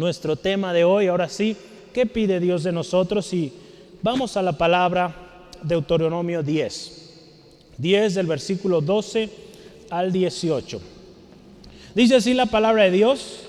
nuestro 0.00 0.34
tema 0.34 0.72
de 0.72 0.82
hoy. 0.82 1.06
Ahora 1.06 1.28
sí, 1.28 1.54
¿qué 1.92 2.06
pide 2.06 2.40
Dios 2.40 2.64
de 2.64 2.72
nosotros? 2.72 3.32
Y 3.34 3.52
vamos 4.02 4.36
a 4.36 4.42
la 4.42 4.52
palabra 4.52 5.14
Deuteronomio 5.62 6.42
10. 6.42 6.96
10 7.76 8.14
del 8.14 8.26
versículo 8.26 8.80
12 8.80 9.28
al 9.90 10.10
18. 10.10 10.80
Dice 11.94 12.16
así 12.16 12.34
la 12.34 12.46
palabra 12.46 12.84
de 12.84 12.92
Dios. 12.92 13.40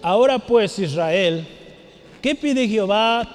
Ahora 0.00 0.38
pues 0.38 0.78
Israel, 0.78 1.44
¿qué 2.22 2.36
pide 2.36 2.68
Jehová 2.68 3.28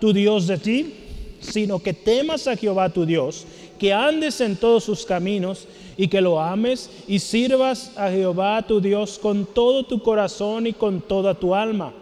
tu 0.00 0.12
Dios 0.12 0.48
de 0.48 0.58
ti? 0.58 0.94
Sino 1.40 1.78
que 1.78 1.94
temas 1.94 2.48
a 2.48 2.56
Jehová 2.56 2.88
tu 2.88 3.06
Dios, 3.06 3.46
que 3.78 3.92
andes 3.92 4.40
en 4.40 4.56
todos 4.56 4.82
sus 4.82 5.06
caminos 5.06 5.68
y 5.96 6.08
que 6.08 6.20
lo 6.20 6.40
ames 6.40 6.90
y 7.06 7.20
sirvas 7.20 7.92
a 7.96 8.10
Jehová 8.10 8.62
tu 8.66 8.80
Dios 8.80 9.16
con 9.20 9.46
todo 9.46 9.84
tu 9.84 10.02
corazón 10.02 10.66
y 10.66 10.72
con 10.72 11.00
toda 11.00 11.32
tu 11.34 11.54
alma. 11.54 11.92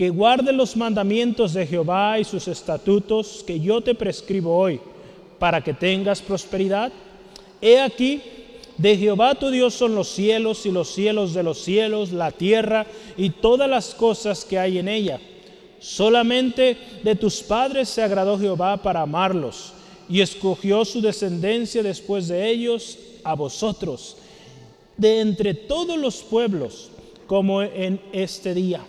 Que 0.00 0.08
guarde 0.08 0.54
los 0.54 0.78
mandamientos 0.78 1.52
de 1.52 1.66
Jehová 1.66 2.18
y 2.18 2.24
sus 2.24 2.48
estatutos 2.48 3.44
que 3.46 3.60
yo 3.60 3.82
te 3.82 3.94
prescribo 3.94 4.56
hoy, 4.56 4.80
para 5.38 5.62
que 5.62 5.74
tengas 5.74 6.22
prosperidad. 6.22 6.90
He 7.60 7.78
aquí, 7.78 8.22
de 8.78 8.96
Jehová 8.96 9.34
tu 9.34 9.50
Dios 9.50 9.74
son 9.74 9.94
los 9.94 10.08
cielos 10.08 10.64
y 10.64 10.72
los 10.72 10.88
cielos 10.94 11.34
de 11.34 11.42
los 11.42 11.58
cielos, 11.58 12.12
la 12.12 12.30
tierra 12.30 12.86
y 13.18 13.28
todas 13.28 13.68
las 13.68 13.94
cosas 13.94 14.46
que 14.46 14.58
hay 14.58 14.78
en 14.78 14.88
ella. 14.88 15.20
Solamente 15.80 16.78
de 17.02 17.14
tus 17.14 17.42
padres 17.42 17.90
se 17.90 18.02
agradó 18.02 18.38
Jehová 18.38 18.78
para 18.78 19.02
amarlos 19.02 19.74
y 20.08 20.22
escogió 20.22 20.86
su 20.86 21.02
descendencia 21.02 21.82
después 21.82 22.26
de 22.26 22.48
ellos 22.48 22.98
a 23.22 23.34
vosotros, 23.34 24.16
de 24.96 25.20
entre 25.20 25.52
todos 25.52 25.98
los 25.98 26.22
pueblos, 26.22 26.88
como 27.26 27.60
en 27.60 28.00
este 28.14 28.54
día. 28.54 28.80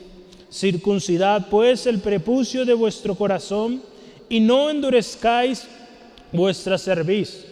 Circuncidad 0.52 1.48
pues 1.50 1.88
el 1.88 2.00
prepucio 2.00 2.66
de 2.66 2.74
vuestro 2.74 3.16
corazón 3.16 3.82
y 4.30 4.40
no 4.40 4.70
endurezcáis 4.70 5.66
vuestra 6.32 6.78
cerviz 6.78 7.46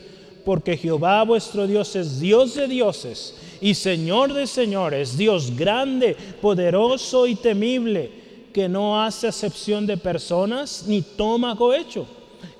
porque 0.49 0.77
Jehová 0.77 1.23
vuestro 1.23 1.67
Dios 1.67 1.95
es 1.95 2.19
Dios 2.19 2.55
de 2.55 2.67
dioses 2.67 3.35
y 3.61 3.75
Señor 3.75 4.33
de 4.33 4.47
señores, 4.47 5.15
Dios 5.15 5.55
grande, 5.55 6.15
poderoso 6.41 7.27
y 7.27 7.35
temible, 7.35 8.09
que 8.51 8.67
no 8.67 8.99
hace 8.99 9.27
acepción 9.27 9.85
de 9.85 9.97
personas 9.97 10.85
ni 10.87 11.03
toma 11.03 11.55
cohecho, 11.55 12.07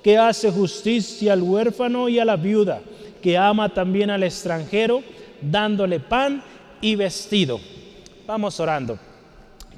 que 0.04 0.16
hace 0.16 0.52
justicia 0.52 1.32
al 1.32 1.42
huérfano 1.42 2.08
y 2.08 2.20
a 2.20 2.24
la 2.24 2.36
viuda, 2.36 2.80
que 3.20 3.36
ama 3.36 3.68
también 3.74 4.10
al 4.10 4.22
extranjero, 4.22 5.02
dándole 5.40 5.98
pan 5.98 6.44
y 6.80 6.94
vestido. 6.94 7.58
Vamos 8.24 8.60
orando. 8.60 9.09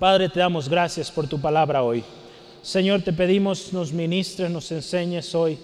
Padre, 0.03 0.29
te 0.29 0.41
damos 0.41 0.69
gracias 0.69 1.13
por 1.13 1.29
tu 1.29 1.41
palabra 1.41 1.85
hoy. 1.85 2.03
Señor, 2.61 3.03
te 3.03 3.13
pedimos 3.13 3.73
nos 3.73 3.93
ministres, 3.93 4.51
nos 4.51 4.73
enseñes 4.73 5.33
hoy 5.33 5.57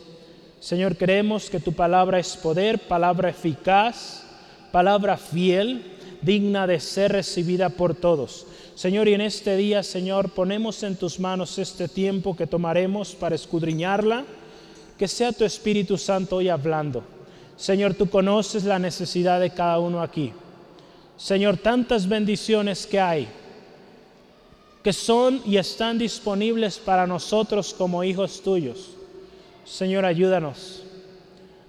Señor, 0.60 0.96
creemos 0.96 1.50
que 1.50 1.58
tu 1.58 1.72
palabra 1.72 2.20
es 2.20 2.36
poder, 2.36 2.78
palabra 2.78 3.30
eficaz, 3.30 4.22
palabra 4.70 5.16
fiel, 5.16 5.82
digna 6.22 6.68
de 6.68 6.78
ser 6.78 7.10
recibida 7.10 7.68
por 7.68 7.96
todos. 7.96 8.46
Señor, 8.76 9.08
y 9.08 9.14
en 9.14 9.22
este 9.22 9.56
día, 9.56 9.82
Señor, 9.82 10.30
ponemos 10.30 10.84
en 10.84 10.94
tus 10.94 11.18
manos 11.18 11.58
este 11.58 11.88
tiempo 11.88 12.36
que 12.36 12.46
tomaremos 12.46 13.16
para 13.16 13.34
escudriñarla, 13.34 14.24
que 14.96 15.08
sea 15.08 15.32
tu 15.32 15.44
Espíritu 15.44 15.98
Santo 15.98 16.36
hoy 16.36 16.48
hablando. 16.48 17.02
Señor, 17.56 17.94
tú 17.94 18.08
conoces 18.08 18.62
la 18.62 18.78
necesidad 18.78 19.40
de 19.40 19.50
cada 19.50 19.80
uno 19.80 20.00
aquí. 20.00 20.32
Señor, 21.16 21.56
tantas 21.56 22.08
bendiciones 22.08 22.86
que 22.86 23.00
hay, 23.00 23.28
que 24.82 24.92
son 24.92 25.42
y 25.44 25.56
están 25.56 25.98
disponibles 25.98 26.78
para 26.78 27.06
nosotros 27.06 27.74
como 27.74 28.04
hijos 28.04 28.42
tuyos. 28.42 28.90
Señor, 29.64 30.04
ayúdanos 30.04 30.82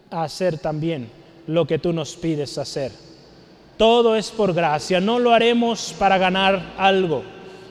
a 0.09 0.23
hacer 0.23 0.57
también 0.57 1.09
lo 1.47 1.65
que 1.65 1.79
tú 1.79 1.91
nos 1.91 2.15
pides 2.15 2.57
hacer. 2.57 2.91
Todo 3.77 4.15
es 4.15 4.29
por 4.29 4.53
gracia, 4.53 4.99
no 4.99 5.19
lo 5.19 5.33
haremos 5.33 5.95
para 5.97 6.17
ganar 6.17 6.75
algo, 6.77 7.23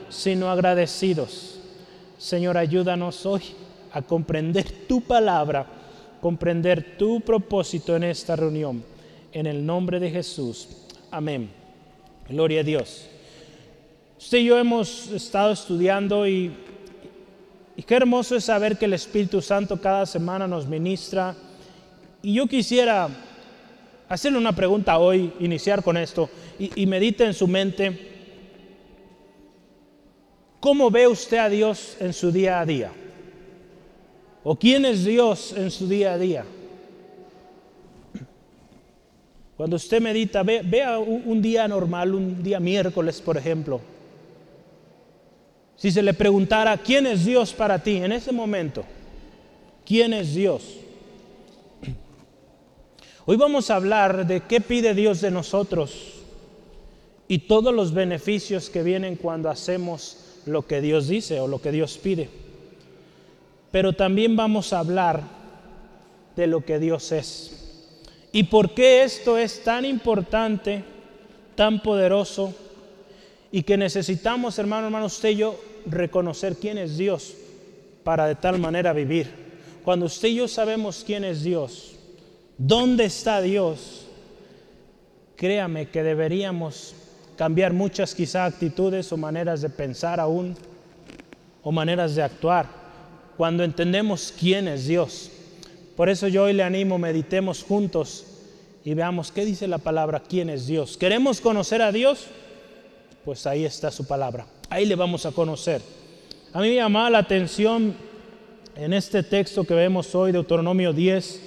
sino 0.09 0.49
agradecidos. 0.49 1.59
Señor, 2.17 2.57
ayúdanos 2.57 3.25
hoy 3.25 3.41
a 3.93 4.01
comprender 4.01 4.87
tu 4.87 5.01
palabra, 5.01 5.65
comprender 6.21 6.97
tu 6.97 7.21
propósito 7.21 7.95
en 7.95 8.03
esta 8.03 8.35
reunión. 8.35 8.83
En 9.31 9.45
el 9.45 9.65
nombre 9.65 9.99
de 9.99 10.09
Jesús. 10.09 10.67
Amén. 11.11 11.49
Gloria 12.27 12.61
a 12.61 12.63
Dios. 12.63 13.07
Usted 14.19 14.37
y 14.37 14.45
yo 14.45 14.57
hemos 14.59 15.07
estado 15.07 15.51
estudiando 15.53 16.27
y 16.27 16.53
y 17.79 17.83
qué 17.83 17.95
hermoso 17.95 18.35
es 18.35 18.43
saber 18.43 18.77
que 18.77 18.83
el 18.83 18.93
Espíritu 18.93 19.41
Santo 19.41 19.79
cada 19.79 20.05
semana 20.05 20.45
nos 20.45 20.67
ministra. 20.67 21.33
Y 22.21 22.33
yo 22.33 22.45
quisiera 22.45 23.07
hacerle 24.09 24.37
una 24.37 24.51
pregunta 24.51 24.99
hoy, 24.99 25.31
iniciar 25.39 25.81
con 25.81 25.95
esto, 25.95 26.29
y, 26.59 26.85
medite 26.85 27.23
en 27.23 27.33
su 27.33 27.47
mente. 27.47 27.97
¿Cómo 30.59 30.91
ve 30.91 31.07
usted 31.07 31.37
a 31.37 31.47
Dios 31.47 31.95
en 32.01 32.11
su 32.11 32.33
día 32.33 32.59
a 32.59 32.65
día? 32.65 32.91
¿O 34.43 34.57
quién 34.57 34.83
es 34.83 35.05
Dios 35.05 35.53
en 35.55 35.71
su 35.71 35.87
día 35.87 36.15
a 36.15 36.17
día? 36.17 36.43
Cuando 39.55 39.77
usted 39.77 40.01
medita, 40.01 40.43
vea 40.43 40.99
un 40.99 41.41
día 41.41 41.65
normal, 41.65 42.13
un 42.13 42.43
día 42.43 42.59
miércoles, 42.59 43.21
por 43.21 43.37
ejemplo. 43.37 43.79
Si 45.79 45.91
se 45.91 46.03
le 46.03 46.13
preguntara, 46.13 46.77
¿quién 46.77 47.07
es 47.07 47.23
Dios 47.23 47.53
para 47.53 47.81
ti 47.81 47.95
en 47.95 48.11
ese 48.11 48.33
momento? 48.33 48.83
¿Quién 49.85 50.11
es 50.11 50.35
Dios? 50.35 50.75
Hoy 53.25 53.37
vamos 53.37 53.69
a 53.69 53.77
hablar 53.77 54.27
de 54.27 54.41
qué 54.41 54.59
pide 54.59 54.93
Dios 54.93 55.21
de 55.21 55.31
nosotros 55.31 56.15
y 57.29 57.39
todos 57.39 57.73
los 57.73 57.93
beneficios 57.93 58.69
que 58.69 58.83
vienen 58.83 59.15
cuando 59.15 59.49
hacemos 59.49 60.17
lo 60.45 60.67
que 60.67 60.81
Dios 60.81 61.07
dice 61.07 61.39
o 61.39 61.47
lo 61.47 61.61
que 61.61 61.71
Dios 61.71 61.97
pide. 61.97 62.29
Pero 63.71 63.93
también 63.93 64.35
vamos 64.35 64.73
a 64.73 64.79
hablar 64.79 65.23
de 66.35 66.47
lo 66.47 66.65
que 66.65 66.79
Dios 66.79 67.09
es. 67.13 67.55
¿Y 68.33 68.43
por 68.43 68.73
qué 68.73 69.03
esto 69.03 69.37
es 69.37 69.63
tan 69.63 69.85
importante, 69.85 70.83
tan 71.55 71.81
poderoso 71.81 72.53
y 73.49 73.63
que 73.63 73.77
necesitamos, 73.77 74.59
hermano, 74.59 74.87
hermano, 74.87 75.05
usted 75.05 75.29
y 75.29 75.35
yo, 75.37 75.68
reconocer 75.85 76.55
quién 76.55 76.77
es 76.77 76.97
Dios 76.97 77.35
para 78.03 78.27
de 78.27 78.35
tal 78.35 78.59
manera 78.59 78.93
vivir. 78.93 79.29
Cuando 79.83 80.05
usted 80.05 80.29
y 80.29 80.35
yo 80.35 80.47
sabemos 80.47 81.03
quién 81.05 81.23
es 81.23 81.43
Dios, 81.43 81.95
dónde 82.57 83.05
está 83.05 83.41
Dios, 83.41 84.07
créame 85.35 85.89
que 85.89 86.03
deberíamos 86.03 86.95
cambiar 87.37 87.71
muchas 87.71 88.13
quizá 88.13 88.45
actitudes 88.45 89.11
o 89.13 89.17
maneras 89.17 89.61
de 89.61 89.69
pensar 89.69 90.19
aún, 90.19 90.55
o 91.63 91.71
maneras 91.71 92.15
de 92.15 92.21
actuar, 92.21 92.67
cuando 93.37 93.63
entendemos 93.63 94.33
quién 94.37 94.67
es 94.67 94.87
Dios. 94.87 95.31
Por 95.95 96.09
eso 96.09 96.27
yo 96.27 96.43
hoy 96.43 96.53
le 96.53 96.63
animo, 96.63 96.97
meditemos 96.97 97.63
juntos 97.63 98.25
y 98.83 98.93
veamos 98.93 99.31
qué 99.31 99.45
dice 99.45 99.67
la 99.67 99.77
palabra, 99.77 100.21
quién 100.27 100.49
es 100.49 100.67
Dios. 100.67 100.97
¿Queremos 100.97 101.41
conocer 101.41 101.81
a 101.81 101.91
Dios? 101.91 102.27
Pues 103.23 103.45
ahí 103.47 103.65
está 103.65 103.91
su 103.91 104.05
palabra. 104.05 104.45
Ahí 104.69 104.85
le 104.85 104.95
vamos 104.95 105.25
a 105.25 105.31
conocer. 105.31 105.81
A 106.53 106.61
mí 106.61 106.69
me 106.69 106.75
llama 106.75 107.09
la 107.09 107.19
atención 107.19 107.95
en 108.75 108.93
este 108.93 109.23
texto 109.23 109.63
que 109.63 109.73
vemos 109.73 110.13
hoy, 110.13 110.31
Deuteronomio 110.31 110.93
10, 110.93 111.41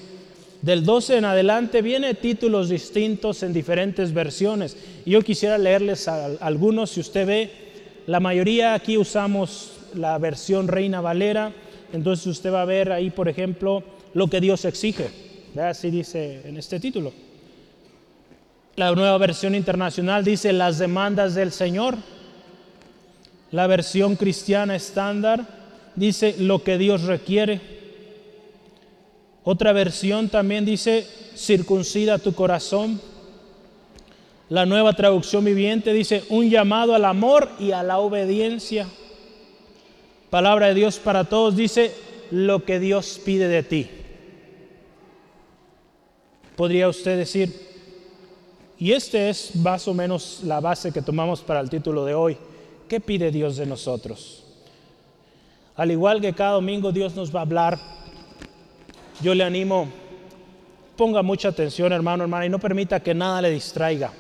del 0.63 0.85
12 0.85 1.19
en 1.19 1.25
adelante, 1.25 1.83
viene 1.83 2.15
títulos 2.15 2.69
distintos 2.69 3.43
en 3.45 3.53
diferentes 3.53 4.13
versiones. 4.13 4.77
Yo 5.07 5.23
quisiera 5.23 5.57
leerles 5.57 6.09
algunos, 6.09 6.91
si 6.91 7.01
usted 7.01 7.27
ve, 7.27 7.51
la 8.07 8.19
mayoría 8.19 8.75
aquí 8.75 8.99
usamos 8.99 9.73
la 9.95 10.19
versión 10.19 10.67
Reina 10.67 11.01
Valera, 11.01 11.53
entonces 11.93 12.27
usted 12.27 12.53
va 12.53 12.63
a 12.63 12.67
ver 12.67 12.91
ahí, 12.91 13.11
por 13.11 13.29
ejemplo, 13.29 13.85
lo 14.15 14.27
que 14.27 14.41
Dios 14.41 14.65
exige. 14.65 15.11
Así 15.57 15.91
dice 15.91 16.43
en 16.45 16.57
este 16.57 16.81
título. 16.81 17.13
La 18.75 18.91
nueva 18.93 19.19
versión 19.19 19.55
internacional 19.55 20.25
dice 20.25 20.53
las 20.53 20.79
demandas 20.79 21.35
del 21.35 21.53
Señor. 21.53 21.97
La 23.53 23.67
versión 23.67 24.17
cristiana 24.17 24.75
estándar 24.75 25.47
dice 25.95 26.37
lo 26.39 26.65
que 26.65 26.79
Dios 26.79 27.03
requiere. 27.03 27.61
Otra 29.45 29.73
versión 29.73 30.31
también 30.31 30.65
dice 30.65 31.07
circuncida 31.37 32.19
tu 32.19 32.35
corazón. 32.35 32.99
La 34.49 34.65
nueva 34.65 34.95
traducción 34.95 35.45
viviente 35.45 35.93
dice 35.93 36.25
un 36.31 36.49
llamado 36.49 36.95
al 36.95 37.05
amor 37.05 37.51
y 37.59 37.73
a 37.73 37.83
la 37.83 37.99
obediencia. 37.99 38.87
Palabra 40.31 40.69
de 40.69 40.75
Dios 40.75 40.99
para 40.99 41.25
todos 41.25 41.55
dice 41.55 41.93
lo 42.31 42.65
que 42.65 42.81
Dios 42.81 43.21
pide 43.23 43.49
de 43.49 43.63
ti. 43.63 43.91
Podría 46.57 46.89
usted 46.89 47.19
decir, 47.19 47.55
y 48.79 48.93
este 48.93 49.29
es 49.29 49.55
más 49.57 49.87
o 49.89 49.93
menos 49.93 50.41
la 50.45 50.61
base 50.61 50.91
que 50.91 51.03
tomamos 51.03 51.43
para 51.43 51.61
el 51.61 51.69
título 51.69 52.07
de 52.07 52.15
hoy 52.15 52.39
¿Qué 52.93 53.01
pide 53.01 53.31
Dios 53.31 53.57
de 53.57 53.65
nosotros? 53.65 54.45
Al 55.77 55.91
igual 55.91 56.21
que 56.21 56.35
cada 56.35 56.51
domingo 56.51 56.93
Dios 56.93 57.15
nos 57.15 57.35
va 57.35 57.39
a 57.39 57.45
hablar, 57.45 57.79
yo 59.23 59.35
le 59.35 59.45
animo, 59.45 59.89
ponga 60.95 61.23
mucha 61.23 61.49
atención 61.49 61.91
hermano, 61.91 62.25
hermana, 62.25 62.45
y 62.45 62.51
no 62.51 62.59
permita 62.59 63.01
que 63.01 63.15
nada 63.15 63.41
le 63.41 63.49
distraiga. 63.49 64.13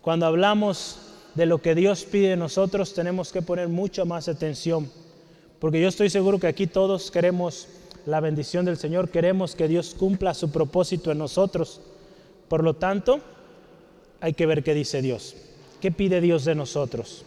Cuando 0.00 0.24
hablamos 0.24 0.98
de 1.34 1.44
lo 1.44 1.58
que 1.60 1.74
Dios 1.74 2.04
pide 2.04 2.30
de 2.30 2.36
nosotros, 2.38 2.94
tenemos 2.94 3.30
que 3.32 3.42
poner 3.42 3.68
mucha 3.68 4.06
más 4.06 4.28
atención, 4.28 4.90
porque 5.58 5.78
yo 5.78 5.88
estoy 5.88 6.08
seguro 6.08 6.38
que 6.38 6.46
aquí 6.46 6.66
todos 6.66 7.10
queremos 7.10 7.68
la 8.06 8.20
bendición 8.20 8.64
del 8.64 8.78
Señor, 8.78 9.10
queremos 9.10 9.54
que 9.54 9.68
Dios 9.68 9.94
cumpla 9.94 10.32
su 10.32 10.50
propósito 10.50 11.12
en 11.12 11.18
nosotros. 11.18 11.82
Por 12.48 12.64
lo 12.64 12.76
tanto, 12.76 13.20
hay 14.22 14.32
que 14.32 14.46
ver 14.46 14.64
qué 14.64 14.72
dice 14.72 15.02
Dios. 15.02 15.36
¿Qué 15.80 15.90
pide 15.90 16.20
Dios 16.20 16.44
de 16.44 16.54
nosotros? 16.54 17.24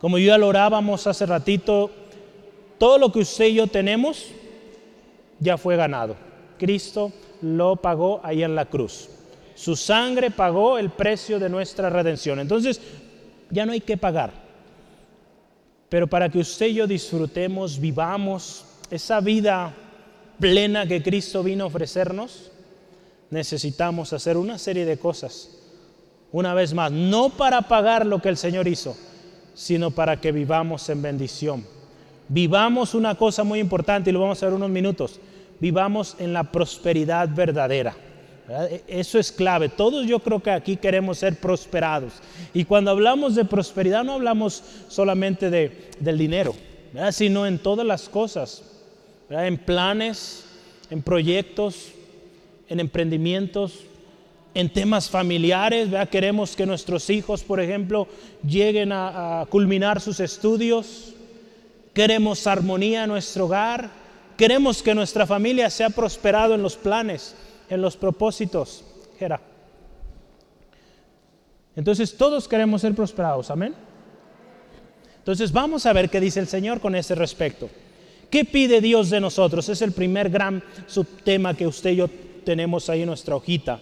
Como 0.00 0.18
ya 0.18 0.38
lo 0.38 0.48
orábamos 0.48 1.06
hace 1.06 1.26
ratito, 1.26 1.90
todo 2.78 2.98
lo 2.98 3.12
que 3.12 3.20
usted 3.20 3.46
y 3.46 3.54
yo 3.54 3.66
tenemos 3.66 4.26
ya 5.40 5.56
fue 5.58 5.76
ganado. 5.76 6.16
Cristo 6.58 7.12
lo 7.42 7.76
pagó 7.76 8.20
ahí 8.22 8.42
en 8.42 8.54
la 8.54 8.66
cruz. 8.66 9.08
Su 9.54 9.76
sangre 9.76 10.30
pagó 10.30 10.78
el 10.78 10.90
precio 10.90 11.38
de 11.38 11.48
nuestra 11.48 11.88
redención. 11.88 12.40
Entonces, 12.40 12.80
ya 13.50 13.64
no 13.64 13.72
hay 13.72 13.80
que 13.80 13.96
pagar. 13.96 14.32
Pero 15.88 16.06
para 16.06 16.28
que 16.28 16.38
usted 16.38 16.66
y 16.66 16.74
yo 16.74 16.86
disfrutemos, 16.86 17.78
vivamos 17.78 18.64
esa 18.90 19.20
vida 19.20 19.74
plena 20.38 20.86
que 20.86 21.02
Cristo 21.02 21.42
vino 21.42 21.64
a 21.64 21.68
ofrecernos, 21.68 22.50
necesitamos 23.30 24.12
hacer 24.12 24.36
una 24.36 24.58
serie 24.58 24.84
de 24.84 24.98
cosas. 24.98 25.50
Una 26.32 26.54
vez 26.54 26.74
más, 26.74 26.92
no 26.92 27.30
para 27.30 27.62
pagar 27.62 28.04
lo 28.04 28.20
que 28.20 28.28
el 28.28 28.36
Señor 28.36 28.68
hizo, 28.68 28.96
sino 29.54 29.90
para 29.90 30.20
que 30.20 30.32
vivamos 30.32 30.88
en 30.88 31.02
bendición. 31.02 31.64
Vivamos 32.28 32.94
una 32.94 33.14
cosa 33.14 33.44
muy 33.44 33.60
importante 33.60 34.10
y 34.10 34.12
lo 34.12 34.20
vamos 34.20 34.42
a 34.42 34.46
ver 34.46 34.54
unos 34.54 34.70
minutos. 34.70 35.20
Vivamos 35.60 36.16
en 36.18 36.32
la 36.32 36.44
prosperidad 36.44 37.28
verdadera. 37.34 37.96
E, 38.48 38.82
eso 38.88 39.18
es 39.18 39.32
clave. 39.32 39.68
Todos 39.68 40.06
yo 40.06 40.18
creo 40.18 40.42
que 40.42 40.50
aquí 40.50 40.76
queremos 40.76 41.18
ser 41.18 41.36
prosperados. 41.36 42.14
Y 42.52 42.64
cuando 42.64 42.90
hablamos 42.90 43.34
de 43.34 43.44
prosperidad 43.44 44.04
no 44.04 44.14
hablamos 44.14 44.62
solamente 44.88 45.50
de, 45.50 45.90
del 46.00 46.18
dinero, 46.18 46.54
sino 47.12 47.46
en 47.46 47.58
todas 47.58 47.86
las 47.86 48.08
cosas 48.08 48.62
en 49.30 49.58
planes, 49.58 50.44
en 50.90 51.02
proyectos, 51.02 51.88
en 52.68 52.80
emprendimientos, 52.80 53.80
en 54.56 54.70
temas 54.70 55.10
familiares. 55.10 55.90
Queremos 56.10 56.56
que 56.56 56.64
nuestros 56.64 57.10
hijos, 57.10 57.44
por 57.44 57.60
ejemplo, 57.60 58.08
lleguen 58.42 58.90
a, 58.90 59.44
culminar 59.50 60.00
sus 60.00 60.18
estudios. 60.18 61.12
Queremos 61.92 62.46
armonía 62.46 63.04
en 63.04 63.10
nuestro 63.10 63.44
hogar. 63.44 63.90
Queremos 64.38 64.82
que 64.82 64.94
nuestra 64.94 65.26
familia 65.26 65.68
sea 65.68 65.90
prosperado 65.90 66.54
en 66.54 66.62
los 66.62 66.74
planes, 66.74 67.36
en 67.68 67.82
los 67.82 67.98
propósitos. 67.98 68.82
Gera. 69.18 69.42
Entonces 71.76 72.16
todos 72.16 72.48
queremos 72.48 72.80
ser 72.80 72.94
prosperados, 72.94 73.50
amén. 73.50 73.74
Entonces 75.18 75.52
vamos 75.52 75.84
a 75.84 75.92
ver 75.92 76.08
qué 76.08 76.18
dice 76.18 76.40
el 76.40 76.48
Señor 76.48 76.80
con 76.80 76.94
ese 76.94 77.14
respecto. 77.14 77.68
¿Qué 78.30 78.46
pide 78.46 78.80
Dios 78.80 79.10
de 79.10 79.20
nosotros? 79.20 79.68
Es 79.68 79.82
el 79.82 79.92
primer 79.92 80.30
gran 80.30 80.62
subtema 80.86 81.52
que 81.52 81.66
usted 81.66 81.90
y 81.90 81.96
yo 81.96 82.08
tenemos 82.42 82.88
ahí 82.88 83.02
en 83.02 83.08
nuestra 83.08 83.36
hojita. 83.36 83.80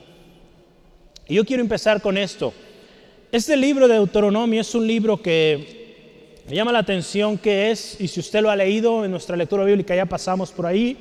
Y 1.26 1.34
yo 1.34 1.44
quiero 1.44 1.62
empezar 1.62 2.00
con 2.02 2.18
esto. 2.18 2.52
Este 3.32 3.56
libro 3.56 3.88
de 3.88 3.94
Deuteronomio 3.94 4.60
es 4.60 4.74
un 4.74 4.86
libro 4.86 5.20
que 5.20 6.42
me 6.48 6.54
llama 6.54 6.72
la 6.72 6.80
atención 6.80 7.38
que 7.38 7.70
es, 7.70 8.00
y 8.00 8.08
si 8.08 8.20
usted 8.20 8.42
lo 8.42 8.50
ha 8.50 8.56
leído 8.56 9.04
en 9.04 9.10
nuestra 9.10 9.36
lectura 9.36 9.64
bíblica, 9.64 9.96
ya 9.96 10.06
pasamos 10.06 10.52
por 10.52 10.66
ahí, 10.66 10.96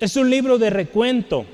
es 0.00 0.16
un 0.16 0.28
libro 0.28 0.58
de 0.58 0.70
recuento. 0.70 1.46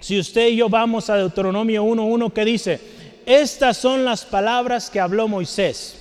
Si 0.00 0.18
usted 0.18 0.48
y 0.48 0.56
yo 0.56 0.68
vamos 0.68 1.10
a 1.10 1.16
Deuteronomio 1.16 1.84
1.1 1.84 2.32
que 2.32 2.44
dice, 2.44 2.80
estas 3.26 3.76
son 3.76 4.04
las 4.04 4.24
palabras 4.24 4.90
que 4.90 5.00
habló 5.00 5.28
Moisés 5.28 5.96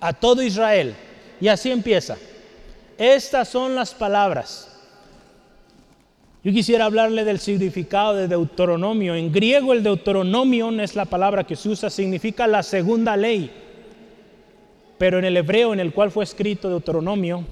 a 0.00 0.12
todo 0.12 0.42
Israel. 0.42 0.94
Y 1.40 1.48
así 1.48 1.70
empieza. 1.70 2.16
Estas 2.96 3.48
son 3.48 3.74
las 3.74 3.94
palabras. 3.94 4.77
Yo 6.48 6.54
quisiera 6.54 6.86
hablarle 6.86 7.26
del 7.26 7.40
significado 7.40 8.14
de 8.14 8.26
Deuteronomio. 8.26 9.14
En 9.14 9.30
griego 9.30 9.74
el 9.74 9.82
Deuteronomio 9.82 10.70
es 10.80 10.96
la 10.96 11.04
palabra 11.04 11.44
que 11.44 11.54
se 11.54 11.68
usa, 11.68 11.90
significa 11.90 12.46
la 12.46 12.62
segunda 12.62 13.18
ley. 13.18 13.50
Pero 14.96 15.18
en 15.18 15.26
el 15.26 15.36
hebreo 15.36 15.74
en 15.74 15.80
el 15.80 15.92
cual 15.92 16.10
fue 16.10 16.24
escrito 16.24 16.70
Deuteronomio, 16.70 17.44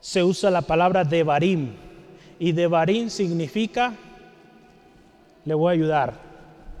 se 0.00 0.24
usa 0.24 0.50
la 0.50 0.62
palabra 0.62 1.04
Devarim. 1.04 1.74
Y 2.40 2.50
Devarim 2.50 3.08
significa, 3.08 3.94
le 5.44 5.54
voy 5.54 5.68
a 5.68 5.74
ayudar, 5.74 6.14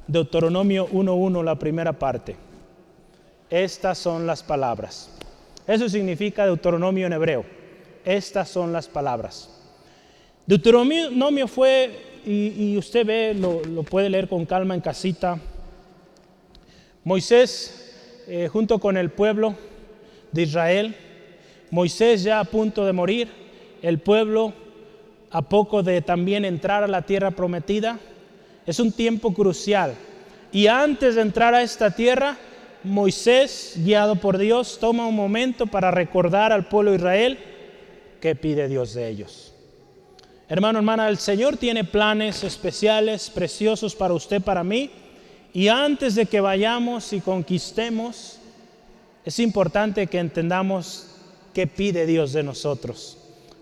Deuteronomio 0.08 0.88
1.1, 0.88 1.44
la 1.44 1.54
primera 1.54 1.92
parte. 1.92 2.34
Estas 3.48 3.96
son 3.96 4.26
las 4.26 4.42
palabras. 4.42 5.08
Eso 5.68 5.88
significa 5.88 6.46
Deuteronomio 6.46 7.06
en 7.06 7.12
hebreo. 7.12 7.59
Estas 8.04 8.48
son 8.48 8.72
las 8.72 8.88
palabras. 8.88 9.50
Deuteronomio 10.46 11.46
fue, 11.46 11.90
y, 12.24 12.76
usted 12.76 13.06
ve, 13.06 13.34
lo, 13.34 13.82
puede 13.82 14.10
leer 14.10 14.28
con 14.28 14.46
calma 14.46 14.74
en 14.74 14.80
casita. 14.80 15.38
Moisés, 17.04 18.24
eh, 18.26 18.48
junto 18.48 18.78
con 18.78 18.96
el 18.96 19.10
pueblo 19.10 19.54
de 20.32 20.42
Israel, 20.42 20.96
Moisés 21.70 22.22
ya 22.22 22.40
a 22.40 22.44
punto 22.44 22.84
de 22.84 22.92
morir, 22.92 23.28
el 23.82 23.98
pueblo 23.98 24.52
a 25.30 25.42
poco 25.42 25.82
de 25.82 26.02
también 26.02 26.44
entrar 26.44 26.82
a 26.82 26.88
la 26.88 27.02
tierra 27.02 27.30
prometida. 27.30 27.98
Es 28.66 28.80
un 28.80 28.92
tiempo 28.92 29.32
crucial. 29.32 29.94
Y 30.52 30.66
antes 30.66 31.14
de 31.14 31.22
entrar 31.22 31.54
a 31.54 31.62
esta 31.62 31.92
tierra, 31.92 32.36
Moisés, 32.82 33.74
guiado 33.76 34.16
por 34.16 34.38
Dios, 34.38 34.78
toma 34.80 35.06
un 35.06 35.14
momento 35.14 35.66
para 35.66 35.90
recordar 35.90 36.52
al 36.52 36.66
pueblo 36.66 36.90
de 36.90 36.96
Israel 36.96 37.38
qué 38.20 38.34
pide 38.34 38.68
Dios 38.68 38.94
de 38.94 39.08
ellos. 39.08 39.54
Hermano, 40.48 40.80
hermana, 40.80 41.08
el 41.08 41.18
Señor 41.18 41.56
tiene 41.56 41.84
planes 41.84 42.42
especiales, 42.42 43.30
preciosos 43.30 43.94
para 43.94 44.14
usted, 44.14 44.42
para 44.42 44.64
mí. 44.64 44.90
Y 45.52 45.68
antes 45.68 46.14
de 46.14 46.26
que 46.26 46.40
vayamos 46.40 47.12
y 47.12 47.20
conquistemos, 47.20 48.38
es 49.24 49.38
importante 49.38 50.06
que 50.06 50.18
entendamos 50.18 51.08
qué 51.54 51.66
pide 51.66 52.06
Dios 52.06 52.32
de 52.32 52.42
nosotros. 52.42 53.16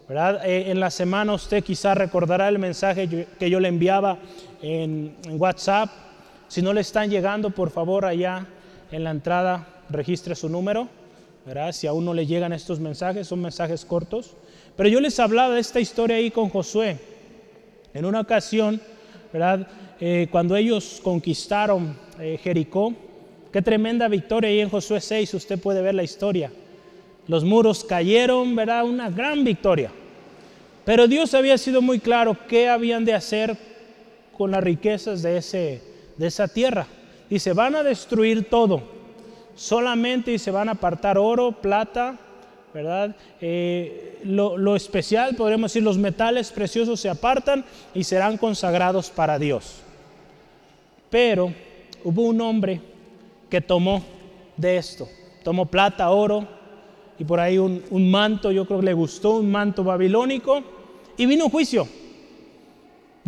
¿verdad? 0.09 0.47
Eh, 0.47 0.71
en 0.71 0.81
la 0.81 0.91
semana 0.91 1.35
usted 1.35 1.63
quizá 1.63 1.95
recordará 1.95 2.49
el 2.49 2.59
mensaje 2.59 3.27
que 3.39 3.51
yo 3.51 3.61
le 3.61 3.69
enviaba 3.69 4.19
en, 4.63 5.15
en 5.25 5.41
WhatsApp. 5.41 5.91
Si 6.49 6.63
no 6.63 6.73
le 6.73 6.81
están 6.81 7.11
llegando, 7.11 7.51
por 7.51 7.71
favor, 7.71 8.07
allá 8.07 8.47
en 8.91 9.05
la 9.05 9.11
entrada 9.11 9.67
registre 9.91 10.35
su 10.35 10.49
número, 10.49 10.89
¿verdad? 11.45 11.73
si 11.73 11.87
aún 11.87 12.05
no 12.05 12.15
le 12.15 12.27
llegan 12.27 12.53
estos 12.53 12.81
mensajes, 12.81 13.27
son 13.29 13.41
mensajes 13.41 13.85
cortos. 13.85 14.35
Pero 14.79 14.91
yo 14.91 15.01
les 15.01 15.19
hablaba 15.19 15.57
de 15.57 15.61
esta 15.61 15.81
historia 15.81 16.19
ahí 16.19 16.31
con 16.31 16.51
Josué. 16.51 16.97
En 17.93 18.05
una 18.05 18.21
ocasión, 18.21 18.81
¿verdad? 19.33 19.67
Eh, 19.99 20.29
cuando 20.31 20.55
ellos 20.55 21.01
conquistaron 21.03 21.97
eh, 22.21 22.39
Jericó, 22.41 22.95
qué 23.53 23.61
tremenda 23.61 24.07
victoria 24.07 24.51
ahí 24.51 24.61
en 24.61 24.71
Josué 24.71 25.01
6, 25.01 25.35
usted 25.35 25.59
puede 25.59 25.83
ver 25.83 25.97
la 25.97 26.05
historia. 26.05 26.53
Los 27.27 27.43
muros 27.43 27.83
cayeron, 27.83 28.55
¿verdad? 28.55 28.85
Una 28.85 29.11
gran 29.11 29.43
victoria. 29.43 29.91
Pero 30.85 31.09
Dios 31.09 31.35
había 31.35 31.59
sido 31.59 31.83
muy 31.83 31.99
claro 31.99 32.37
qué 32.47 32.69
habían 32.69 33.05
de 33.05 33.15
hacer 33.15 33.57
con 34.37 34.53
las 34.53 34.63
riquezas 34.63 35.23
de, 35.23 35.39
ese, 35.39 35.83
de 36.17 36.27
esa 36.29 36.47
tierra. 36.47 36.87
Dice, 37.29 37.53
van 37.53 37.75
a 37.75 37.83
destruir 37.83 38.49
todo. 38.49 38.81
Solamente 39.57 40.39
se 40.39 40.53
van 40.53 40.69
a 40.69 40.73
apartar 40.73 41.19
oro, 41.19 41.51
plata, 41.51 42.17
¿verdad? 42.75 43.17
Eh, 43.41 44.19
lo, 44.25 44.77
especial, 44.77 45.35
podríamos 45.35 45.71
decir, 45.71 45.83
los 45.83 45.99
metales 45.99 46.51
preciosos 46.51 47.01
se 47.01 47.09
apartan 47.09 47.65
y 47.95 48.05
serán 48.05 48.37
consagrados 48.37 49.11
para 49.11 49.39
Dios. 49.39 49.81
Pero 51.11 51.53
hubo 52.05 52.23
un 52.23 52.41
hombre 52.41 52.81
que 53.49 53.61
tomó 53.61 54.03
de 54.57 54.77
esto, 54.77 55.09
tomó 55.43 55.67
plata, 55.67 56.11
oro 56.11 56.47
y 57.19 57.25
por 57.25 57.41
ahí 57.41 57.59
un, 57.59 57.83
un 57.91 58.11
manto, 58.11 58.53
yo 58.53 58.67
creo 58.67 58.81
que 58.81 58.87
le 58.87 58.93
gustó, 58.93 59.37
un 59.37 59.51
manto 59.51 59.83
babilónico 59.83 60.63
y 61.17 61.27
vino 61.27 61.47
un 61.47 61.51
juicio. 61.51 61.89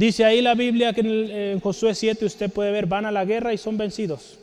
Dice 0.01 0.25
ahí 0.25 0.41
la 0.41 0.55
Biblia 0.55 0.95
que 0.95 1.03
en, 1.53 1.61
Josué 1.61 1.95
7 1.95 2.25
usted 2.25 2.51
puede 2.51 2.73
ver, 2.73 2.87
van 2.87 3.05
a 3.05 3.13
la 3.13 3.27
guerra 3.27 3.53
y 3.53 3.59
son 3.59 3.77
vencidos. 3.77 4.39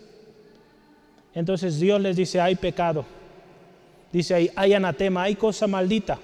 Entonces 1.34 1.80
Dios 1.80 2.00
les 2.00 2.16
dice, 2.16 2.40
hay 2.40 2.56
pecado. 2.56 3.06
Dice 4.12 4.34
ahí, 4.34 4.50
hay 4.56 4.74
anatema, 4.74 5.24
hay 5.24 5.36
cosa 5.36 5.68
maldita. 5.68 6.20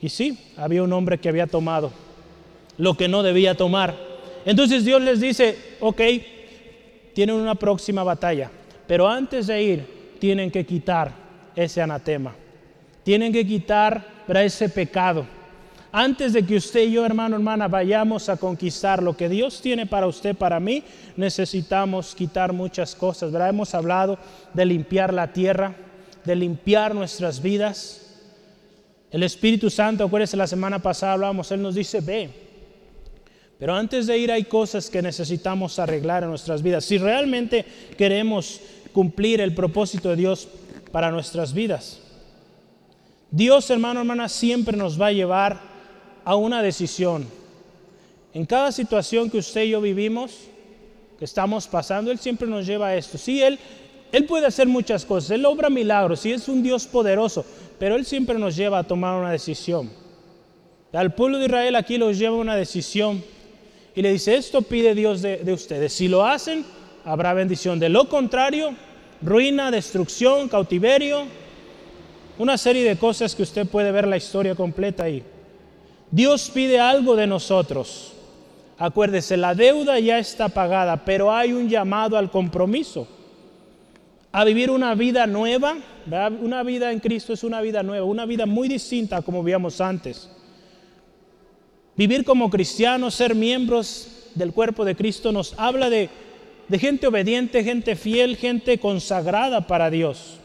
Y 0.00 0.08
sí, 0.08 0.38
había 0.56 0.82
un 0.82 0.92
hombre 0.92 1.18
que 1.18 1.28
había 1.28 1.46
tomado 1.46 1.90
lo 2.76 2.96
que 2.96 3.08
no 3.08 3.22
debía 3.22 3.56
tomar. 3.56 3.94
Entonces 4.44 4.84
Dios 4.84 5.00
les 5.00 5.20
dice, 5.20 5.56
ok, 5.80 6.00
tienen 7.14 7.36
una 7.36 7.54
próxima 7.54 8.02
batalla, 8.02 8.50
pero 8.86 9.08
antes 9.08 9.46
de 9.46 9.62
ir 9.62 9.86
tienen 10.18 10.50
que 10.50 10.66
quitar 10.66 11.12
ese 11.54 11.80
anatema, 11.80 12.34
tienen 13.02 13.32
que 13.32 13.46
quitar 13.46 14.04
ese 14.28 14.68
pecado. 14.68 15.26
Antes 15.92 16.32
de 16.32 16.44
que 16.44 16.56
usted 16.56 16.88
y 16.88 16.92
yo, 16.92 17.06
hermano, 17.06 17.36
hermana, 17.36 17.68
vayamos 17.68 18.28
a 18.28 18.36
conquistar 18.36 19.00
lo 19.00 19.16
que 19.16 19.28
Dios 19.28 19.60
tiene 19.60 19.86
para 19.86 20.08
usted, 20.08 20.34
para 20.34 20.58
mí, 20.58 20.82
necesitamos 21.16 22.16
quitar 22.16 22.52
muchas 22.52 22.96
cosas. 22.96 23.30
¿verdad? 23.30 23.50
Hemos 23.50 23.76
hablado 23.76 24.18
de 24.52 24.64
limpiar 24.64 25.14
la 25.14 25.32
tierra, 25.32 25.76
de 26.24 26.36
limpiar 26.36 26.94
nuestras 26.94 27.42
vidas. 27.42 28.00
El 29.10 29.22
Espíritu 29.22 29.70
Santo, 29.70 30.04
acuérdense, 30.04 30.36
la 30.36 30.46
semana 30.46 30.80
pasada 30.80 31.12
hablábamos, 31.12 31.50
Él 31.52 31.62
nos 31.62 31.74
dice, 31.74 32.00
ve. 32.00 32.30
Pero 33.58 33.74
antes 33.74 34.06
de 34.06 34.18
ir 34.18 34.32
hay 34.32 34.44
cosas 34.44 34.90
que 34.90 35.00
necesitamos 35.00 35.78
arreglar 35.78 36.24
en 36.24 36.30
nuestras 36.30 36.62
vidas. 36.62 36.84
Si 36.84 36.98
realmente 36.98 37.64
queremos 37.96 38.60
cumplir 38.92 39.40
el 39.40 39.54
propósito 39.54 40.10
de 40.10 40.16
Dios 40.16 40.48
para 40.90 41.10
nuestras 41.10 41.52
vidas. 41.52 42.00
Dios, 43.30 43.68
hermano, 43.70 44.00
hermana, 44.00 44.28
siempre 44.28 44.76
nos 44.76 45.00
va 45.00 45.08
a 45.08 45.12
llevar 45.12 45.60
a 46.24 46.36
una 46.36 46.62
decisión. 46.62 47.26
En 48.32 48.46
cada 48.46 48.72
situación 48.72 49.30
que 49.30 49.38
usted 49.38 49.62
y 49.64 49.70
yo 49.70 49.80
vivimos, 49.80 50.32
que 51.18 51.24
estamos 51.24 51.66
pasando, 51.66 52.10
Él 52.10 52.18
siempre 52.18 52.48
nos 52.48 52.66
lleva 52.66 52.88
a 52.88 52.96
esto. 52.96 53.18
Sí, 53.18 53.42
Él, 53.42 53.58
Él 54.14 54.26
puede 54.26 54.46
hacer 54.46 54.68
muchas 54.68 55.04
cosas, 55.04 55.32
Él 55.32 55.44
obra 55.44 55.68
milagros, 55.68 56.20
sí 56.20 56.30
es 56.30 56.46
un 56.46 56.62
Dios 56.62 56.86
poderoso, 56.86 57.44
pero 57.80 57.96
Él 57.96 58.06
siempre 58.06 58.38
nos 58.38 58.54
lleva 58.54 58.78
a 58.78 58.84
tomar 58.84 59.18
una 59.18 59.32
decisión. 59.32 59.90
Al 60.92 61.16
pueblo 61.16 61.38
de 61.38 61.46
Israel 61.46 61.74
aquí 61.74 61.98
los 61.98 62.16
lleva 62.16 62.36
a 62.36 62.38
una 62.38 62.54
decisión 62.54 63.24
y 63.92 64.02
le 64.02 64.12
dice, 64.12 64.36
esto 64.36 64.62
pide 64.62 64.94
Dios 64.94 65.20
de, 65.20 65.38
de 65.38 65.52
ustedes. 65.52 65.92
Si 65.92 66.06
lo 66.06 66.24
hacen, 66.24 66.64
habrá 67.04 67.34
bendición. 67.34 67.80
De 67.80 67.88
lo 67.88 68.08
contrario, 68.08 68.76
ruina, 69.20 69.72
destrucción, 69.72 70.48
cautiverio, 70.48 71.24
una 72.38 72.56
serie 72.56 72.88
de 72.88 72.96
cosas 72.96 73.34
que 73.34 73.42
usted 73.42 73.66
puede 73.66 73.90
ver 73.90 74.06
la 74.06 74.16
historia 74.16 74.54
completa 74.54 75.02
ahí. 75.02 75.24
Dios 76.12 76.52
pide 76.54 76.78
algo 76.78 77.16
de 77.16 77.26
nosotros. 77.26 78.12
Acuérdese, 78.78 79.36
la 79.36 79.56
deuda 79.56 79.98
ya 79.98 80.20
está 80.20 80.48
pagada, 80.48 81.04
pero 81.04 81.32
hay 81.32 81.52
un 81.52 81.68
llamado 81.68 82.16
al 82.16 82.30
compromiso, 82.30 83.08
a 84.34 84.42
vivir 84.42 84.68
una 84.68 84.96
vida 84.96 85.28
nueva. 85.28 85.76
Una 86.40 86.64
vida 86.64 86.90
en 86.90 86.98
Cristo 86.98 87.32
es 87.32 87.44
una 87.44 87.60
vida 87.60 87.84
nueva, 87.84 88.04
una 88.04 88.26
vida 88.26 88.46
muy 88.46 88.66
distinta 88.66 89.22
como 89.22 89.44
vivíamos 89.44 89.80
antes. 89.80 90.28
Vivir 91.96 92.24
como 92.24 92.50
cristianos, 92.50 93.14
ser 93.14 93.36
miembros 93.36 94.30
del 94.34 94.52
cuerpo 94.52 94.84
de 94.84 94.96
Cristo 94.96 95.30
nos 95.30 95.54
habla 95.56 95.88
de, 95.88 96.10
de 96.66 96.78
gente 96.80 97.06
obediente, 97.06 97.62
gente 97.62 97.94
fiel, 97.94 98.36
gente 98.36 98.78
consagrada 98.78 99.68
para 99.68 99.88
Dios. 99.88 100.40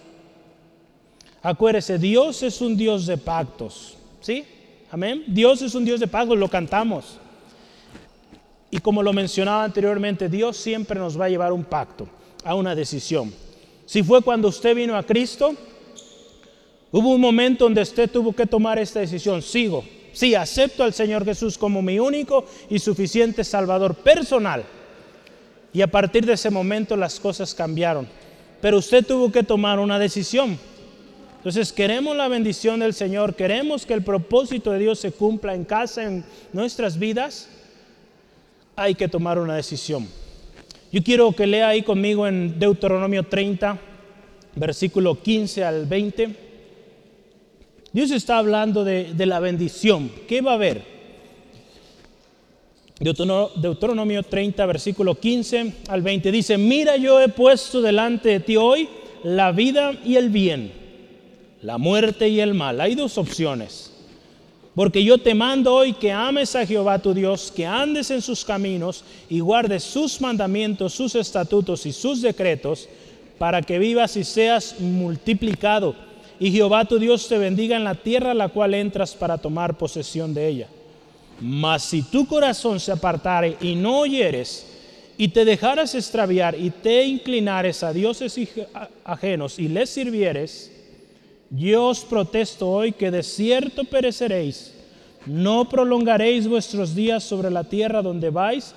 Acuérdese, 1.41 1.97
Dios 1.97 2.43
es 2.43 2.61
un 2.61 2.77
Dios 2.77 3.07
de 3.07 3.17
pactos, 3.17 3.97
¿sí? 4.21 4.45
Amén. 4.91 5.23
Dios 5.25 5.63
es 5.63 5.73
un 5.73 5.83
Dios 5.83 5.99
de 5.99 6.07
pactos, 6.07 6.37
lo 6.37 6.47
cantamos. 6.47 7.17
Y 8.69 8.77
como 8.77 9.01
lo 9.01 9.13
mencionaba 9.13 9.63
anteriormente, 9.63 10.29
Dios 10.29 10.57
siempre 10.57 10.99
nos 10.99 11.19
va 11.19 11.25
a 11.25 11.29
llevar 11.29 11.51
un 11.51 11.63
pacto, 11.63 12.07
a 12.43 12.53
una 12.53 12.75
decisión. 12.75 13.48
Si 13.89 14.03
fue 14.03 14.21
cuando 14.21 14.49
usted 14.49 14.75
vino 14.75 14.95
a 14.95 15.01
Cristo, 15.01 15.55
hubo 16.91 17.09
un 17.09 17.19
momento 17.19 17.63
donde 17.63 17.81
usted 17.81 18.07
tuvo 18.07 18.33
que 18.33 18.45
tomar 18.45 18.77
esta 18.77 18.99
decisión, 18.99 19.41
sigo, 19.41 19.83
Sí, 20.13 20.35
acepto 20.35 20.83
al 20.83 20.93
Señor 20.93 21.25
Jesús 21.25 21.57
como 21.57 21.81
mi 21.81 21.97
único 21.97 22.45
y 22.69 22.77
suficiente 22.77 23.43
Salvador 23.43 23.95
personal. 23.95 24.63
Y 25.73 25.81
a 25.81 25.87
partir 25.87 26.23
de 26.23 26.33
ese 26.33 26.51
momento 26.51 26.95
las 26.95 27.19
cosas 27.19 27.55
cambiaron. 27.55 28.07
Pero 28.61 28.77
usted 28.77 29.03
tuvo 29.03 29.31
que 29.31 29.41
tomar 29.41 29.79
una 29.79 29.97
decisión. 29.97 30.59
Entonces 31.37 31.73
queremos 31.73 32.15
la 32.15 32.27
bendición 32.27 32.81
del 32.81 32.93
Señor, 32.93 33.35
queremos 33.35 33.87
que 33.87 33.93
el 33.95 34.03
propósito 34.03 34.71
de 34.71 34.79
Dios 34.79 34.99
se 34.99 35.11
cumpla 35.11 35.55
en 35.55 35.65
casa, 35.65 36.03
en 36.03 36.23
nuestras 36.53 36.99
vidas. 36.99 37.49
Hay 38.75 38.93
que 38.93 39.07
tomar 39.07 39.39
una 39.39 39.55
decisión. 39.55 40.07
Yo 40.91 41.03
quiero 41.03 41.31
que 41.33 41.45
lea 41.45 41.67
ahí 41.67 41.83
conmigo 41.83 42.25
en 42.25 42.57
Deuteronomio 42.57 43.23
30, 43.23 43.79
versículo 44.55 45.21
15 45.21 45.63
al 45.63 45.85
20. 45.85 46.35
Dios 47.91 48.09
está 48.11 48.39
hablando 48.39 48.83
de, 48.83 49.13
la 49.25 49.39
bendición. 49.39 50.11
¿Qué 50.27 50.41
va 50.41 50.51
a 50.51 50.55
haber? 50.55 50.81
Deuteronomio 52.99 54.23
30, 54.23 54.65
versículo 54.65 55.15
15 55.15 55.73
al 55.87 56.01
20 56.01 56.31
dice, 56.31 56.57
mira 56.57 56.97
yo 56.97 57.21
he 57.21 57.29
puesto 57.29 57.81
delante 57.81 58.29
de 58.29 58.39
ti 58.41 58.57
hoy 58.57 58.89
la 59.23 59.53
vida 59.53 59.93
y 60.03 60.17
el 60.17 60.29
bien, 60.29 60.71
la 61.61 61.77
muerte 61.77 62.27
y 62.29 62.41
el 62.41 62.55
mal. 62.55 62.81
Hay 62.81 62.95
dos 62.95 63.17
opciones. 63.17 63.93
Porque 64.79 65.03
yo 65.03 65.17
te 65.17 65.33
mando 65.33 65.75
hoy 65.75 65.91
que 65.91 66.09
ames 66.09 66.55
a 66.55 66.65
Jehová 66.65 66.99
tu 66.99 67.13
Dios, 67.13 67.51
que 67.53 67.65
andes 67.65 68.11
en 68.11 68.21
sus 68.21 68.45
caminos 68.45 69.03
y 69.29 69.41
guardes 69.41 69.83
sus 69.83 70.21
mandamientos, 70.21 70.93
sus 70.93 71.15
estatutos 71.15 71.85
y 71.85 71.91
sus 71.91 72.21
decretos, 72.21 72.87
para 73.37 73.61
que 73.61 73.77
vivas 73.77 74.15
y 74.15 74.23
seas 74.23 74.79
multiplicado 74.79 75.95
y 76.39 76.49
Jehová 76.53 76.85
tu 76.85 76.97
Dios 76.97 77.27
te 77.27 77.37
bendiga 77.37 77.75
en 77.75 77.83
la 77.83 77.95
tierra 77.95 78.31
a 78.31 78.33
la 78.33 78.47
cual 78.47 78.73
entras 78.73 79.15
para 79.15 79.37
tomar 79.37 79.77
posesión 79.77 80.33
de 80.33 80.47
ella. 80.47 80.67
Mas 81.41 81.83
si 81.83 82.01
tu 82.01 82.25
corazón 82.25 82.79
se 82.79 82.93
apartare 82.93 83.57
y 83.59 83.75
no 83.75 83.99
oyeres, 83.99 84.65
y 85.17 85.27
te 85.27 85.43
dejaras 85.43 85.93
extraviar 85.93 86.55
y 86.57 86.69
te 86.69 87.03
inclinares 87.03 87.83
a 87.83 87.91
dioses 87.91 88.39
ajenos 89.03 89.59
y 89.59 89.67
les 89.67 89.89
sirvieres, 89.89 90.71
yo 91.49 91.87
os 91.87 92.01
protesto 92.01 92.69
hoy 92.69 92.91
que 92.91 93.11
de 93.11 93.23
cierto 93.23 93.83
pereceréis. 93.83 94.73
No 95.25 95.67
prolongaréis 95.67 96.47
vuestros 96.47 96.95
días 96.95 97.23
sobre 97.23 97.51
la 97.51 97.63
tierra 97.63 98.01
donde 98.01 98.29
vais, 98.29 98.73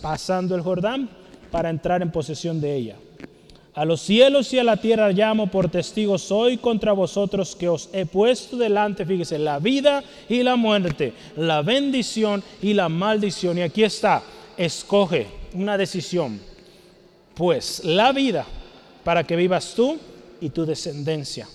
pasando 0.00 0.54
el 0.54 0.62
Jordán, 0.62 1.08
para 1.50 1.70
entrar 1.70 2.02
en 2.02 2.12
posesión 2.12 2.60
de 2.60 2.76
ella. 2.76 2.96
A 3.74 3.84
los 3.84 4.00
cielos 4.00 4.52
y 4.52 4.58
a 4.58 4.64
la 4.64 4.76
tierra 4.76 5.10
llamo 5.12 5.46
por 5.46 5.70
testigos 5.70 6.30
hoy 6.32 6.56
contra 6.56 6.92
vosotros 6.92 7.54
que 7.54 7.68
os 7.68 7.88
he 7.92 8.04
puesto 8.04 8.56
delante, 8.56 9.06
fíjese, 9.06 9.38
la 9.38 9.58
vida 9.58 10.02
y 10.28 10.42
la 10.42 10.56
muerte, 10.56 11.12
la 11.36 11.62
bendición 11.62 12.42
y 12.60 12.74
la 12.74 12.88
maldición. 12.88 13.58
Y 13.58 13.62
aquí 13.62 13.84
está, 13.84 14.22
escoge 14.56 15.28
una 15.54 15.78
decisión. 15.78 16.40
Pues 17.34 17.84
la 17.84 18.12
vida 18.12 18.44
para 19.04 19.24
que 19.24 19.36
vivas 19.36 19.72
tú 19.74 19.98
y 20.40 20.50
tu 20.50 20.66
descendencia, 20.66 21.48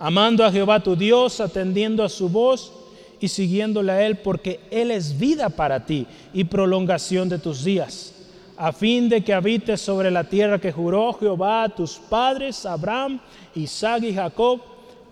amando 0.00 0.44
a 0.44 0.50
Jehová 0.50 0.80
tu 0.80 0.96
Dios, 0.96 1.40
atendiendo 1.40 2.02
a 2.02 2.08
su 2.08 2.28
voz 2.28 2.72
y 3.20 3.28
siguiéndole 3.28 3.92
a 3.92 4.04
Él, 4.04 4.16
porque 4.16 4.58
Él 4.72 4.90
es 4.90 5.16
vida 5.16 5.48
para 5.50 5.86
ti 5.86 6.08
y 6.32 6.42
prolongación 6.42 7.28
de 7.28 7.38
tus 7.38 7.62
días 7.62 8.14
a 8.62 8.74
fin 8.74 9.08
de 9.08 9.24
que 9.24 9.32
habites 9.32 9.80
sobre 9.80 10.10
la 10.10 10.24
tierra 10.24 10.58
que 10.58 10.70
juró 10.70 11.14
Jehová 11.14 11.62
a 11.62 11.68
tus 11.70 11.92
padres, 11.94 12.66
Abraham, 12.66 13.18
Isaac 13.54 14.02
y 14.02 14.12
Jacob, 14.12 14.60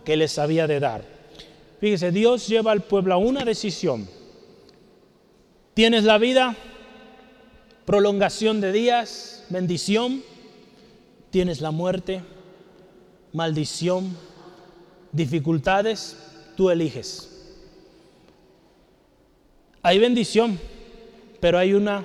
que 0.04 0.18
les 0.18 0.38
había 0.38 0.66
de 0.66 0.78
dar. 0.78 1.02
Fíjese, 1.80 2.12
Dios 2.12 2.46
lleva 2.46 2.72
al 2.72 2.82
pueblo 2.82 3.14
a 3.14 3.16
una 3.16 3.46
decisión. 3.46 4.06
Tienes 5.72 6.04
la 6.04 6.18
vida, 6.18 6.56
prolongación 7.86 8.60
de 8.60 8.70
días, 8.70 9.46
bendición. 9.48 10.22
Tienes 11.30 11.62
la 11.62 11.70
muerte, 11.70 12.20
maldición, 13.32 14.14
dificultades, 15.12 16.16
tú 16.56 16.70
eliges. 16.70 17.28
Hay 19.82 19.98
bendición, 19.98 20.58
pero 21.40 21.58
hay 21.58 21.72
una 21.72 22.04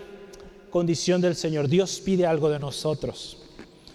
condición 0.70 1.22
del 1.22 1.36
Señor. 1.36 1.68
Dios 1.68 2.02
pide 2.04 2.26
algo 2.26 2.50
de 2.50 2.60
nosotros. 2.60 3.38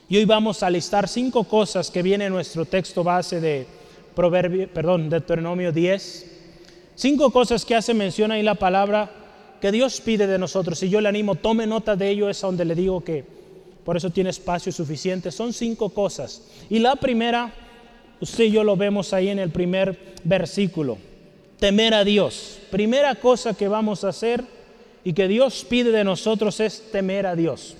Y 0.08 0.16
hoy 0.16 0.24
vamos 0.24 0.62
a 0.62 0.70
listar 0.70 1.08
cinco 1.08 1.44
cosas 1.44 1.90
que 1.90 2.02
viene 2.02 2.26
en 2.26 2.32
nuestro 2.32 2.64
texto 2.64 3.04
base 3.04 3.40
de 3.40 3.66
Proverbio, 4.14 4.68
perdón, 4.72 5.10
Deuteronomio 5.10 5.70
10. 5.70 6.26
Cinco 6.94 7.30
cosas 7.30 7.64
que 7.64 7.74
hace 7.74 7.94
mención 7.94 8.32
ahí 8.32 8.42
la 8.42 8.54
palabra 8.54 9.10
que 9.60 9.70
Dios 9.70 10.00
pide 10.00 10.26
de 10.26 10.38
nosotros. 10.38 10.82
Y 10.82 10.88
yo 10.88 11.00
le 11.00 11.08
animo, 11.08 11.34
tome 11.34 11.66
nota 11.66 11.94
de 11.94 12.10
ello, 12.10 12.28
es 12.28 12.40
donde 12.40 12.64
le 12.64 12.74
digo 12.74 13.02
que 13.02 13.24
por 13.84 13.96
eso 13.96 14.10
tiene 14.10 14.30
espacio 14.30 14.72
suficiente. 14.72 15.30
Son 15.30 15.52
cinco 15.52 15.90
cosas. 15.90 16.42
Y 16.68 16.78
la 16.78 16.96
primera, 16.96 17.52
usted 18.20 18.44
y 18.44 18.50
yo 18.50 18.64
lo 18.64 18.76
vemos 18.76 19.12
ahí 19.12 19.28
en 19.28 19.38
el 19.38 19.50
primer 19.50 19.98
versículo. 20.24 20.98
Temer 21.58 21.94
a 21.94 22.04
Dios. 22.04 22.58
Primera 22.70 23.14
cosa 23.16 23.54
que 23.54 23.68
vamos 23.68 24.04
a 24.04 24.08
hacer 24.08 24.44
y 25.04 25.12
que 25.12 25.28
Dios 25.28 25.64
pide 25.68 25.90
de 25.90 26.04
nosotros 26.04 26.60
es 26.60 26.90
temer 26.92 27.26
a 27.26 27.34
Dios. 27.34 27.76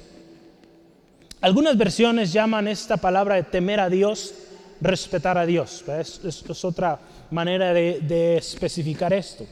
Algunas 1.40 1.76
versiones 1.76 2.32
llaman 2.32 2.66
esta 2.66 2.96
palabra 2.96 3.36
de 3.36 3.44
temer 3.44 3.80
a 3.80 3.88
Dios 3.88 4.34
respetar 4.80 5.38
a 5.38 5.46
Dios. 5.46 5.84
Es, 5.88 6.20
es, 6.24 6.64
otra 6.64 6.98
manera 7.30 7.72
de, 7.72 8.00
de 8.00 8.36
especificar 8.36 9.12
esto. 9.12 9.46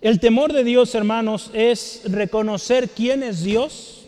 El 0.00 0.20
temor 0.20 0.52
de 0.52 0.64
Dios, 0.64 0.94
hermanos, 0.94 1.50
es 1.52 2.02
reconocer 2.04 2.90
quién 2.90 3.22
es 3.22 3.42
Dios 3.42 4.04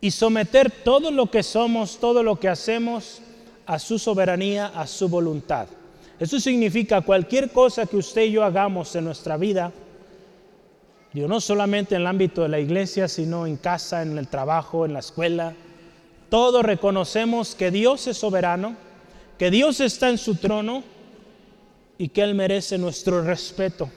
y 0.00 0.10
someter 0.10 0.70
todo 0.70 1.10
lo 1.10 1.30
que 1.30 1.42
somos, 1.42 1.98
todo 1.98 2.22
lo 2.22 2.38
que 2.38 2.48
hacemos 2.48 3.20
a 3.68 3.78
su 3.78 3.98
soberanía, 3.98 4.72
a 4.74 4.86
su 4.86 5.10
voluntad. 5.10 5.68
Eso 6.18 6.40
significa 6.40 7.02
cualquier 7.02 7.50
cosa 7.50 7.84
que 7.84 7.98
usted 7.98 8.22
y 8.22 8.32
yo 8.32 8.42
hagamos 8.42 8.96
en 8.96 9.04
nuestra 9.04 9.36
vida, 9.36 9.72
no 11.12 11.40
solamente 11.40 11.94
en 11.94 12.00
el 12.00 12.06
ámbito 12.06 12.42
de 12.42 12.48
la 12.48 12.60
iglesia, 12.60 13.08
sino 13.08 13.46
en 13.46 13.56
casa, 13.56 14.02
en 14.02 14.16
el 14.16 14.28
trabajo, 14.28 14.86
en 14.86 14.94
la 14.94 15.00
escuela, 15.00 15.52
todos 16.30 16.64
reconocemos 16.64 17.54
que 17.54 17.70
Dios 17.70 18.06
es 18.06 18.16
soberano, 18.16 18.74
que 19.38 19.50
Dios 19.50 19.80
está 19.80 20.08
en 20.08 20.16
su 20.16 20.36
trono 20.36 20.82
y 21.98 22.08
que 22.08 22.22
Él 22.22 22.34
merece 22.34 22.78
nuestro 22.78 23.22
respeto, 23.22 23.90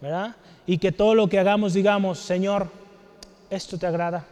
¿verdad? 0.00 0.34
Y 0.66 0.78
que 0.78 0.90
todo 0.90 1.14
lo 1.14 1.28
que 1.28 1.38
hagamos 1.38 1.72
digamos, 1.72 2.18
Señor, 2.18 2.68
esto 3.48 3.78
te 3.78 3.86
agrada, 3.86 4.26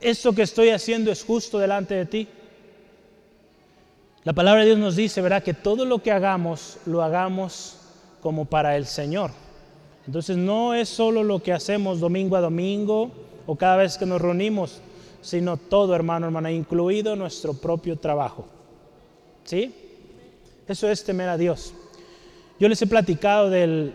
esto 0.00 0.32
que 0.32 0.42
estoy 0.42 0.70
haciendo 0.70 1.10
es 1.10 1.24
justo 1.24 1.58
delante 1.58 1.94
de 1.94 2.06
ti. 2.06 2.28
La 4.24 4.32
palabra 4.32 4.62
de 4.62 4.68
Dios 4.68 4.78
nos 4.78 4.96
dice, 4.96 5.20
¿verdad? 5.20 5.42
Que 5.42 5.52
todo 5.52 5.84
lo 5.84 6.02
que 6.02 6.10
hagamos, 6.10 6.78
lo 6.86 7.02
hagamos 7.02 7.76
como 8.22 8.46
para 8.46 8.74
el 8.74 8.86
Señor. 8.86 9.30
Entonces 10.06 10.38
no 10.38 10.72
es 10.72 10.88
solo 10.88 11.22
lo 11.22 11.42
que 11.42 11.52
hacemos 11.52 12.00
domingo 12.00 12.34
a 12.36 12.40
domingo 12.40 13.10
o 13.46 13.56
cada 13.56 13.76
vez 13.76 13.98
que 13.98 14.06
nos 14.06 14.22
reunimos, 14.22 14.80
sino 15.20 15.58
todo, 15.58 15.94
hermano, 15.94 16.24
hermana, 16.24 16.50
incluido 16.50 17.16
nuestro 17.16 17.52
propio 17.52 17.96
trabajo. 17.96 18.46
¿Sí? 19.44 19.74
Eso 20.66 20.88
es 20.88 21.04
temer 21.04 21.28
a 21.28 21.36
Dios. 21.36 21.74
Yo 22.58 22.68
les 22.70 22.80
he 22.80 22.86
platicado 22.86 23.50
del, 23.50 23.92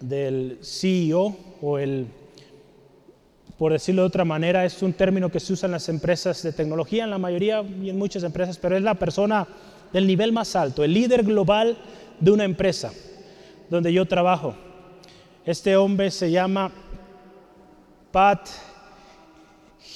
del 0.00 0.58
CEO 0.62 1.36
o 1.60 1.78
el, 1.78 2.06
por 3.58 3.72
decirlo 3.72 4.02
de 4.02 4.08
otra 4.08 4.24
manera, 4.24 4.64
es 4.64 4.82
un 4.82 4.92
término 4.92 5.30
que 5.30 5.40
se 5.40 5.52
usa 5.52 5.66
en 5.66 5.72
las 5.72 5.88
empresas 5.88 6.42
de 6.42 6.52
tecnología, 6.52 7.04
en 7.04 7.10
la 7.10 7.18
mayoría 7.18 7.62
y 7.62 7.90
en 7.90 7.98
muchas 7.98 8.24
empresas, 8.24 8.58
pero 8.58 8.76
es 8.76 8.82
la 8.82 8.94
persona 8.94 9.46
del 9.92 10.06
nivel 10.06 10.32
más 10.32 10.56
alto, 10.56 10.82
el 10.84 10.94
líder 10.94 11.22
global 11.22 11.76
de 12.18 12.30
una 12.30 12.44
empresa 12.44 12.92
donde 13.68 13.92
yo 13.92 14.06
trabajo. 14.06 14.54
Este 15.44 15.76
hombre 15.76 16.10
se 16.10 16.30
llama 16.30 16.72
Pat 18.10 18.48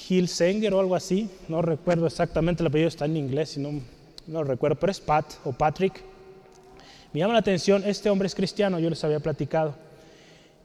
Hilsenger 0.09 0.75
o 0.75 0.81
algo 0.81 0.95
así, 0.95 1.29
no 1.49 1.63
recuerdo 1.63 2.07
exactamente 2.07 2.63
el 2.63 2.69
apellido, 2.69 2.89
está 2.89 3.07
en 3.07 3.17
inglés 3.17 3.57
y 3.57 3.61
no, 3.61 3.81
no 4.27 4.45
recuerdo, 4.45 4.79
pero 4.79 4.91
es 4.91 5.01
Pat 5.01 5.27
o 5.45 5.53
Patrick. 5.53 6.03
Me 7.13 7.21
llama 7.21 7.35
la 7.35 7.41
atención, 7.41 7.83
este 7.87 8.11
hombre 8.11 8.27
es 8.27 8.35
cristiano, 8.35 8.79
yo 8.79 8.91
les 8.91 9.03
había 9.05 9.21
platicado. 9.21 9.75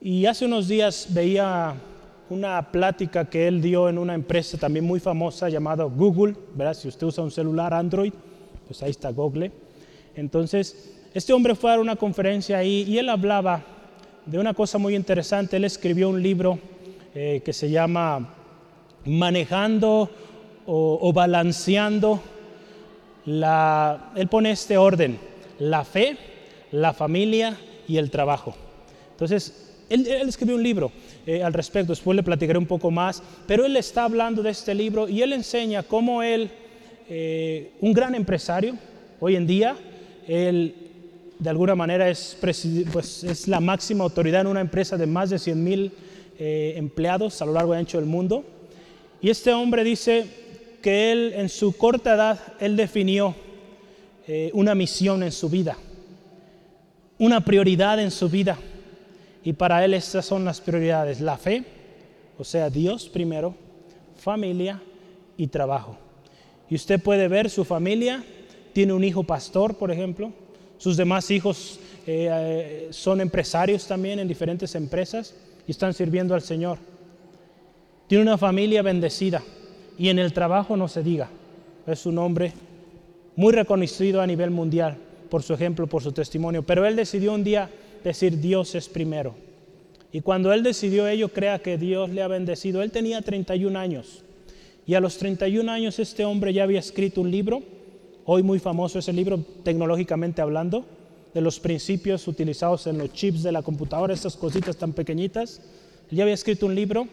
Y 0.01 0.25
hace 0.25 0.45
unos 0.45 0.67
días 0.67 1.07
veía 1.09 1.75
una 2.31 2.71
plática 2.71 3.25
que 3.29 3.47
él 3.47 3.61
dio 3.61 3.89
en 3.89 3.97
una 3.97 4.13
empresa 4.13 4.57
también 4.57 4.85
muy 4.85 5.01
famosa 5.01 5.49
llamada 5.49 5.83
Google, 5.83 6.33
¿verdad? 6.55 6.73
Si 6.73 6.87
usted 6.87 7.05
usa 7.07 7.23
un 7.23 7.31
celular 7.31 7.73
Android, 7.73 8.13
pues 8.65 8.81
ahí 8.81 8.91
está 8.91 9.11
Google. 9.11 9.51
Entonces, 10.15 10.93
este 11.13 11.33
hombre 11.33 11.55
fue 11.55 11.69
a 11.69 11.73
dar 11.73 11.81
una 11.81 11.97
conferencia 11.97 12.57
ahí 12.57 12.85
y 12.87 12.97
él 12.97 13.09
hablaba 13.09 13.61
de 14.25 14.39
una 14.39 14.53
cosa 14.53 14.77
muy 14.77 14.95
interesante. 14.95 15.57
Él 15.57 15.65
escribió 15.65 16.07
un 16.07 16.23
libro 16.23 16.57
eh, 17.13 17.41
que 17.43 17.51
se 17.51 17.69
llama 17.69 18.33
Manejando 19.05 20.09
o, 20.65 21.11
balanceando 21.11 22.21
la... 23.25 24.13
Él 24.15 24.29
pone 24.29 24.51
este 24.51 24.77
orden, 24.77 25.19
la 25.59 25.83
fe, 25.83 26.15
la 26.71 26.93
familia 26.93 27.57
y 27.89 27.97
el 27.97 28.09
trabajo. 28.09 28.55
Entonces, 29.11 29.83
él, 29.89 30.07
escribió 30.07 30.55
un 30.55 30.63
libro 30.63 30.93
eh, 31.27 31.43
al 31.43 31.53
respecto, 31.53 31.91
después 31.91 32.15
le 32.15 32.23
platicaré 32.23 32.57
un 32.57 32.65
poco 32.65 32.89
más, 32.89 33.21
pero 33.45 33.63
él 33.65 33.77
está 33.77 34.05
hablando 34.05 34.41
de 34.41 34.49
este 34.49 34.73
libro 34.73 35.07
y 35.07 35.21
él 35.21 35.33
enseña 35.33 35.83
cómo 35.83 36.23
él, 36.23 36.49
eh, 37.09 37.73
un 37.79 37.93
gran 37.93 38.15
empresario, 38.15 38.75
hoy 39.19 39.35
en 39.35 39.45
día, 39.45 39.75
él 40.27 40.73
de 41.37 41.49
alguna 41.49 41.75
manera 41.75 42.09
es, 42.09 42.37
pues, 42.39 43.23
es 43.23 43.47
la 43.47 43.59
máxima 43.59 44.03
autoridad 44.03 44.41
en 44.41 44.47
una 44.47 44.61
empresa 44.61 44.97
de 44.97 45.05
más 45.05 45.29
de 45.29 45.37
100 45.37 45.63
mil 45.63 45.91
eh, 46.39 46.73
empleados 46.75 47.39
a 47.41 47.45
lo 47.45 47.53
largo 47.53 47.75
y 47.75 47.77
ancho 47.77 47.99
del 47.99 48.07
mundo. 48.07 48.43
Y 49.21 49.29
este 49.29 49.53
hombre 49.53 49.83
dice 49.83 50.25
que 50.81 51.11
él 51.11 51.33
en 51.35 51.49
su 51.49 51.77
corta 51.77 52.15
edad, 52.15 52.39
él 52.59 52.75
definió 52.75 53.35
una 54.53 54.75
misión 54.75 55.23
en 55.23 55.31
su 55.33 55.49
vida, 55.49 55.75
una 57.19 57.43
prioridad 57.43 57.99
en 57.99 58.11
su 58.11 58.29
vida. 58.29 58.57
Y 59.43 59.53
para 59.53 59.83
él 59.83 59.93
estas 59.93 60.25
son 60.25 60.45
las 60.45 60.61
prioridades, 60.61 61.19
la 61.19 61.37
fe, 61.37 61.63
o 62.37 62.43
sea, 62.43 62.69
Dios 62.69 63.09
primero, 63.09 63.55
familia 64.15 64.81
y 65.37 65.47
trabajo. 65.47 65.97
Y 66.69 66.75
usted 66.75 67.01
puede 67.01 67.27
ver 67.27 67.49
su 67.49 67.65
familia, 67.65 68.23
tiene 68.73 68.93
un 68.93 69.03
hijo 69.03 69.23
pastor, 69.23 69.75
por 69.75 69.91
ejemplo, 69.91 70.31
sus 70.77 70.97
demás 70.97 71.29
hijos 71.31 71.79
eh, 72.07 72.29
eh, 72.31 72.87
son 72.91 73.21
empresarios 73.21 73.85
también 73.87 74.19
en 74.19 74.27
diferentes 74.27 74.73
empresas 74.75 75.35
y 75.67 75.71
están 75.71 75.93
sirviendo 75.93 76.33
al 76.33 76.41
Señor. 76.41 76.77
Tiene 78.07 78.23
una 78.23 78.37
familia 78.37 78.81
bendecida 78.81 79.43
y 79.97 80.09
en 80.09 80.19
el 80.19 80.33
trabajo 80.33 80.75
no 80.75 80.87
se 80.87 81.03
diga. 81.03 81.29
Es 81.85 82.05
un 82.05 82.17
hombre 82.17 82.53
muy 83.35 83.53
reconocido 83.53 84.21
a 84.21 84.27
nivel 84.27 84.51
mundial 84.51 84.97
por 85.31 85.43
su 85.43 85.53
ejemplo, 85.53 85.87
por 85.87 86.03
su 86.03 86.11
testimonio. 86.11 86.61
Pero 86.61 86.85
él 86.85 86.97
decidió 86.97 87.33
un 87.33 87.43
día 87.43 87.69
decir 88.03 88.39
Dios 88.39 88.75
es 88.75 88.89
primero. 88.89 89.35
Y 90.11 90.21
cuando 90.21 90.51
él 90.51 90.63
decidió 90.63 91.07
ello, 91.07 91.29
crea 91.29 91.59
que 91.59 91.77
Dios 91.77 92.09
le 92.09 92.21
ha 92.21 92.27
bendecido. 92.27 92.81
Él 92.81 92.91
tenía 92.91 93.21
31 93.21 93.77
años. 93.79 94.23
Y 94.85 94.95
a 94.95 94.99
los 94.99 95.17
31 95.17 95.71
años 95.71 95.99
este 95.99 96.25
hombre 96.25 96.53
ya 96.53 96.63
había 96.63 96.79
escrito 96.79 97.21
un 97.21 97.31
libro 97.31 97.63
Hoy 98.23 98.43
muy 98.43 98.59
famoso 98.59 98.99
es 98.99 99.07
el 99.07 99.15
libro 99.15 99.43
tecnológicamente 99.63 100.41
hablando, 100.41 100.85
de 101.33 101.41
los 101.41 101.59
principios 101.59 102.27
utilizados 102.27 102.85
en 102.85 102.97
los 102.97 103.11
chips 103.13 103.41
de 103.41 103.51
la 103.51 103.63
computadora, 103.63 104.13
estas 104.13 104.37
cositas 104.37 104.77
tan 104.77 104.93
pequeñitas. 104.93 105.59
Él 106.11 106.17
ya 106.17 106.23
había 106.23 106.35
escrito 106.35 106.67
un 106.67 106.75
libro, 106.75 107.07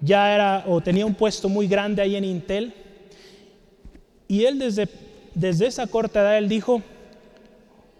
ya 0.00 0.34
era 0.34 0.64
o 0.66 0.80
tenía 0.80 1.04
un 1.04 1.14
puesto 1.14 1.48
muy 1.48 1.68
grande 1.68 2.00
ahí 2.00 2.16
en 2.16 2.24
Intel. 2.24 2.72
Y 4.26 4.44
él 4.44 4.58
desde, 4.58 4.88
desde 5.34 5.66
esa 5.66 5.86
corta 5.86 6.22
edad, 6.22 6.38
él 6.38 6.48
dijo, 6.48 6.82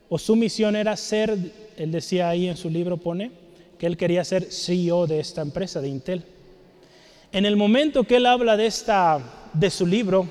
o 0.09 0.19
su 0.19 0.35
misión 0.37 0.75
era 0.75 0.97
ser, 0.97 1.37
él 1.77 1.93
decía 1.93 2.29
ahí 2.29 2.49
en 2.49 2.57
su 2.57 2.71
libro, 2.71 2.97
pone, 2.97 3.31
que 3.79 3.87
él 3.87 3.97
quería 3.97 4.25
ser 4.25 4.45
CEO 4.45 5.07
de 5.07 5.21
esta 5.21 5.43
empresa, 5.43 5.81
de 5.81 5.89
Intel. 5.89 6.25
En 7.33 7.45
el 7.45 7.57
momento 7.57 8.05
que 8.05 8.17
él 8.17 8.27
habla 8.27 8.57
de, 8.57 8.67
esta, 8.67 9.19
de 9.53 9.71
su 9.71 9.87
libro, 9.87 10.27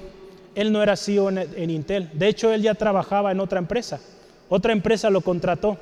él 0.55 0.71
no 0.71 0.81
era 0.81 0.95
CEO 0.95 1.29
en, 1.29 1.69
Intel. 1.69 2.10
De 2.13 2.27
hecho, 2.27 2.51
él 2.51 2.62
ya 2.62 2.73
trabajaba 2.73 3.31
en 3.31 3.39
otra 3.39 3.60
empresa. 3.60 3.99
Otra 4.49 4.73
empresa 4.73 5.10
lo 5.10 5.21
contrató. 5.21 5.77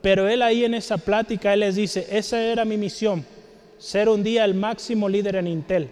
Pero 0.00 0.28
él 0.28 0.40
ahí 0.42 0.64
en 0.64 0.74
esa 0.74 0.98
plática, 0.98 1.52
él 1.52 1.60
les 1.60 1.74
dice, 1.74 2.06
esa 2.10 2.40
era 2.40 2.64
mi 2.64 2.76
misión, 2.76 3.24
ser 3.78 4.08
un 4.08 4.22
día 4.22 4.44
el 4.44 4.54
máximo 4.54 5.08
líder 5.08 5.36
en 5.36 5.48
Intel. 5.48 5.90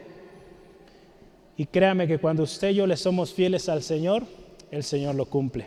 Y 1.56 1.66
créame 1.66 2.06
que 2.06 2.18
cuando 2.18 2.44
usted 2.44 2.70
y 2.70 2.74
yo 2.76 2.86
le 2.86 2.96
somos 2.96 3.32
fieles 3.32 3.68
al 3.68 3.82
Señor, 3.82 4.24
el 4.70 4.82
Señor 4.82 5.14
lo 5.14 5.26
cumple. 5.26 5.66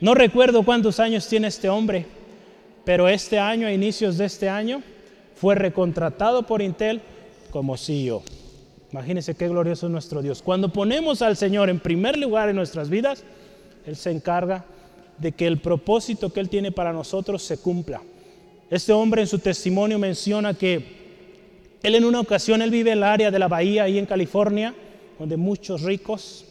No 0.00 0.14
recuerdo 0.14 0.62
cuántos 0.64 1.00
años 1.00 1.26
tiene 1.26 1.48
este 1.48 1.68
hombre, 1.68 2.06
pero 2.88 3.06
este 3.06 3.38
año, 3.38 3.66
a 3.66 3.72
inicios 3.74 4.16
de 4.16 4.24
este 4.24 4.48
año, 4.48 4.82
fue 5.34 5.54
recontratado 5.54 6.44
por 6.44 6.62
Intel 6.62 7.02
como 7.50 7.76
CEO. 7.76 8.22
Imagínense 8.90 9.34
qué 9.34 9.46
glorioso 9.46 9.84
es 9.84 9.92
nuestro 9.92 10.22
Dios. 10.22 10.40
Cuando 10.40 10.72
ponemos 10.72 11.20
al 11.20 11.36
Señor 11.36 11.68
en 11.68 11.80
primer 11.80 12.16
lugar 12.16 12.48
en 12.48 12.56
nuestras 12.56 12.88
vidas, 12.88 13.24
Él 13.84 13.94
se 13.94 14.10
encarga 14.10 14.64
de 15.18 15.32
que 15.32 15.46
el 15.46 15.58
propósito 15.58 16.32
que 16.32 16.40
Él 16.40 16.48
tiene 16.48 16.72
para 16.72 16.94
nosotros 16.94 17.42
se 17.42 17.58
cumpla. 17.58 18.00
Este 18.70 18.94
hombre 18.94 19.20
en 19.20 19.28
su 19.28 19.38
testimonio 19.38 19.98
menciona 19.98 20.54
que 20.54 21.76
él 21.82 21.94
en 21.94 22.06
una 22.06 22.20
ocasión, 22.20 22.62
él 22.62 22.70
vive 22.70 22.92
en 22.92 22.98
el 22.98 23.04
área 23.04 23.30
de 23.30 23.38
la 23.38 23.48
bahía, 23.48 23.82
ahí 23.82 23.98
en 23.98 24.06
California, 24.06 24.74
donde 25.18 25.36
muchos 25.36 25.82
ricos, 25.82 26.46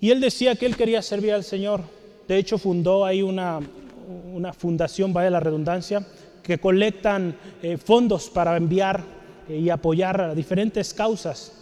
y 0.00 0.12
él 0.12 0.22
decía 0.22 0.54
que 0.54 0.64
él 0.64 0.78
quería 0.78 1.02
servir 1.02 1.34
al 1.34 1.44
Señor. 1.44 1.82
De 2.26 2.38
hecho, 2.38 2.56
fundó 2.56 3.04
ahí 3.04 3.20
una, 3.20 3.60
una 4.32 4.52
fundación, 4.52 5.12
vaya 5.12 5.30
la 5.30 5.40
redundancia, 5.40 6.06
que 6.42 6.58
colectan 6.58 7.36
eh, 7.62 7.76
fondos 7.76 8.30
para 8.30 8.56
enviar 8.56 9.02
y 9.48 9.68
apoyar 9.68 10.20
a 10.20 10.34
diferentes 10.34 10.94
causas. 10.94 11.52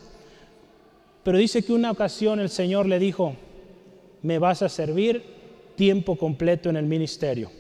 Pero 1.22 1.38
dice 1.38 1.62
que 1.62 1.72
una 1.72 1.90
ocasión 1.90 2.40
el 2.40 2.48
Señor 2.48 2.86
le 2.86 2.98
dijo, 2.98 3.34
me 4.22 4.38
vas 4.38 4.62
a 4.62 4.68
servir 4.68 5.22
tiempo 5.74 6.16
completo 6.16 6.70
en 6.70 6.76
el 6.76 6.86
ministerio. 6.86 7.50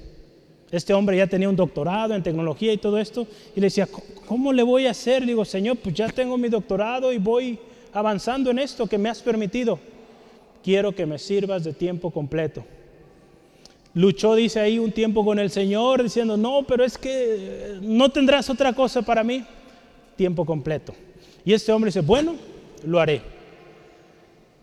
Este 0.70 0.92
hombre 0.92 1.16
ya 1.16 1.26
tenía 1.26 1.48
un 1.48 1.56
doctorado 1.56 2.14
en 2.14 2.22
tecnología 2.22 2.72
y 2.72 2.78
todo 2.78 2.98
esto, 2.98 3.26
y 3.56 3.60
le 3.60 3.66
decía, 3.66 3.88
¿cómo 4.26 4.52
le 4.52 4.62
voy 4.62 4.86
a 4.86 4.90
hacer? 4.90 5.24
Digo, 5.24 5.44
Señor, 5.44 5.78
pues 5.78 5.94
ya 5.94 6.08
tengo 6.08 6.36
mi 6.36 6.48
doctorado 6.48 7.12
y 7.12 7.18
voy 7.18 7.58
avanzando 7.92 8.50
en 8.50 8.58
esto 8.58 8.86
que 8.86 8.98
me 8.98 9.08
has 9.08 9.22
permitido. 9.22 9.78
Quiero 10.62 10.94
que 10.94 11.06
me 11.06 11.18
sirvas 11.18 11.64
de 11.64 11.72
tiempo 11.72 12.10
completo. 12.10 12.64
Luchó, 13.94 14.34
dice 14.34 14.60
ahí, 14.60 14.78
un 14.78 14.92
tiempo 14.92 15.24
con 15.24 15.38
el 15.38 15.50
Señor, 15.50 16.02
diciendo, 16.02 16.36
no, 16.36 16.64
pero 16.66 16.84
es 16.84 16.98
que 16.98 17.78
no 17.80 18.10
tendrás 18.10 18.48
otra 18.50 18.72
cosa 18.72 19.02
para 19.02 19.24
mí. 19.24 19.44
Tiempo 20.16 20.44
completo. 20.44 20.94
Y 21.44 21.52
este 21.52 21.72
hombre 21.72 21.88
dice, 21.88 22.00
bueno, 22.00 22.36
lo 22.84 23.00
haré. 23.00 23.22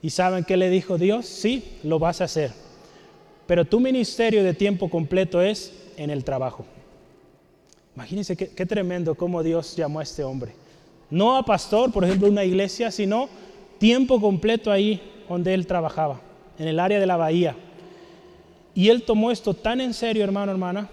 ¿Y 0.02 0.10
saben 0.10 0.44
qué 0.44 0.56
le 0.56 0.70
dijo 0.70 0.98
Dios? 0.98 1.26
Sí, 1.26 1.64
lo 1.84 1.98
vas 1.98 2.22
a 2.22 2.26
hacer. 2.26 2.52
Pero 3.48 3.66
tu 3.66 3.80
ministerio 3.80 4.44
de 4.44 4.54
tiempo 4.54 4.90
completo 4.90 5.42
es 5.42 5.74
en 5.98 6.10
el 6.10 6.24
trabajo. 6.24 6.66
Imagínense 7.96 8.36
qué, 8.36 8.50
qué 8.50 8.66
tremendo 8.66 9.16
cómo 9.16 9.42
Dios 9.42 9.76
llamó 9.76 10.00
a 10.00 10.04
este 10.04 10.24
hombre. 10.24 10.54
No 11.10 11.36
a 11.38 11.44
pastor, 11.44 11.92
por 11.92 12.04
ejemplo, 12.04 12.28
una 12.28 12.44
iglesia, 12.44 12.92
sino 12.92 13.30
tiempo 13.78 14.20
completo 14.20 14.72
ahí 14.72 15.02
donde 15.30 15.54
él 15.54 15.66
trabajaba, 15.68 16.22
en 16.58 16.68
el 16.68 16.80
área 16.80 17.00
de 17.00 17.06
la 17.06 17.18
bahía. 17.18 17.56
Y 18.76 18.90
él 18.90 19.04
tomó 19.04 19.32
esto 19.32 19.54
tan 19.54 19.82
en 19.82 19.94
serio, 19.94 20.24
hermano, 20.24 20.52
hermana, 20.52 20.90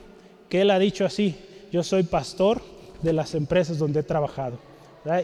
que 0.48 0.62
él 0.62 0.70
ha 0.70 0.78
dicho 0.78 1.04
así, 1.04 1.34
yo 1.72 1.82
soy 1.82 2.04
pastor 2.04 2.62
de 3.02 3.12
las 3.12 3.34
empresas 3.34 3.76
donde 3.76 4.00
he 4.00 4.02
trabajado. 4.04 4.58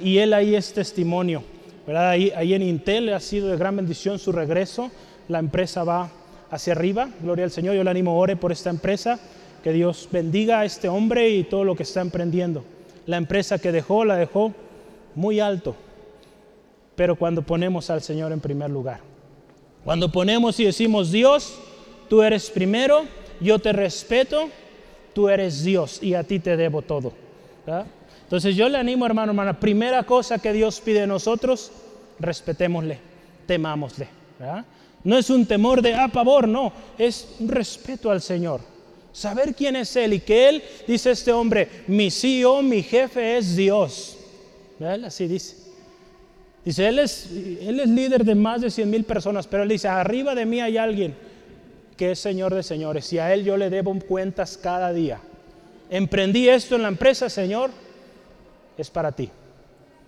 Y 0.03 0.19
él 0.19 0.35
ahí 0.35 0.57
es 0.57 0.73
testimonio. 0.73 1.43
¿verdad? 1.87 2.11
Ahí, 2.11 2.33
ahí 2.35 2.55
en 2.55 2.63
Intel 2.63 3.13
ha 3.15 3.21
sido 3.21 3.49
de 3.49 3.57
gran 3.57 3.77
bendición 3.77 4.19
su 4.19 4.33
regreso. 4.33 4.91
La 5.29 5.39
empresa 5.39 5.85
va 5.85 6.11
hacia 6.51 6.73
arriba. 6.73 7.09
Gloria 7.23 7.45
al 7.45 7.51
Señor. 7.51 7.77
Yo 7.77 7.85
le 7.85 7.91
animo, 7.91 8.19
ore 8.19 8.37
por 8.37 8.51
esta 8.51 8.71
empresa. 8.71 9.21
Que 9.63 9.73
Dios 9.73 10.09
bendiga 10.11 10.61
a 10.61 10.65
este 10.65 10.89
hombre 10.89 11.31
y 11.31 11.45
todo 11.45 11.65
lo 11.65 11.77
que 11.77 11.85
está 11.85 12.01
emprendiendo. 12.01 12.65
La 13.07 13.17
empresa 13.17 13.59
que 13.59 13.73
dejó, 13.73 14.05
la 14.05 14.17
dejó 14.17 14.53
muy 15.15 15.41
alto. 15.41 15.77
Pero 16.97 17.17
cuando 17.17 17.43
ponemos 17.43 17.91
al 17.91 18.03
Señor 18.03 18.33
en 18.33 18.41
primer 18.41 18.71
lugar. 18.71 19.01
Cuando 19.85 20.11
ponemos 20.11 20.59
y 20.61 20.65
decimos, 20.65 21.13
Dios, 21.13 21.59
tú 22.09 22.23
eres 22.23 22.51
primero, 22.51 23.05
yo 23.41 23.59
te 23.59 23.73
respeto, 23.73 24.49
tú 25.13 25.29
eres 25.29 25.63
Dios 25.65 26.03
y 26.03 26.15
a 26.15 26.25
ti 26.25 26.39
te 26.39 26.57
debo 26.57 26.83
todo. 26.83 27.13
Entonces 28.25 28.57
yo 28.57 28.69
le 28.69 28.79
animo, 28.79 29.07
hermano, 29.07 29.33
hermana, 29.33 29.59
primera 29.59 30.03
cosa 30.05 30.39
que 30.39 30.53
Dios 30.53 30.81
pide 30.81 31.01
de 31.01 31.07
nosotros, 31.07 31.71
respetémosle, 32.19 32.99
temámosle. 33.47 34.09
No 35.05 35.17
es 35.17 35.31
un 35.31 35.47
temor 35.47 35.81
de, 35.83 35.95
ah, 35.95 36.09
pavor, 36.09 36.49
no, 36.49 36.73
es 36.99 37.37
un 37.41 37.49
respeto 37.49 38.11
al 38.11 38.21
Señor. 38.21 38.61
Saber 39.13 39.55
quién 39.55 39.77
es 39.77 39.95
Él 39.97 40.15
y 40.15 40.21
que 40.21 40.49
Él, 40.49 40.63
dice 40.87 41.11
este 41.11 41.33
hombre, 41.33 41.69
mi 41.87 42.11
CEO, 42.11 42.63
mi 42.63 42.83
jefe 42.83 43.39
es 43.39 43.57
Dios. 43.57 44.19
Así 45.05 45.27
dice. 45.27 45.57
Dice, 46.65 46.87
él 46.87 46.99
es, 46.99 47.31
él 47.63 47.81
es 47.81 47.89
líder 47.89 48.25
de 48.25 48.35
más 48.35 48.61
de 48.61 48.71
100 48.71 48.91
mil 48.91 49.05
personas, 49.05 49.47
pero 49.47 49.63
él 49.63 49.71
dice, 49.71 49.89
arriba 49.89 50.35
de 50.35 50.45
mí 50.45 50.61
hay 50.61 50.77
alguien 50.77 51.15
que 51.99 52.13
es 52.13 52.21
Señor 52.21 52.55
de 52.55 52.63
señores 52.63 53.13
y 53.13 53.19
a 53.19 53.35
Él 53.35 53.45
yo 53.45 53.57
le 53.57 53.69
debo 53.69 53.93
cuentas 53.99 54.57
cada 54.57 54.93
día. 54.93 55.21
Emprendí 55.91 56.49
esto 56.49 56.77
en 56.77 56.83
la 56.83 56.89
empresa, 56.89 57.29
Señor, 57.29 57.71
es 58.79 58.89
para 58.89 59.13
ti. 59.13 59.29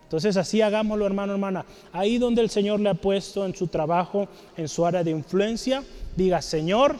Entonces 0.04 0.36
así 0.36 0.62
hagámoslo, 0.62 1.04
hermano, 1.04 1.32
hermana. 1.32 1.66
Ahí 1.92 2.18
donde 2.18 2.42
el 2.42 2.50
Señor 2.50 2.80
le 2.80 2.90
ha 2.90 2.94
puesto 2.94 3.44
en 3.44 3.54
su 3.54 3.66
trabajo, 3.66 4.28
en 4.56 4.68
su 4.68 4.86
área 4.86 5.02
de 5.02 5.10
influencia, 5.10 5.82
diga, 6.16 6.40
Señor, 6.40 6.96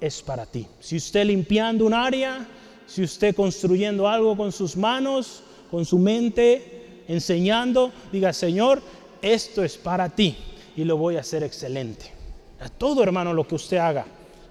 es 0.00 0.22
para 0.22 0.44
ti. 0.44 0.66
Si 0.80 0.96
usted 0.96 1.24
limpiando 1.24 1.86
un 1.86 1.94
área, 1.94 2.46
si 2.86 3.04
usted 3.04 3.34
construyendo 3.34 4.08
algo 4.08 4.36
con 4.36 4.50
sus 4.50 4.76
manos, 4.76 5.44
con 5.70 5.84
su 5.84 5.98
mente, 5.98 7.04
enseñando, 7.06 7.92
diga, 8.10 8.32
Señor, 8.32 8.82
esto 9.22 9.62
es 9.62 9.76
para 9.76 10.08
ti 10.08 10.36
y 10.76 10.84
lo 10.84 10.96
voy 10.96 11.16
a 11.16 11.20
hacer 11.20 11.44
excelente. 11.44 12.19
A 12.60 12.68
todo 12.68 13.02
hermano 13.02 13.32
lo 13.32 13.46
que 13.46 13.54
usted 13.54 13.78
haga, 13.78 14.06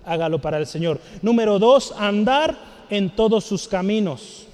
hágalo 0.05 0.39
para 0.39 0.57
el 0.57 0.65
Señor. 0.65 0.99
Número 1.21 1.59
dos, 1.59 1.93
andar 1.97 2.57
en 2.89 3.09
todos 3.11 3.45
sus 3.45 3.67
caminos. 3.67 4.47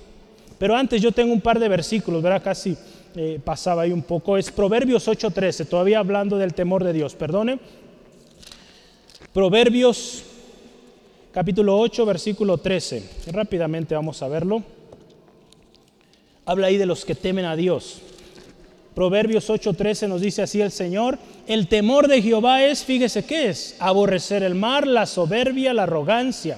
Pero 0.58 0.76
antes 0.76 1.02
yo 1.02 1.12
tengo 1.12 1.34
un 1.34 1.42
par 1.42 1.60
de 1.60 1.70
versículos, 1.70 2.22
¿verdad? 2.22 2.44
Casi 2.44 2.78
eh, 3.16 3.40
pasaba 3.44 3.84
ahí 3.84 3.92
un 3.92 4.04
poco. 4.04 4.38
Es 4.38 4.52
Proverbios 4.52 5.08
8:13, 5.08 5.68
todavía 5.68 6.00
hablando 6.00 6.38
del 6.38 6.54
temor 6.54 6.84
de 6.84 6.94
Dios, 6.94 7.16
perdone. 7.16 7.60
Proverbios 9.34 10.24
capítulo 11.34 11.78
8, 11.78 12.06
versículo 12.06 12.58
13. 12.58 13.32
Rápidamente 13.32 13.96
vamos 13.96 14.22
a 14.22 14.28
verlo. 14.28 14.64
Habla 16.46 16.68
ahí 16.68 16.78
de 16.78 16.86
los 16.86 17.06
que 17.06 17.16
temen 17.16 17.46
a 17.46 17.56
Dios. 17.56 18.02
Proverbios 18.96 19.50
8:13 19.50 20.08
nos 20.08 20.22
dice 20.22 20.42
así 20.42 20.62
el 20.62 20.72
Señor, 20.72 21.20
el 21.48 21.68
temor 21.68 22.08
de 22.08 22.22
Jehová 22.22 22.64
es, 22.64 22.86
fíjese 22.86 23.26
qué 23.26 23.50
es, 23.50 23.76
aborrecer 23.80 24.42
el 24.42 24.56
mar, 24.56 24.88
la 24.88 25.06
soberbia, 25.06 25.74
la 25.74 25.84
arrogancia 25.84 26.58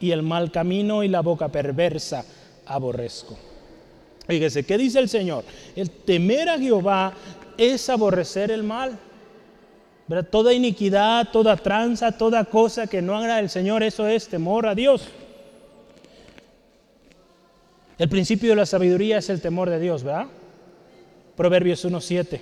y 0.00 0.12
el 0.12 0.22
mal 0.22 0.52
camino 0.52 1.02
y 1.02 1.08
la 1.08 1.20
boca 1.20 1.48
perversa 1.48 2.24
aborrezco. 2.66 3.36
Fíjese, 4.28 4.64
¿qué 4.64 4.78
dice 4.78 5.00
el 5.00 5.08
Señor? 5.08 5.44
El 5.74 5.90
temer 5.90 6.48
a 6.48 6.58
Jehová 6.58 7.14
es 7.58 7.90
aborrecer 7.90 8.52
el 8.52 8.62
mal. 8.62 8.96
Toda 10.30 10.52
iniquidad, 10.52 11.30
toda 11.32 11.56
tranza, 11.56 12.12
toda 12.12 12.44
cosa 12.44 12.86
que 12.86 13.02
no 13.02 13.16
haga 13.16 13.40
el 13.40 13.50
Señor, 13.50 13.82
eso 13.82 14.06
es 14.06 14.28
temor 14.28 14.66
a 14.66 14.74
Dios. 14.74 15.08
El 17.98 18.08
principio 18.08 18.50
de 18.50 18.56
la 18.56 18.66
sabiduría 18.66 19.18
es 19.18 19.30
el 19.30 19.40
temor 19.40 19.68
de 19.68 19.80
Dios, 19.80 20.04
¿verdad? 20.04 20.26
Proverbios 21.36 21.84
1.7. 21.84 22.40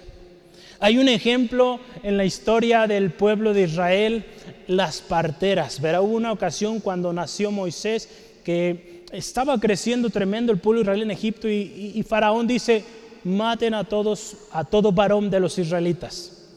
Hay 0.80 0.98
un 0.98 1.08
ejemplo 1.08 1.78
en 2.02 2.16
la 2.16 2.24
historia 2.24 2.86
del 2.86 3.10
pueblo 3.10 3.52
de 3.52 3.62
Israel, 3.62 4.24
las 4.66 5.00
parteras. 5.00 5.80
Verá, 5.80 6.00
hubo 6.00 6.16
una 6.16 6.32
ocasión 6.32 6.80
cuando 6.80 7.12
nació 7.12 7.50
Moisés 7.50 8.08
que 8.42 9.04
estaba 9.12 9.60
creciendo 9.60 10.10
tremendo 10.10 10.52
el 10.52 10.58
pueblo 10.58 10.80
israelí 10.80 11.02
en 11.02 11.10
Egipto 11.10 11.48
y, 11.48 12.02
Faraón 12.08 12.46
dice, 12.46 12.82
maten 13.24 13.74
a 13.74 13.84
todos, 13.84 14.36
a 14.52 14.64
todo 14.64 14.90
varón 14.90 15.30
de 15.30 15.40
los 15.40 15.58
israelitas. 15.58 16.48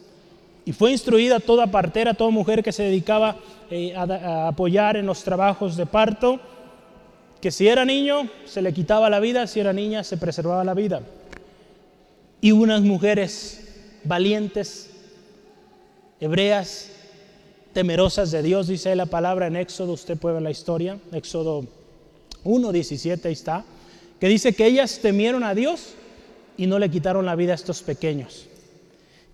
Y 0.65 0.71
fue 0.71 0.91
instruida 0.91 1.41
toda 1.41 1.67
partera, 1.67 2.13
toda 2.13 2.29
mujer 2.29 2.63
que 2.63 2.71
se 2.71 2.83
dedicaba 2.83 3.35
eh, 3.69 3.93
a 3.93 4.47
apoyar 4.47 4.95
en 4.95 5.05
los 5.05 5.21
trabajos 5.23 5.75
de 5.75 5.85
parto, 5.85 6.39
que 7.41 7.51
si 7.51 7.67
era 7.67 7.83
niño 7.83 8.29
se 8.45 8.61
le 8.61 8.73
quitaba 8.73 9.09
la 9.09 9.19
vida, 9.19 9.45
si 9.47 9.59
era 9.59 9.73
niña 9.73 10.05
se 10.05 10.15
preservaba 10.15 10.63
la 10.63 10.73
vida 10.73 11.01
y 12.43 12.51
unas 12.51 12.81
mujeres 12.81 13.61
valientes, 14.03 14.89
hebreas, 16.19 16.89
temerosas 17.71 18.31
de 18.31 18.43
Dios, 18.43 18.67
dice 18.67 18.93
la 18.97 19.05
palabra 19.05 19.47
en 19.47 19.55
Éxodo, 19.55 19.93
usted 19.93 20.17
puede 20.17 20.33
ver 20.33 20.43
la 20.43 20.51
historia, 20.51 20.99
Éxodo 21.13 21.65
1, 22.43 22.71
17, 22.73 23.29
ahí 23.29 23.33
está, 23.33 23.63
que 24.19 24.27
dice 24.27 24.51
que 24.51 24.65
ellas 24.65 24.99
temieron 25.01 25.45
a 25.45 25.55
Dios 25.55 25.93
y 26.57 26.67
no 26.67 26.79
le 26.79 26.91
quitaron 26.91 27.25
la 27.25 27.37
vida 27.37 27.53
a 27.53 27.55
estos 27.55 27.81
pequeños. 27.81 28.45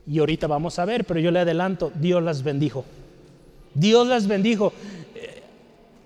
Y 0.05 0.19
ahorita 0.19 0.45
vamos 0.45 0.77
a 0.77 0.85
ver, 0.85 1.03
pero 1.03 1.19
yo 1.19 1.31
le 1.31 1.39
adelanto, 1.39 1.91
Dios 1.95 2.21
las 2.21 2.43
bendijo. 2.43 2.85
Dios 3.73 4.05
las 4.05 4.27
bendijo. 4.27 4.71
Eh, 5.15 5.41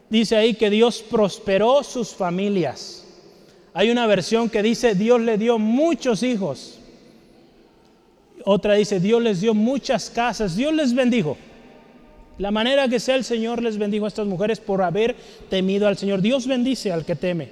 dice 0.10 0.38
ahí 0.38 0.54
que 0.54 0.70
Dios 0.70 1.04
prosperó 1.12 1.84
sus 1.84 2.16
familias. 2.16 3.06
Hay 3.74 3.90
una 3.90 4.08
versión 4.08 4.50
que 4.50 4.64
dice 4.64 4.96
Dios 4.96 5.20
le 5.20 5.38
dio 5.38 5.60
muchos 5.60 6.24
hijos. 6.24 6.80
Otra 8.46 8.74
dice, 8.74 9.00
Dios 9.00 9.22
les 9.22 9.42
dio 9.42 9.54
muchas 9.54 10.10
casas, 10.10 10.56
Dios 10.56 10.74
les 10.74 10.94
bendijo. 10.94 11.38
La 12.38 12.52
manera 12.52 12.88
que 12.88 13.00
sea 13.00 13.16
el 13.16 13.24
Señor 13.24 13.62
les 13.62 13.78
bendijo 13.78 14.06
a 14.06 14.08
estas 14.08 14.28
mujeres 14.28 14.60
por 14.60 14.82
haber 14.82 15.16
temido 15.50 15.88
al 15.88 15.98
Señor. 15.98 16.22
Dios 16.22 16.48
bendice 16.48 16.92
al 16.92 17.06
que 17.06 17.16
teme. 17.16 17.50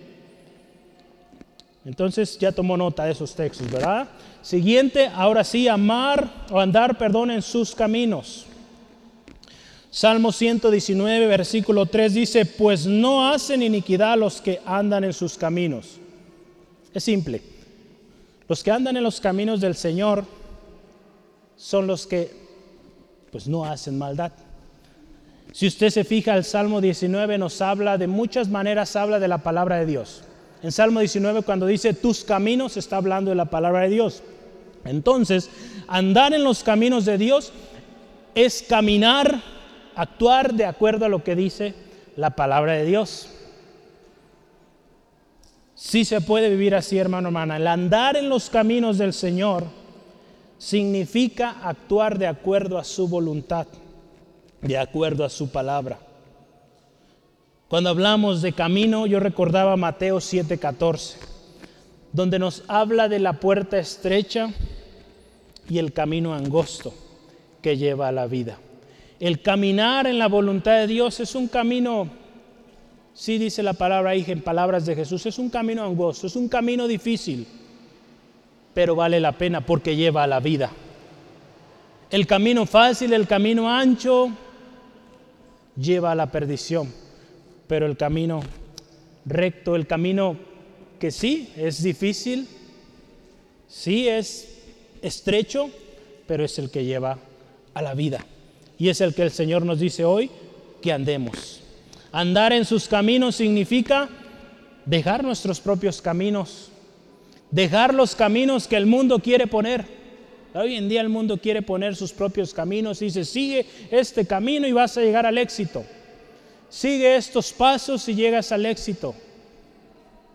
Entonces 1.85 2.37
ya 2.37 2.51
tomó 2.51 2.77
nota 2.77 3.05
de 3.05 3.11
esos 3.11 3.33
textos, 3.33 3.69
¿verdad? 3.69 4.07
Siguiente, 4.41 5.09
ahora 5.13 5.43
sí, 5.43 5.67
amar 5.67 6.29
o 6.51 6.59
andar, 6.59 6.97
perdón, 6.97 7.31
en 7.31 7.41
sus 7.41 7.73
caminos. 7.73 8.45
Salmo 9.89 10.31
119, 10.31 11.27
versículo 11.27 11.85
3 11.85 12.13
dice, 12.13 12.45
pues 12.45 12.85
no 12.85 13.29
hacen 13.29 13.61
iniquidad 13.61 14.17
los 14.17 14.41
que 14.41 14.61
andan 14.65 15.03
en 15.03 15.13
sus 15.13 15.37
caminos. 15.37 15.97
Es 16.93 17.03
simple. 17.03 17.41
Los 18.47 18.63
que 18.63 18.71
andan 18.71 18.95
en 18.97 19.03
los 19.03 19.19
caminos 19.19 19.59
del 19.59 19.75
Señor 19.75 20.25
son 21.61 21.85
los 21.85 22.07
que 22.07 22.31
pues 23.31 23.47
no 23.47 23.65
hacen 23.65 23.95
maldad. 23.95 24.31
Si 25.51 25.67
usted 25.67 25.91
se 25.91 26.03
fija, 26.03 26.35
el 26.35 26.43
Salmo 26.43 26.81
19 26.81 27.37
nos 27.37 27.61
habla 27.61 27.99
de 27.99 28.07
muchas 28.07 28.49
maneras, 28.49 28.95
habla 28.95 29.19
de 29.19 29.27
la 29.27 29.37
palabra 29.37 29.77
de 29.77 29.85
Dios. 29.85 30.23
En 30.63 30.71
Salmo 30.71 31.01
19 31.01 31.43
cuando 31.43 31.67
dice 31.67 31.93
tus 31.93 32.23
caminos 32.23 32.77
está 32.77 32.97
hablando 32.97 33.29
de 33.29 33.35
la 33.35 33.45
palabra 33.45 33.81
de 33.81 33.89
Dios. 33.89 34.23
Entonces, 34.85 35.51
andar 35.87 36.33
en 36.33 36.43
los 36.43 36.63
caminos 36.63 37.05
de 37.05 37.19
Dios 37.19 37.53
es 38.33 38.65
caminar, 38.67 39.39
actuar 39.95 40.55
de 40.55 40.65
acuerdo 40.65 41.05
a 41.05 41.09
lo 41.09 41.23
que 41.23 41.35
dice 41.35 41.75
la 42.15 42.31
palabra 42.31 42.73
de 42.73 42.85
Dios. 42.85 43.29
Si 45.75 46.05
se 46.05 46.21
puede 46.21 46.49
vivir 46.49 46.73
así, 46.73 46.97
hermano, 46.97 47.29
hermana. 47.29 47.57
El 47.57 47.67
andar 47.67 48.17
en 48.17 48.29
los 48.29 48.49
caminos 48.49 48.97
del 48.97 49.13
Señor 49.13 49.80
significa 50.61 51.55
actuar 51.63 52.19
de 52.19 52.27
acuerdo 52.27 52.77
a 52.77 52.83
su 52.83 53.07
voluntad, 53.07 53.65
de 54.61 54.77
acuerdo 54.77 55.25
a 55.25 55.29
su 55.29 55.49
palabra. 55.49 55.97
Cuando 57.67 57.89
hablamos 57.89 58.43
de 58.43 58.53
camino, 58.53 59.07
yo 59.07 59.19
recordaba 59.19 59.75
Mateo 59.75 60.19
7:14, 60.19 61.15
donde 62.13 62.37
nos 62.37 62.63
habla 62.67 63.09
de 63.09 63.17
la 63.17 63.39
puerta 63.39 63.79
estrecha 63.79 64.53
y 65.67 65.79
el 65.79 65.93
camino 65.93 66.35
angosto 66.35 66.93
que 67.63 67.75
lleva 67.75 68.09
a 68.09 68.11
la 68.11 68.27
vida. 68.27 68.59
El 69.19 69.41
caminar 69.41 70.05
en 70.05 70.19
la 70.19 70.27
voluntad 70.27 70.77
de 70.77 70.85
Dios 70.85 71.19
es 71.21 71.33
un 71.33 71.47
camino, 71.47 72.07
sí 73.15 73.39
dice 73.39 73.63
la 73.63 73.73
palabra 73.73 74.11
ahí 74.11 74.23
en 74.27 74.43
palabras 74.43 74.85
de 74.85 74.95
Jesús, 74.95 75.25
es 75.25 75.39
un 75.39 75.49
camino 75.49 75.83
angosto, 75.83 76.27
es 76.27 76.35
un 76.35 76.47
camino 76.47 76.87
difícil, 76.87 77.47
pero 78.73 78.95
vale 78.95 79.19
la 79.19 79.33
pena 79.33 79.65
porque 79.65 79.95
lleva 79.95 80.23
a 80.23 80.27
la 80.27 80.39
vida. 80.39 80.71
El 82.09 82.27
camino 82.27 82.65
fácil, 82.65 83.13
el 83.13 83.27
camino 83.27 83.69
ancho, 83.69 84.29
lleva 85.77 86.11
a 86.11 86.15
la 86.15 86.31
perdición, 86.31 86.93
pero 87.67 87.85
el 87.85 87.97
camino 87.97 88.41
recto, 89.25 89.75
el 89.75 89.87
camino 89.87 90.35
que 90.99 91.11
sí 91.11 91.51
es 91.55 91.81
difícil, 91.81 92.47
sí 93.67 94.07
es 94.07 94.59
estrecho, 95.01 95.69
pero 96.27 96.43
es 96.45 96.59
el 96.59 96.69
que 96.69 96.85
lleva 96.85 97.17
a 97.73 97.81
la 97.81 97.93
vida. 97.93 98.25
Y 98.77 98.89
es 98.89 99.01
el 99.01 99.13
que 99.13 99.23
el 99.23 99.31
Señor 99.31 99.65
nos 99.65 99.79
dice 99.79 100.05
hoy 100.05 100.31
que 100.81 100.91
andemos. 100.91 101.61
Andar 102.11 102.51
en 102.51 102.65
sus 102.65 102.87
caminos 102.87 103.35
significa 103.35 104.09
dejar 104.85 105.23
nuestros 105.23 105.59
propios 105.59 106.01
caminos, 106.01 106.70
dejar 107.51 107.93
los 107.93 108.15
caminos 108.15 108.67
que 108.67 108.77
el 108.77 108.85
mundo 108.85 109.19
quiere 109.19 109.45
poner 109.47 110.01
Hoy 110.53 110.75
en 110.75 110.89
día 110.89 110.99
el 110.99 111.07
mundo 111.07 111.37
quiere 111.37 111.61
poner 111.61 111.95
sus 111.95 112.11
propios 112.11 112.53
caminos 112.53 113.01
y 113.01 113.05
dice, 113.05 113.23
sigue 113.23 113.65
este 113.89 114.25
camino 114.25 114.67
y 114.67 114.73
vas 114.73 114.97
a 114.97 115.01
llegar 115.01 115.25
al 115.25 115.37
éxito. 115.37 115.83
Sigue 116.69 117.15
estos 117.15 117.53
pasos 117.53 118.07
y 118.09 118.15
llegas 118.15 118.51
al 118.51 118.65
éxito. 118.65 119.15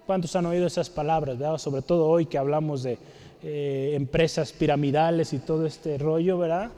¿Cuántos 0.07 0.35
han 0.35 0.47
oído 0.47 0.67
esas 0.67 0.89
palabras? 0.89 1.61
Sobre 1.61 1.83
todo 1.83 2.07
hoy 2.07 2.25
que 2.25 2.39
hablamos 2.39 2.83
de 2.83 2.99
eh, 3.43 3.93
empresas 3.95 4.53
piramidales 4.53 5.35
y 5.35 5.39
todo 5.39 5.67
este 5.67 5.99
rollo, 5.99 6.39
¿verdad? 6.39 6.71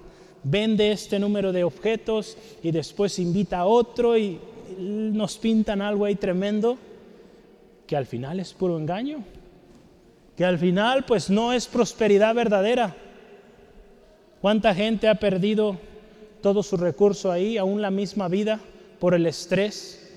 Vende 0.43 0.91
este 0.91 1.21
número 1.21 1.53
de 1.53 1.63
objetos 1.63 2.37
y 2.63 2.73
después 2.73 3.21
invita 3.21 3.59
a 3.61 3.67
otro 3.67 4.19
y 4.19 4.41
nos 4.79 5.39
pintan 5.39 5.81
algo 5.81 6.07
ahí 6.07 6.17
tremendo 6.17 6.77
que 7.87 7.97
al 7.97 8.07
final 8.07 8.41
es 8.41 8.53
puro 8.53 8.77
engaño. 8.79 9.23
Que 10.39 10.47
al 10.47 10.59
final 10.59 11.05
pues 11.05 11.29
no 11.29 11.53
es 11.53 11.67
prosperidad 11.67 12.35
verdadera 12.35 12.95
¿Cuánta 14.41 14.73
gente 14.73 15.09
ha 15.09 15.17
perdido 15.17 15.77
todo 16.43 16.63
su 16.63 16.77
recurso 16.77 17.33
ahí, 17.33 17.59
aún 17.59 17.83
la 17.83 17.91
misma 17.91 18.29
vida, 18.29 18.61
por 19.01 19.15
el 19.15 19.27
estrés? 19.27 20.17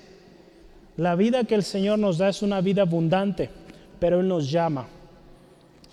La 0.96 1.16
vida 1.16 1.42
que 1.44 1.56
el 1.56 1.64
Señor 1.64 1.98
nos 1.98 2.18
da 2.18 2.28
es 2.28 2.42
una 2.42 2.60
vida 2.60 2.82
abundante, 2.82 3.50
pero 3.98 4.20
Él 4.20 4.28
nos 4.28 4.48
llama 4.48 4.86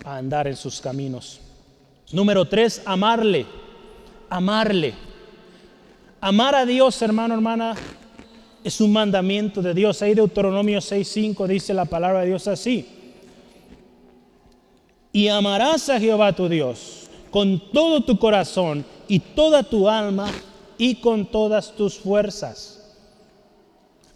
a 0.05 0.17
andar 0.17 0.47
en 0.47 0.55
sus 0.55 0.79
caminos. 0.79 1.41
Número 2.11 2.45
tres, 2.45 2.83
amarle, 2.85 3.47
amarle. 4.29 4.93
Amar 6.21 6.53
a 6.53 6.65
Dios, 6.65 7.01
hermano, 7.01 7.33
hermana, 7.33 7.75
es 8.63 8.79
un 8.79 8.93
mandamiento 8.93 9.61
de 9.63 9.73
Dios. 9.73 10.03
Ahí 10.03 10.13
Deuteronomio 10.13 10.79
6.5 10.79 11.47
dice 11.47 11.73
la 11.73 11.85
palabra 11.85 12.21
de 12.21 12.27
Dios 12.27 12.47
así. 12.47 12.98
Y 15.11 15.27
amarás 15.27 15.89
a 15.89 15.99
Jehová 15.99 16.33
tu 16.33 16.47
Dios 16.47 16.99
con 17.31 17.59
todo 17.71 18.01
tu 18.01 18.17
corazón 18.17 18.85
y 19.07 19.19
toda 19.19 19.63
tu 19.63 19.87
alma 19.87 20.31
y 20.77 20.95
con 20.95 21.25
todas 21.25 21.75
tus 21.75 21.97
fuerzas. 21.97 22.75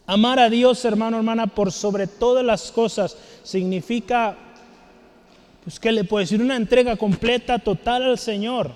Amar 0.05 0.39
a 0.39 0.49
Dios, 0.49 0.83
hermano, 0.85 1.17
hermana, 1.17 1.47
por 1.47 1.71
sobre 1.71 2.07
todas 2.07 2.43
las 2.43 2.71
cosas 2.71 3.15
significa, 3.43 4.35
pues, 5.63 5.79
¿qué 5.79 5.91
le 5.91 6.03
puedo 6.03 6.21
decir? 6.21 6.41
Una 6.41 6.57
entrega 6.57 6.97
completa, 6.97 7.57
total 7.57 8.03
al 8.03 8.17
Señor. 8.17 8.71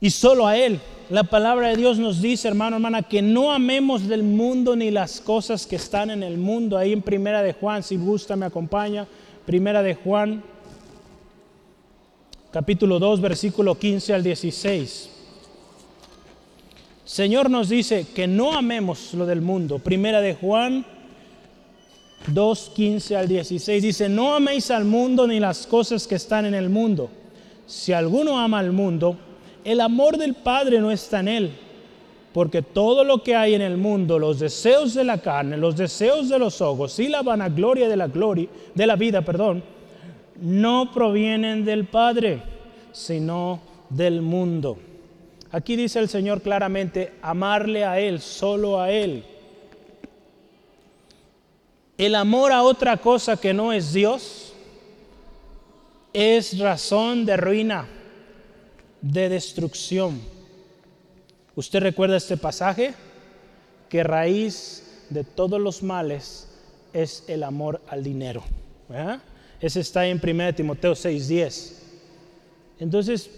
Y 0.00 0.10
solo 0.10 0.46
a 0.46 0.56
Él. 0.56 0.80
La 1.08 1.22
palabra 1.22 1.68
de 1.68 1.76
Dios 1.76 1.98
nos 1.98 2.20
dice, 2.20 2.48
hermano, 2.48 2.76
hermana, 2.76 3.02
que 3.02 3.22
no 3.22 3.52
amemos 3.52 4.08
del 4.08 4.24
mundo 4.24 4.74
ni 4.74 4.90
las 4.90 5.20
cosas 5.20 5.64
que 5.66 5.76
están 5.76 6.10
en 6.10 6.24
el 6.24 6.36
mundo. 6.36 6.76
Ahí 6.76 6.92
en 6.92 7.02
Primera 7.02 7.42
de 7.42 7.52
Juan, 7.52 7.84
si 7.84 7.96
gusta, 7.96 8.34
me 8.34 8.46
acompaña. 8.46 9.06
Primera 9.46 9.80
de 9.80 9.94
Juan 9.94 10.42
capítulo 12.50 12.98
2, 12.98 13.20
versículo 13.20 13.78
15 13.78 14.12
al 14.12 14.24
16. 14.24 15.10
Señor 17.04 17.48
nos 17.48 17.68
dice 17.68 18.08
que 18.12 18.26
no 18.26 18.54
amemos 18.54 19.14
lo 19.14 19.24
del 19.24 19.40
mundo. 19.40 19.78
Primera 19.78 20.20
de 20.20 20.34
Juan 20.34 20.84
2, 22.26 22.72
15 22.74 23.16
al 23.16 23.28
16 23.28 23.82
dice, 23.84 24.08
no 24.08 24.34
améis 24.34 24.72
al 24.72 24.84
mundo 24.84 25.28
ni 25.28 25.38
las 25.38 25.68
cosas 25.68 26.08
que 26.08 26.16
están 26.16 26.44
en 26.46 26.54
el 26.54 26.68
mundo. 26.68 27.08
Si 27.68 27.92
alguno 27.92 28.40
ama 28.40 28.58
al 28.58 28.72
mundo, 28.72 29.16
el 29.62 29.80
amor 29.80 30.18
del 30.18 30.34
Padre 30.34 30.80
no 30.80 30.90
está 30.90 31.20
en 31.20 31.28
él. 31.28 31.52
Porque 32.36 32.60
todo 32.60 33.02
lo 33.02 33.22
que 33.22 33.34
hay 33.34 33.54
en 33.54 33.62
el 33.62 33.78
mundo, 33.78 34.18
los 34.18 34.38
deseos 34.38 34.92
de 34.92 35.04
la 35.04 35.22
carne, 35.22 35.56
los 35.56 35.74
deseos 35.74 36.28
de 36.28 36.38
los 36.38 36.60
ojos 36.60 36.98
y 36.98 37.08
la 37.08 37.22
vanagloria 37.22 37.88
de 37.88 37.96
la 37.96 38.08
gloria, 38.08 38.46
de 38.74 38.86
la 38.86 38.94
vida, 38.94 39.22
perdón, 39.22 39.64
no 40.42 40.92
provienen 40.92 41.64
del 41.64 41.86
Padre, 41.86 42.42
sino 42.92 43.62
del 43.88 44.20
mundo. 44.20 44.76
Aquí 45.50 45.76
dice 45.76 45.98
el 45.98 46.10
Señor 46.10 46.42
claramente, 46.42 47.14
amarle 47.22 47.86
a 47.86 47.98
Él, 48.00 48.20
solo 48.20 48.78
a 48.82 48.90
Él. 48.90 49.24
El 51.96 52.14
amor 52.14 52.52
a 52.52 52.64
otra 52.64 52.98
cosa 52.98 53.40
que 53.40 53.54
no 53.54 53.72
es 53.72 53.94
Dios 53.94 54.52
es 56.12 56.58
razón 56.58 57.24
de 57.24 57.38
ruina, 57.38 57.86
de 59.00 59.30
destrucción. 59.30 60.35
¿Usted 61.56 61.80
recuerda 61.80 62.18
este 62.18 62.36
pasaje? 62.36 62.94
Que 63.88 64.02
raíz 64.02 64.84
de 65.08 65.24
todos 65.24 65.58
los 65.58 65.82
males 65.82 66.48
es 66.92 67.24
el 67.28 67.42
amor 67.42 67.80
al 67.88 68.04
dinero. 68.04 68.42
Ese 69.58 69.80
está 69.80 70.06
en 70.06 70.20
1 70.20 70.54
Timoteo 70.54 70.92
6:10. 70.94 71.72
Entonces, 72.78 73.30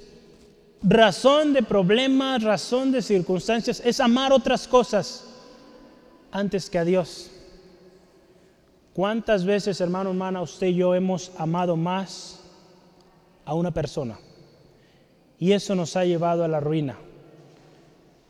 razón 0.83 1.53
de 1.53 1.63
problemas, 1.63 2.43
razón 2.43 2.91
de 2.91 3.03
circunstancias, 3.03 3.81
es 3.85 4.01
amar 4.01 4.33
otras 4.33 4.67
cosas 4.67 5.25
antes 6.33 6.69
que 6.69 6.79
a 6.79 6.85
Dios. 6.85 7.31
¿Cuántas 8.95 9.45
veces, 9.45 9.81
hermano, 9.81 10.11
hermana, 10.11 10.43
usted 10.43 10.67
y 10.67 10.75
yo 10.75 10.93
hemos 10.93 11.31
amado 11.39 11.77
más 11.77 12.41
a 13.45 13.55
una 13.55 13.71
persona? 13.71 14.19
Y 15.39 15.53
eso 15.53 15.77
nos 15.77 15.95
ha 15.95 16.05
llevado 16.05 16.43
a 16.43 16.49
la 16.49 16.59
ruina. 16.59 16.99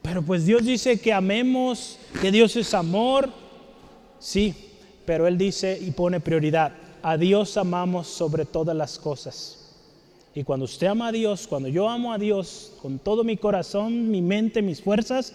Pero 0.08 0.22
pues 0.22 0.46
Dios 0.46 0.64
dice 0.64 0.98
que 0.98 1.12
amemos, 1.12 1.98
que 2.22 2.32
Dios 2.32 2.56
es 2.56 2.72
amor. 2.72 3.28
Sí, 4.18 4.54
pero 5.04 5.26
Él 5.26 5.36
dice 5.36 5.78
y 5.78 5.90
pone 5.90 6.18
prioridad 6.18 6.72
a 7.02 7.18
Dios 7.18 7.58
amamos 7.58 8.06
sobre 8.08 8.46
todas 8.46 8.74
las 8.74 8.98
cosas. 8.98 9.74
Y 10.34 10.44
cuando 10.44 10.64
usted 10.64 10.86
ama 10.86 11.08
a 11.08 11.12
Dios, 11.12 11.46
cuando 11.46 11.68
yo 11.68 11.88
amo 11.88 12.12
a 12.12 12.18
Dios 12.18 12.72
con 12.80 12.98
todo 12.98 13.22
mi 13.22 13.36
corazón, 13.36 14.10
mi 14.10 14.22
mente, 14.22 14.62
mis 14.62 14.80
fuerzas, 14.80 15.34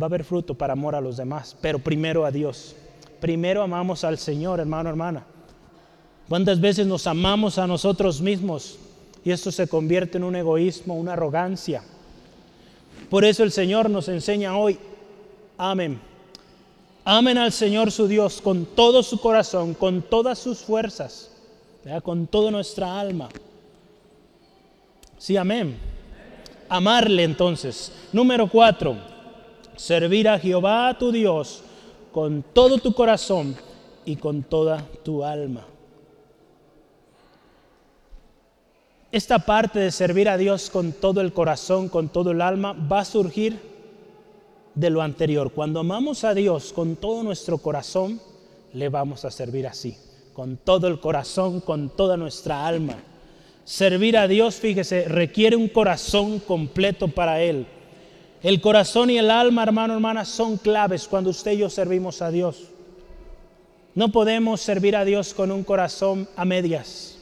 va 0.00 0.04
a 0.04 0.08
haber 0.08 0.24
fruto 0.24 0.54
para 0.54 0.74
amor 0.74 0.94
a 0.94 1.00
los 1.00 1.16
demás, 1.16 1.56
pero 1.60 1.78
primero 1.78 2.26
a 2.26 2.30
Dios. 2.30 2.76
Primero 3.18 3.62
amamos 3.62 4.04
al 4.04 4.18
Señor, 4.18 4.60
hermano, 4.60 4.90
hermana. 4.90 5.24
¿Cuántas 6.28 6.60
veces 6.60 6.86
nos 6.86 7.06
amamos 7.06 7.58
a 7.58 7.66
nosotros 7.66 8.20
mismos 8.20 8.78
y 9.24 9.30
esto 9.30 9.50
se 9.50 9.68
convierte 9.68 10.18
en 10.18 10.24
un 10.24 10.36
egoísmo, 10.36 10.94
una 10.94 11.14
arrogancia? 11.14 11.82
Por 13.10 13.24
eso 13.24 13.42
el 13.42 13.52
Señor 13.52 13.90
nos 13.90 14.08
enseña 14.08 14.56
hoy, 14.56 14.78
amén 15.58 16.00
Amen 17.06 17.36
al 17.36 17.52
Señor 17.52 17.92
su 17.92 18.08
Dios 18.08 18.40
con 18.40 18.64
todo 18.64 19.02
su 19.02 19.18
corazón, 19.18 19.74
con 19.74 20.00
todas 20.00 20.38
sus 20.38 20.60
fuerzas, 20.60 21.30
con 22.02 22.26
toda 22.26 22.50
nuestra 22.50 22.98
alma. 22.98 23.28
Sí, 25.18 25.36
amén. 25.36 25.76
Amarle 26.66 27.24
entonces. 27.24 27.92
Número 28.10 28.48
cuatro, 28.48 28.96
servir 29.76 30.30
a 30.30 30.38
Jehová 30.38 30.96
tu 30.98 31.12
Dios 31.12 31.62
con 32.10 32.42
todo 32.54 32.78
tu 32.78 32.94
corazón 32.94 33.54
y 34.06 34.16
con 34.16 34.42
toda 34.42 34.82
tu 35.04 35.22
alma. 35.22 35.66
Esta 39.14 39.38
parte 39.38 39.78
de 39.78 39.92
servir 39.92 40.28
a 40.28 40.36
Dios 40.36 40.70
con 40.70 40.90
todo 40.90 41.20
el 41.20 41.32
corazón, 41.32 41.88
con 41.88 42.08
todo 42.08 42.32
el 42.32 42.40
alma, 42.40 42.72
va 42.72 42.98
a 42.98 43.04
surgir 43.04 43.60
de 44.74 44.90
lo 44.90 45.02
anterior. 45.02 45.52
Cuando 45.52 45.78
amamos 45.78 46.24
a 46.24 46.34
Dios 46.34 46.72
con 46.72 46.96
todo 46.96 47.22
nuestro 47.22 47.58
corazón, 47.58 48.20
le 48.72 48.88
vamos 48.88 49.24
a 49.24 49.30
servir 49.30 49.68
así, 49.68 49.96
con 50.32 50.56
todo 50.56 50.88
el 50.88 50.98
corazón, 50.98 51.60
con 51.60 51.90
toda 51.90 52.16
nuestra 52.16 52.66
alma. 52.66 52.96
Servir 53.62 54.18
a 54.18 54.26
Dios, 54.26 54.56
fíjese, 54.56 55.04
requiere 55.04 55.54
un 55.54 55.68
corazón 55.68 56.40
completo 56.40 57.06
para 57.06 57.40
Él. 57.40 57.68
El 58.42 58.60
corazón 58.60 59.10
y 59.10 59.18
el 59.18 59.30
alma, 59.30 59.62
hermano, 59.62 59.94
hermana, 59.94 60.24
son 60.24 60.56
claves 60.56 61.06
cuando 61.06 61.30
usted 61.30 61.52
y 61.52 61.58
yo 61.58 61.70
servimos 61.70 62.20
a 62.20 62.32
Dios. 62.32 62.64
No 63.94 64.10
podemos 64.10 64.60
servir 64.60 64.96
a 64.96 65.04
Dios 65.04 65.34
con 65.34 65.52
un 65.52 65.62
corazón 65.62 66.28
a 66.34 66.44
medias. 66.44 67.13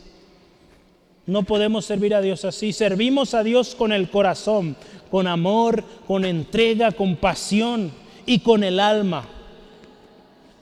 No 1.27 1.45
podemos 1.45 1.85
servir 1.85 2.15
a 2.15 2.21
Dios 2.21 2.45
así. 2.45 2.73
Servimos 2.73 3.35
a 3.35 3.43
Dios 3.43 3.75
con 3.75 3.93
el 3.93 4.11
corazón, 4.11 4.77
con 5.11 5.27
amor, 5.27 5.85
con 6.07 6.25
entrega, 6.25 6.93
con 6.93 7.17
pasión 7.17 7.93
y 8.27 8.41
con 8.41 8.65
el 8.65 8.81
alma. 8.81 9.29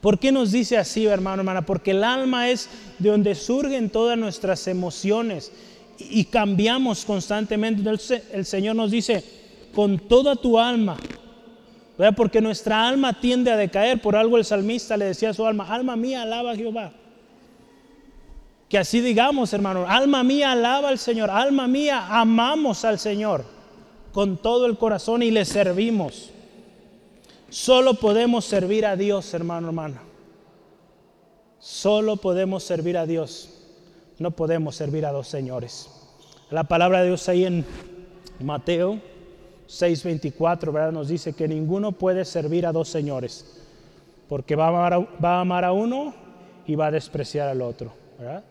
¿Por 0.01 0.17
qué 0.17 0.31
nos 0.31 0.51
dice 0.51 0.77
así, 0.77 1.05
hermano, 1.05 1.41
hermana? 1.41 1.65
Porque 1.65 1.91
el 1.91 2.03
alma 2.03 2.49
es 2.49 2.69
de 2.99 3.09
donde 3.09 3.35
surgen 3.35 3.89
todas 3.89 4.17
nuestras 4.17 4.67
emociones 4.67 5.51
y 5.99 6.25
cambiamos 6.25 7.05
constantemente. 7.05 7.79
Entonces 7.79 8.23
el 8.31 8.45
Señor 8.45 8.75
nos 8.75 8.91
dice, 8.91 9.23
con 9.73 9.99
toda 9.99 10.35
tu 10.35 10.57
alma, 10.57 10.97
porque 12.15 12.41
nuestra 12.41 12.87
alma 12.87 13.19
tiende 13.19 13.51
a 13.51 13.57
decaer. 13.57 14.01
Por 14.01 14.15
algo 14.15 14.37
el 14.37 14.45
salmista 14.45 14.97
le 14.97 15.05
decía 15.05 15.29
a 15.29 15.33
su 15.33 15.45
alma, 15.45 15.67
alma 15.71 15.95
mía, 15.95 16.23
alaba 16.23 16.51
a 16.51 16.55
Jehová. 16.55 16.91
Que 18.71 18.77
así 18.77 19.01
digamos, 19.01 19.51
hermano, 19.51 19.85
alma 19.85 20.23
mía, 20.23 20.53
alaba 20.53 20.87
al 20.87 20.97
Señor, 20.97 21.29
alma 21.29 21.67
mía, 21.67 22.07
amamos 22.09 22.85
al 22.85 22.99
Señor 22.99 23.43
con 24.13 24.37
todo 24.37 24.65
el 24.65 24.77
corazón 24.77 25.23
y 25.23 25.29
le 25.29 25.43
servimos. 25.43 26.29
Solo 27.49 27.95
podemos 27.95 28.45
servir 28.45 28.85
a 28.85 28.95
Dios, 28.95 29.33
hermano, 29.33 29.67
hermana. 29.67 30.01
Solo 31.59 32.15
podemos 32.15 32.63
servir 32.63 32.97
a 32.97 33.05
Dios. 33.05 33.49
No 34.19 34.31
podemos 34.31 34.77
servir 34.77 35.05
a 35.05 35.11
dos 35.11 35.27
señores. 35.27 35.89
La 36.49 36.63
palabra 36.63 37.01
de 37.01 37.07
Dios 37.07 37.27
ahí 37.27 37.43
en 37.43 37.65
Mateo 38.39 39.01
6:24, 39.67 40.71
¿verdad? 40.71 40.93
Nos 40.93 41.09
dice 41.09 41.33
que 41.33 41.45
ninguno 41.49 41.91
puede 41.91 42.23
servir 42.23 42.65
a 42.65 42.71
dos 42.71 42.87
señores, 42.87 43.45
porque 44.29 44.55
va 44.55 44.67
a, 44.67 44.69
amar 44.69 44.93
a, 44.93 44.99
va 44.99 45.37
a 45.37 45.41
amar 45.41 45.65
a 45.65 45.73
uno 45.73 46.13
y 46.65 46.75
va 46.75 46.87
a 46.87 46.91
despreciar 46.91 47.49
al 47.49 47.61
otro, 47.61 47.91
¿verdad? 48.17 48.45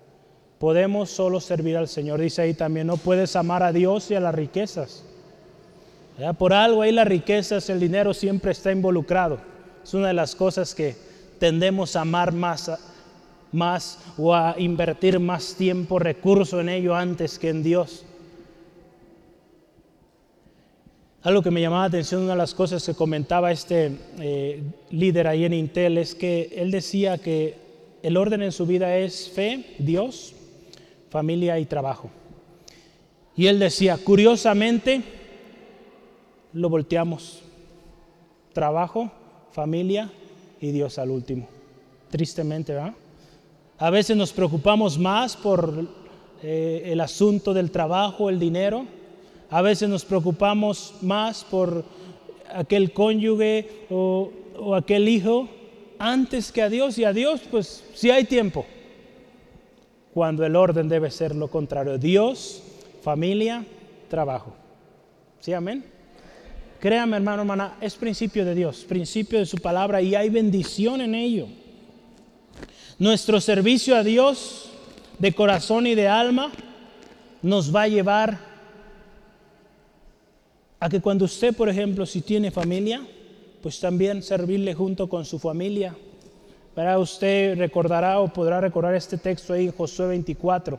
Podemos 0.61 1.09
solo 1.09 1.41
servir 1.41 1.79
al 1.79 1.89
Señor. 1.89 2.21
Dice 2.21 2.43
ahí 2.43 2.53
también, 2.53 2.87
no 2.87 2.99
puedes 2.99 3.35
amar 3.35 3.63
a 3.63 3.73
Dios 3.73 4.11
y 4.11 4.15
a 4.15 4.21
las 4.21 4.35
riquezas. 4.35 5.03
Por 6.37 6.53
algo 6.53 6.83
ahí 6.83 6.93
las 6.93 7.09
riquezas, 7.09 7.71
el 7.71 7.81
dinero 7.81 8.13
siempre 8.13 8.53
está 8.53 8.71
involucrado. 8.71 9.39
Es 9.83 9.95
una 9.95 10.09
de 10.09 10.13
las 10.13 10.35
cosas 10.37 10.75
que 10.75 10.95
tendemos 11.39 11.97
a 11.97 12.03
amar 12.03 12.33
más, 12.33 12.71
más 13.53 14.01
o 14.19 14.35
a 14.35 14.55
invertir 14.59 15.19
más 15.19 15.55
tiempo, 15.55 15.99
recurso 15.99 16.61
en 16.61 16.69
ello 16.69 16.95
antes 16.95 17.39
que 17.39 17.49
en 17.49 17.63
Dios. 17.63 18.05
Algo 21.23 21.41
que 21.41 21.51
me 21.51 21.63
llamaba 21.63 21.85
la 21.85 21.89
atención, 21.89 22.21
una 22.21 22.33
de 22.33 22.39
las 22.39 22.53
cosas 22.53 22.85
que 22.85 22.93
comentaba 22.93 23.51
este 23.51 23.93
eh, 24.19 24.63
líder 24.91 25.27
ahí 25.27 25.47
en 25.47 25.55
Intel, 25.55 25.97
es 25.97 26.15
que 26.15 26.53
él 26.55 26.71
decía 26.71 27.17
que 27.17 27.57
el 28.03 28.19
orden 28.19 28.43
en 28.43 28.53
su 28.53 28.67
vida 28.67 28.95
es 28.99 29.31
fe, 29.31 29.65
Dios, 29.79 30.35
familia 31.11 31.59
y 31.59 31.67
trabajo. 31.67 32.09
Y 33.37 33.47
él 33.47 33.59
decía, 33.59 33.99
curiosamente, 34.03 35.03
lo 36.53 36.69
volteamos. 36.69 37.43
Trabajo, 38.53 39.11
familia 39.53 40.11
y 40.61 40.71
Dios 40.71 40.99
al 40.99 41.11
último. 41.11 41.49
Tristemente, 42.11 42.75
¿verdad? 42.75 42.95
A 43.79 43.91
veces 43.91 44.17
nos 44.17 44.33
preocupamos 44.33 44.99
más 44.99 45.37
por 45.37 45.89
eh, 46.43 46.83
el 46.87 47.01
asunto 47.01 47.55
del 47.55 47.71
trabajo, 47.71 48.29
el 48.29 48.39
dinero. 48.39 48.87
A 49.49 49.63
veces 49.63 49.89
nos 49.89 50.05
preocupamos 50.05 50.95
más 51.01 51.45
por 51.45 51.85
aquel 52.53 52.93
cónyuge 52.93 53.87
o, 53.91 54.31
o 54.59 54.75
aquel 54.75 55.09
hijo 55.09 55.49
antes 55.99 56.53
que 56.53 56.63
a 56.63 56.69
Dios. 56.69 56.99
Y 56.99 57.05
a 57.05 57.13
Dios, 57.13 57.41
pues, 57.51 57.85
si 57.95 58.11
hay 58.11 58.25
tiempo. 58.25 58.67
Cuando 60.21 60.45
el 60.45 60.55
orden 60.55 60.87
debe 60.87 61.11
ser 61.11 61.35
lo 61.35 61.49
contrario. 61.49 61.97
Dios, 61.97 62.63
familia, 63.01 63.65
trabajo. 64.11 64.53
¿Sí, 65.41 65.55
amén? 65.55 65.83
Créame, 66.79 67.17
hermano, 67.17 67.41
hermana, 67.41 67.79
es 67.81 67.95
principio 67.95 68.45
de 68.45 68.55
Dios, 68.55 68.85
principio 68.87 69.39
de 69.39 69.47
su 69.47 69.57
palabra 69.57 70.03
y 70.03 70.15
hay 70.15 70.29
bendición 70.29 71.01
en 71.01 71.15
ello. 71.15 71.47
Nuestro 72.99 73.41
servicio 73.41 73.97
a 73.97 74.05
Dios 74.05 74.71
de 75.19 75.33
corazón 75.33 75.87
y 75.87 75.95
de 75.95 76.09
alma 76.09 76.53
nos 77.41 77.75
va 77.75 77.85
a 77.85 77.89
llevar 77.89 78.39
a 80.81 80.91
que 80.91 81.01
cuando 81.01 81.25
usted, 81.25 81.57
por 81.57 81.71
ejemplo, 81.71 82.05
si 82.05 82.21
tiene 82.21 82.51
familia, 82.51 83.01
pues 83.63 83.81
también 83.81 84.23
servirle 84.23 84.75
junto 84.75 85.09
con 85.09 85.25
su 85.25 85.39
familia. 85.39 85.97
Para 86.75 86.99
usted 86.99 87.57
recordará 87.59 88.21
o 88.21 88.33
podrá 88.33 88.61
recordar 88.61 88.95
este 88.95 89.19
texto 89.19 89.53
ahí 89.53 89.67
en 89.67 89.73
Josué 89.73 90.07
24, 90.07 90.79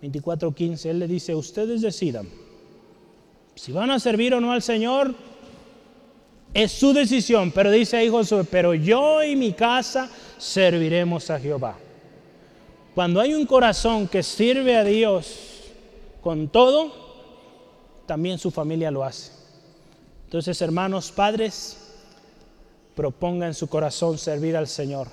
24, 0.00 0.52
15. 0.52 0.90
Él 0.90 0.98
le 0.98 1.08
dice, 1.08 1.34
ustedes 1.34 1.80
decidan 1.80 2.28
si 3.60 3.72
van 3.72 3.90
a 3.90 3.98
servir 3.98 4.32
o 4.32 4.40
no 4.40 4.52
al 4.52 4.62
Señor, 4.62 5.14
es 6.54 6.72
su 6.72 6.94
decisión. 6.94 7.52
Pero 7.52 7.70
dice 7.70 7.98
ahí 7.98 8.08
Josué, 8.08 8.44
pero 8.44 8.72
yo 8.72 9.22
y 9.22 9.36
mi 9.36 9.52
casa 9.52 10.08
serviremos 10.38 11.28
a 11.28 11.38
Jehová. 11.38 11.76
Cuando 12.94 13.20
hay 13.20 13.34
un 13.34 13.44
corazón 13.44 14.08
que 14.08 14.22
sirve 14.22 14.76
a 14.76 14.84
Dios 14.84 15.36
con 16.22 16.48
todo, 16.48 16.90
también 18.06 18.38
su 18.38 18.50
familia 18.50 18.90
lo 18.90 19.04
hace. 19.04 19.32
Entonces, 20.24 20.62
hermanos, 20.62 21.12
padres, 21.12 21.89
propongan 22.94 23.48
en 23.48 23.54
su 23.54 23.68
corazón 23.68 24.18
servir 24.18 24.56
al 24.56 24.66
Señor. 24.66 25.08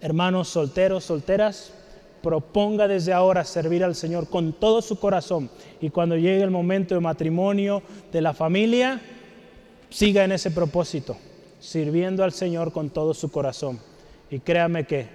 Hermanos 0.00 0.48
solteros, 0.48 1.04
solteras, 1.04 1.72
proponga 2.22 2.88
desde 2.88 3.12
ahora 3.12 3.44
servir 3.44 3.84
al 3.84 3.94
Señor 3.94 4.28
con 4.28 4.54
todo 4.54 4.80
su 4.80 4.98
corazón 4.98 5.50
y 5.80 5.90
cuando 5.90 6.16
llegue 6.16 6.42
el 6.42 6.50
momento 6.50 6.94
de 6.94 7.00
matrimonio 7.00 7.82
de 8.10 8.22
la 8.22 8.32
familia, 8.32 9.00
siga 9.90 10.24
en 10.24 10.32
ese 10.32 10.50
propósito, 10.50 11.16
sirviendo 11.60 12.24
al 12.24 12.32
Señor 12.32 12.72
con 12.72 12.90
todo 12.90 13.12
su 13.14 13.30
corazón. 13.30 13.78
Y 14.30 14.38
créame 14.40 14.86
que 14.86 15.06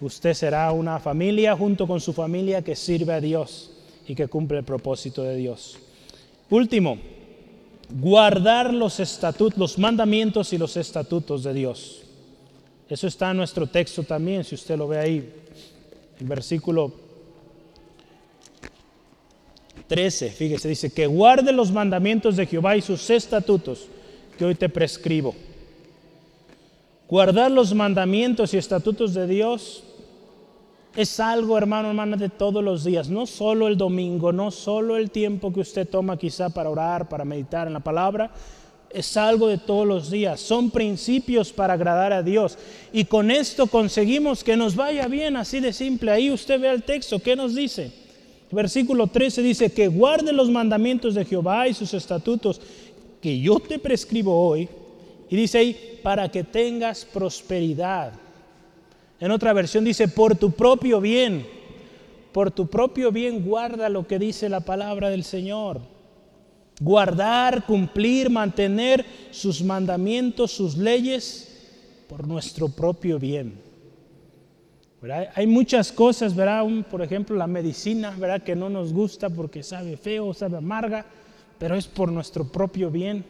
usted 0.00 0.34
será 0.34 0.72
una 0.72 0.98
familia 0.98 1.56
junto 1.56 1.86
con 1.86 2.00
su 2.00 2.12
familia 2.12 2.62
que 2.62 2.74
sirve 2.74 3.12
a 3.14 3.20
Dios 3.20 3.70
y 4.06 4.14
que 4.14 4.26
cumple 4.26 4.58
el 4.58 4.64
propósito 4.64 5.22
de 5.22 5.36
Dios. 5.36 5.78
Último, 6.50 6.98
guardar 7.92 8.72
los 8.72 9.00
estatutos, 9.00 9.58
los 9.58 9.78
mandamientos 9.78 10.52
y 10.52 10.58
los 10.58 10.76
estatutos 10.76 11.42
de 11.44 11.54
Dios. 11.54 12.02
Eso 12.88 13.06
está 13.06 13.30
en 13.30 13.38
nuestro 13.38 13.66
texto 13.66 14.02
también, 14.02 14.44
si 14.44 14.54
usted 14.54 14.76
lo 14.76 14.88
ve 14.88 14.98
ahí 14.98 15.32
el 16.20 16.26
versículo 16.26 16.92
13, 19.86 20.30
fíjese, 20.30 20.68
dice, 20.68 20.92
que 20.92 21.06
guarde 21.06 21.52
los 21.52 21.72
mandamientos 21.72 22.36
de 22.36 22.46
Jehová 22.46 22.76
y 22.76 22.82
sus 22.82 23.08
estatutos 23.10 23.86
que 24.38 24.44
hoy 24.44 24.54
te 24.54 24.68
prescribo. 24.68 25.34
Guardar 27.08 27.50
los 27.50 27.74
mandamientos 27.74 28.54
y 28.54 28.58
estatutos 28.58 29.14
de 29.14 29.26
Dios 29.26 29.82
es 30.96 31.20
algo, 31.20 31.56
hermano, 31.56 31.88
hermana, 31.88 32.16
de 32.16 32.28
todos 32.28 32.64
los 32.64 32.84
días, 32.84 33.08
no 33.08 33.26
solo 33.26 33.68
el 33.68 33.76
domingo, 33.76 34.32
no 34.32 34.50
solo 34.50 34.96
el 34.96 35.10
tiempo 35.10 35.52
que 35.52 35.60
usted 35.60 35.88
toma 35.88 36.18
quizá 36.18 36.50
para 36.50 36.70
orar, 36.70 37.08
para 37.08 37.24
meditar 37.24 37.66
en 37.66 37.74
la 37.74 37.80
palabra, 37.80 38.30
es 38.90 39.16
algo 39.16 39.46
de 39.46 39.58
todos 39.58 39.86
los 39.86 40.10
días, 40.10 40.40
son 40.40 40.70
principios 40.70 41.52
para 41.52 41.74
agradar 41.74 42.12
a 42.12 42.22
Dios. 42.22 42.58
Y 42.92 43.04
con 43.04 43.30
esto 43.30 43.68
conseguimos 43.68 44.42
que 44.42 44.56
nos 44.56 44.74
vaya 44.74 45.06
bien, 45.06 45.36
así 45.36 45.60
de 45.60 45.72
simple. 45.72 46.10
Ahí 46.10 46.30
usted 46.30 46.60
ve 46.60 46.70
el 46.70 46.82
texto, 46.82 47.20
¿qué 47.20 47.36
nos 47.36 47.54
dice? 47.54 47.92
Versículo 48.50 49.06
13 49.06 49.42
dice 49.42 49.70
que 49.70 49.86
guarde 49.86 50.32
los 50.32 50.50
mandamientos 50.50 51.14
de 51.14 51.24
Jehová 51.24 51.68
y 51.68 51.74
sus 51.74 51.94
estatutos 51.94 52.60
que 53.20 53.38
yo 53.38 53.60
te 53.60 53.78
prescribo 53.78 54.48
hoy. 54.48 54.68
Y 55.28 55.36
dice 55.36 55.58
ahí, 55.58 56.00
para 56.02 56.28
que 56.28 56.42
tengas 56.42 57.04
prosperidad. 57.04 58.12
En 59.20 59.30
otra 59.30 59.52
versión 59.52 59.84
dice, 59.84 60.08
por 60.08 60.34
tu 60.34 60.50
propio 60.50 61.00
bien. 61.00 61.46
Por 62.32 62.50
tu 62.50 62.66
propio 62.66 63.12
bien 63.12 63.44
guarda 63.44 63.88
lo 63.88 64.06
que 64.06 64.18
dice 64.18 64.48
la 64.48 64.60
palabra 64.60 65.10
del 65.10 65.24
Señor 65.24 65.80
guardar, 66.80 67.66
cumplir, 67.66 68.30
mantener 68.30 69.04
sus 69.30 69.62
mandamientos, 69.62 70.50
sus 70.50 70.76
leyes 70.76 71.46
por 72.08 72.26
nuestro 72.26 72.68
propio 72.68 73.18
bien. 73.18 73.60
Hay 75.34 75.46
muchas 75.46 75.92
cosas, 75.92 76.34
¿verdad? 76.34 76.64
por 76.90 77.02
ejemplo, 77.02 77.36
la 77.36 77.46
medicina, 77.46 78.14
¿verdad? 78.18 78.42
Que 78.42 78.56
no 78.56 78.68
nos 78.68 78.92
gusta 78.92 79.30
porque 79.30 79.62
sabe 79.62 79.96
feo, 79.96 80.34
sabe 80.34 80.58
amarga, 80.58 81.06
pero 81.58 81.74
es 81.74 81.86
por 81.86 82.10
nuestro 82.10 82.44
propio 82.44 82.90
bien. 82.90 83.24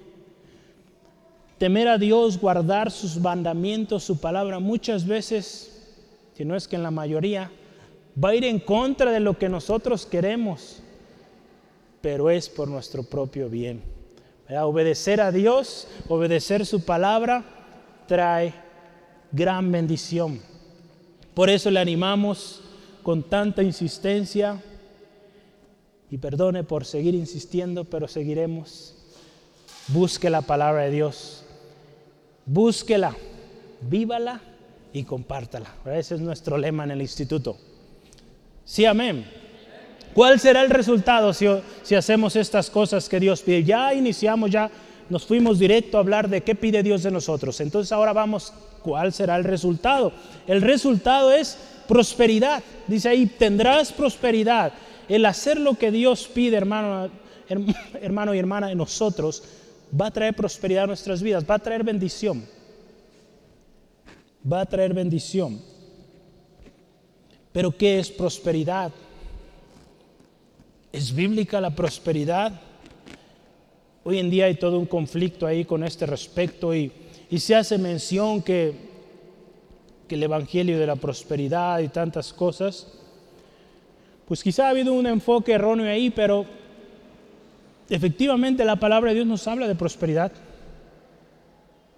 Temer 1.59 1.89
a 1.89 1.99
Dios, 1.99 2.41
guardar 2.41 2.91
sus 2.91 3.19
mandamientos, 3.19 4.03
su 4.03 4.19
palabra, 4.19 4.59
muchas 4.59 5.07
veces, 5.07 5.80
si 6.41 6.47
no 6.47 6.57
es 6.57 6.67
que 6.67 6.77
en 6.77 6.83
la 6.83 6.91
mayoría, 6.91 7.51
va 8.17 8.31
a 8.31 8.35
ir 8.35 8.45
en 8.45 8.61
contra 8.61 9.13
de 9.13 9.21
lo 9.21 9.37
que 9.37 9.51
nosotros 9.51 10.07
queremos 10.07 10.81
pero 12.01 12.31
es 12.31 12.49
por 12.49 12.67
nuestro 12.67 13.03
propio 13.03 13.51
bien. 13.51 13.83
Obedecer 14.49 15.21
a 15.21 15.33
Dios, 15.33 15.87
obedecer 16.09 16.65
su 16.65 16.83
palabra, 16.83 17.45
trae 18.09 18.55
gran 19.33 19.71
bendición. 19.71 20.41
Por 21.35 21.51
eso 21.51 21.71
le 21.71 21.79
animamos 21.79 22.63
con 23.03 23.23
tanta 23.23 23.63
insistencia 23.63 24.63
y 26.11 26.17
perdone 26.17 26.65
por 26.65 26.87
seguir 26.87 27.15
insistiendo, 27.15 27.85
pero 27.85 28.09
seguiremos. 28.09 28.97
Busque 29.89 30.31
la 30.31 30.41
palabra 30.41 30.85
de 30.85 30.91
Dios, 30.91 31.45
búsquela, 32.47 33.15
vívala 33.83 34.41
y 34.93 35.05
compártala. 35.05 35.75
Ese 35.87 36.17
es 36.17 36.21
nuestro 36.21 36.59
lema 36.59 36.85
en 36.85 36.93
el 36.93 37.03
instituto. 37.03 37.57
Sí, 38.65 38.85
amén. 38.85 39.25
¿Cuál 40.15 40.41
será 40.41 40.63
el 40.63 40.71
resultado 40.71 41.33
si, 41.33 41.95
hacemos 41.95 42.35
estas 42.35 42.69
cosas 42.69 43.09
que 43.09 43.21
Dios 43.21 43.43
pide? 43.43 43.63
Ya 43.63 43.95
iniciamos, 43.95 44.51
ya 44.51 44.71
nos 45.09 45.25
fuimos 45.25 45.59
directo 45.59 45.97
a 45.97 46.01
hablar 46.01 46.29
de 46.29 46.43
qué 46.43 46.55
pide 46.55 46.83
Dios 46.83 47.03
de 47.03 47.11
nosotros. 47.11 47.61
Entonces 47.61 47.93
ahora 47.93 48.13
vamos, 48.13 48.53
¿cuál 48.83 49.13
será 49.13 49.37
el 49.37 49.45
resultado? 49.45 50.13
El 50.49 50.63
resultado 50.63 51.33
es 51.33 51.57
prosperidad. 51.87 52.63
Dice 52.89 53.09
ahí, 53.09 53.27
tendrás 53.27 53.93
prosperidad. 53.93 54.73
El 55.09 55.27
hacer 55.27 55.61
lo 55.61 55.75
que 55.75 55.91
Dios 55.91 56.29
pide, 56.33 56.57
hermano, 56.57 57.11
hermano 58.01 58.35
y 58.35 58.39
hermana, 58.39 58.69
de 58.69 58.75
nosotros, 58.75 59.43
va 59.99 60.07
a 60.07 60.11
traer 60.11 60.35
prosperidad 60.35 60.85
a 60.85 60.89
nuestras 60.89 61.23
vidas, 61.23 61.45
va 61.49 61.57
a 61.57 61.59
traer 61.59 61.85
bendición. 61.85 62.45
Va 64.45 64.63
a 64.63 64.67
traer 64.67 64.95
bendición. 64.95 65.61
Pero 67.53 67.77
¿qué 67.77 67.99
es 67.99 68.11
prosperidad? 68.11 68.93
¿Es 70.93 71.15
bíblica 71.15 71.61
la 71.61 71.75
prosperidad? 71.75 72.61
Hoy 74.03 74.19
en 74.19 74.31
día 74.31 74.47
hay 74.47 74.55
todo 74.55 74.79
un 74.79 74.87
conflicto 74.87 75.47
ahí 75.47 75.65
con 75.65 75.85
este 75.85 76.07
respecto 76.07 76.75
y, 76.75 76.93
se 77.37 77.55
hace 77.55 77.79
mención 77.79 78.43
que, 78.43 78.75
que 80.09 80.17
el 80.17 80.23
Evangelio 80.23 80.79
de 80.79 80.87
la 80.87 80.97
prosperidad 80.97 81.79
y 81.79 81.89
tantas 81.89 82.33
cosas, 82.33 82.89
pues 84.27 84.43
quizá 84.43 84.67
ha 84.67 84.71
habido 84.71 84.93
un 84.93 85.07
enfoque 85.07 85.53
erróneo 85.53 85.89
ahí, 85.89 86.11
pero 86.11 86.45
efectivamente 87.89 88.65
la 88.65 88.77
palabra 88.77 89.11
de 89.11 89.17
Dios 89.17 89.27
nos 89.27 89.47
habla 89.47 89.69
de 89.69 89.75
prosperidad. 89.75 90.33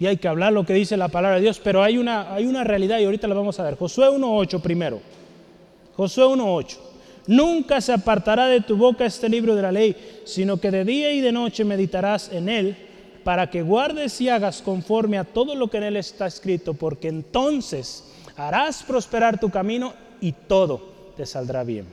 Y 0.02 0.08
hay 0.08 0.16
que 0.16 0.26
hablar 0.26 0.52
lo 0.52 0.66
que 0.66 0.74
dice 0.74 0.96
la 0.96 1.06
palabra 1.06 1.36
de 1.36 1.42
Dios, 1.42 1.60
pero 1.62 1.80
hay 1.80 1.96
una, 1.96 2.34
hay 2.34 2.44
una 2.44 2.64
realidad 2.64 2.98
y 2.98 3.04
ahorita 3.04 3.28
la 3.28 3.36
vamos 3.36 3.60
a 3.60 3.62
ver. 3.62 3.76
Josué 3.76 4.08
1.8 4.08 4.60
primero. 4.60 5.00
Josué 5.94 6.24
1.8. 6.24 6.76
Nunca 7.28 7.80
se 7.80 7.92
apartará 7.92 8.48
de 8.48 8.62
tu 8.62 8.76
boca 8.76 9.06
este 9.06 9.28
libro 9.28 9.54
de 9.54 9.62
la 9.62 9.70
ley, 9.70 9.94
sino 10.24 10.56
que 10.56 10.72
de 10.72 10.84
día 10.84 11.12
y 11.12 11.20
de 11.20 11.30
noche 11.30 11.64
meditarás 11.64 12.32
en 12.32 12.48
él, 12.48 12.76
para 13.22 13.48
que 13.48 13.62
guardes 13.62 14.20
y 14.20 14.28
hagas 14.28 14.60
conforme 14.60 15.18
a 15.18 15.24
todo 15.24 15.54
lo 15.54 15.70
que 15.70 15.76
en 15.76 15.84
él 15.84 15.96
está 15.96 16.26
escrito, 16.26 16.74
porque 16.74 17.06
entonces 17.06 18.02
harás 18.36 18.82
prosperar 18.82 19.38
tu 19.38 19.50
camino 19.50 19.94
y 20.20 20.32
todo 20.32 20.82
te 21.16 21.24
saldrá 21.26 21.62
bien. 21.62 21.86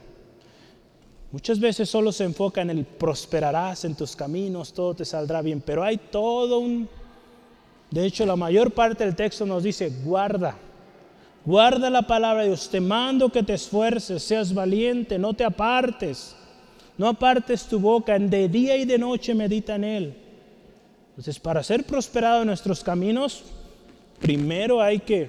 Muchas 1.30 1.60
veces 1.60 1.88
solo 1.88 2.10
se 2.10 2.24
enfoca 2.24 2.60
en 2.60 2.70
el 2.70 2.84
prosperarás 2.84 3.84
en 3.84 3.94
tus 3.94 4.16
caminos, 4.16 4.72
todo 4.72 4.94
te 4.94 5.04
saldrá 5.04 5.42
bien, 5.42 5.62
pero 5.64 5.84
hay 5.84 5.96
todo 5.96 6.58
un... 6.58 6.88
De 7.90 8.04
hecho, 8.04 8.24
la 8.24 8.36
mayor 8.36 8.70
parte 8.70 9.04
del 9.04 9.16
texto 9.16 9.44
nos 9.44 9.62
dice, 9.62 9.92
guarda, 10.04 10.56
Guarda 11.44 11.88
la 11.88 12.02
palabra 12.02 12.42
de 12.42 12.48
Dios. 12.48 12.68
Te 12.68 12.80
mando 12.80 13.30
que 13.30 13.42
te 13.42 13.54
esfuerces, 13.54 14.22
seas 14.22 14.52
valiente, 14.52 15.18
no 15.18 15.34
te 15.34 15.44
apartes. 15.44 16.36
No 16.98 17.08
apartes 17.08 17.64
tu 17.64 17.80
boca. 17.80 18.18
De 18.18 18.48
día 18.48 18.76
y 18.76 18.84
de 18.84 18.98
noche 18.98 19.34
medita 19.34 19.76
en 19.76 19.84
Él. 19.84 20.14
Entonces, 21.10 21.38
para 21.38 21.62
ser 21.62 21.84
prosperado 21.84 22.42
en 22.42 22.48
nuestros 22.48 22.84
caminos, 22.84 23.44
primero 24.20 24.80
hay 24.80 24.98
que 25.00 25.28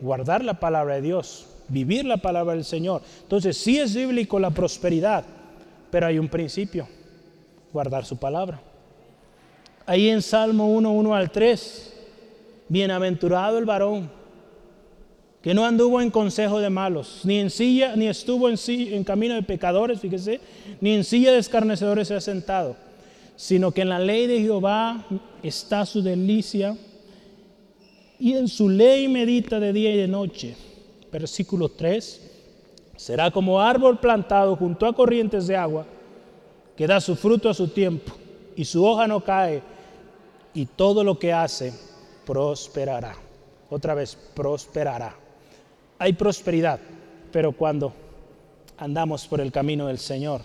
guardar 0.00 0.44
la 0.44 0.60
palabra 0.60 0.96
de 0.96 1.02
Dios, 1.02 1.46
vivir 1.68 2.04
la 2.04 2.18
palabra 2.18 2.54
del 2.54 2.64
Señor. 2.64 3.02
Entonces, 3.22 3.56
sí 3.56 3.78
es 3.78 3.94
bíblico 3.94 4.38
la 4.38 4.50
prosperidad, 4.50 5.24
pero 5.90 6.06
hay 6.06 6.18
un 6.18 6.28
principio, 6.28 6.86
guardar 7.72 8.04
su 8.04 8.16
palabra. 8.18 8.60
Ahí 9.84 10.08
en 10.08 10.22
Salmo 10.22 10.68
1, 10.68 10.90
1 10.90 11.14
al 11.14 11.30
3, 11.30 11.95
bienaventurado 12.68 13.58
el 13.58 13.64
varón 13.64 14.10
que 15.46 15.54
no 15.54 15.64
anduvo 15.64 16.00
en 16.00 16.10
consejo 16.10 16.58
de 16.58 16.70
malos, 16.70 17.20
ni 17.22 17.38
en 17.38 17.50
silla, 17.50 17.94
ni 17.94 18.08
estuvo 18.08 18.48
en, 18.48 18.56
en 18.66 19.04
camino 19.04 19.36
de 19.36 19.44
pecadores, 19.44 20.00
fíjese, 20.00 20.40
ni 20.80 20.92
en 20.92 21.04
silla 21.04 21.30
de 21.30 21.38
escarnecedores 21.38 22.08
se 22.08 22.16
ha 22.16 22.20
sentado, 22.20 22.74
sino 23.36 23.70
que 23.70 23.82
en 23.82 23.90
la 23.90 24.00
ley 24.00 24.26
de 24.26 24.40
Jehová 24.40 25.06
está 25.44 25.86
su 25.86 26.02
delicia, 26.02 26.76
y 28.18 28.32
en 28.32 28.48
su 28.48 28.68
ley 28.68 29.06
medita 29.06 29.60
de 29.60 29.72
día 29.72 29.92
y 29.92 29.96
de 29.98 30.08
noche. 30.08 30.56
Versículo 31.12 31.68
3, 31.68 32.28
será 32.96 33.30
como 33.30 33.60
árbol 33.60 34.00
plantado 34.00 34.56
junto 34.56 34.84
a 34.84 34.96
corrientes 34.96 35.46
de 35.46 35.56
agua, 35.56 35.86
que 36.76 36.88
da 36.88 37.00
su 37.00 37.14
fruto 37.14 37.48
a 37.48 37.54
su 37.54 37.68
tiempo, 37.68 38.12
y 38.56 38.64
su 38.64 38.84
hoja 38.84 39.06
no 39.06 39.20
cae, 39.22 39.62
y 40.54 40.66
todo 40.66 41.04
lo 41.04 41.20
que 41.20 41.32
hace 41.32 41.72
prosperará. 42.26 43.16
Otra 43.70 43.94
vez, 43.94 44.16
prosperará 44.34 45.26
hay 45.98 46.12
prosperidad, 46.12 46.78
pero 47.32 47.52
cuando 47.52 47.92
andamos 48.78 49.26
por 49.26 49.40
el 49.40 49.52
camino 49.52 49.86
del 49.86 49.98
Señor. 49.98 50.42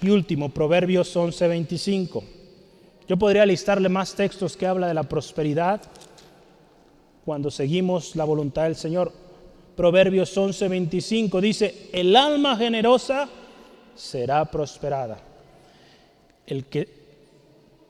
Y 0.00 0.10
último, 0.10 0.48
Proverbios 0.48 1.14
11:25. 1.16 2.22
Yo 3.08 3.16
podría 3.16 3.44
listarle 3.44 3.88
más 3.88 4.14
textos 4.14 4.56
que 4.56 4.66
habla 4.66 4.86
de 4.86 4.94
la 4.94 5.02
prosperidad 5.02 5.80
cuando 7.24 7.50
seguimos 7.50 8.16
la 8.16 8.24
voluntad 8.24 8.64
del 8.64 8.76
Señor. 8.76 9.12
Proverbios 9.76 10.36
11:25 10.36 11.40
dice, 11.40 11.88
el 11.92 12.14
alma 12.14 12.56
generosa 12.56 13.28
será 13.96 14.44
prosperada. 14.44 15.18
El 16.46 16.64
que 16.66 16.88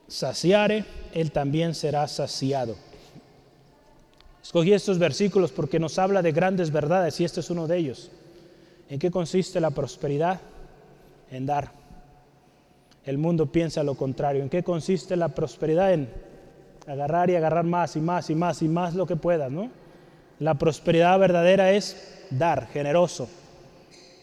saciare, 0.07 0.85
él 1.13 1.31
también 1.31 1.75
será 1.75 2.07
saciado. 2.07 2.75
Escogí 4.43 4.73
estos 4.73 4.99
versículos 4.99 5.53
porque 5.53 5.79
nos 5.79 5.97
habla 5.97 6.21
de 6.21 6.33
grandes 6.33 6.69
verdades 6.69 7.17
y 7.21 7.23
este 7.23 7.39
es 7.39 7.49
uno 7.49 7.65
de 7.65 7.77
ellos. 7.77 8.11
¿En 8.89 8.99
qué 8.99 9.09
consiste 9.09 9.61
la 9.61 9.71
prosperidad? 9.71 10.41
En 11.31 11.45
dar. 11.45 11.71
El 13.05 13.17
mundo 13.17 13.45
piensa 13.45 13.83
lo 13.83 13.95
contrario. 13.95 14.43
¿En 14.43 14.49
qué 14.49 14.61
consiste 14.61 15.15
la 15.15 15.29
prosperidad? 15.29 15.93
En 15.93 16.09
agarrar 16.85 17.29
y 17.29 17.35
agarrar 17.35 17.63
más 17.63 17.95
y 17.95 18.01
más 18.01 18.29
y 18.29 18.35
más 18.35 18.61
y 18.61 18.67
más 18.67 18.95
lo 18.95 19.07
que 19.07 19.15
puedas, 19.15 19.49
¿no? 19.49 19.71
La 20.39 20.55
prosperidad 20.55 21.17
verdadera 21.17 21.71
es 21.71 22.25
dar, 22.29 22.67
generoso. 22.67 23.29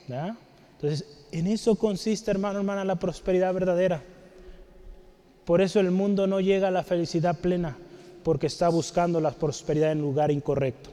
Entonces, 0.07 1.27
en 1.33 1.47
eso 1.47 1.77
consiste, 1.77 2.31
hermano, 2.31 2.59
hermana, 2.59 2.85
la 2.85 2.97
prosperidad 2.97 3.55
verdadera. 3.55 4.03
Por 5.47 5.63
eso 5.63 5.81
el 5.81 5.91
mundo 5.91 6.27
no 6.27 6.41
llega 6.41 6.69
a 6.69 6.73
la 6.73 6.83
felicidad 6.83 7.39
plena 7.39 7.77
porque 8.23 8.47
está 8.47 8.69
buscando 8.69 9.21
la 9.21 9.31
prosperidad 9.31 9.93
en 9.93 10.01
lugar 10.01 10.31
incorrecto. 10.31 10.91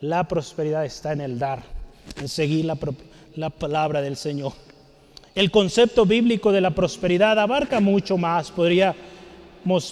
La 0.00 0.26
prosperidad 0.28 0.84
está 0.84 1.12
en 1.12 1.20
el 1.20 1.38
dar, 1.38 1.62
en 2.20 2.28
seguir 2.28 2.64
la, 2.64 3.50
palabra 3.50 4.00
del 4.00 4.16
Señor. 4.16 4.52
El 5.34 5.50
concepto 5.50 6.04
bíblico 6.04 6.52
de 6.52 6.60
la 6.60 6.70
prosperidad 6.70 7.38
abarca 7.38 7.80
mucho 7.80 8.16
más, 8.16 8.50
podríamos 8.50 8.94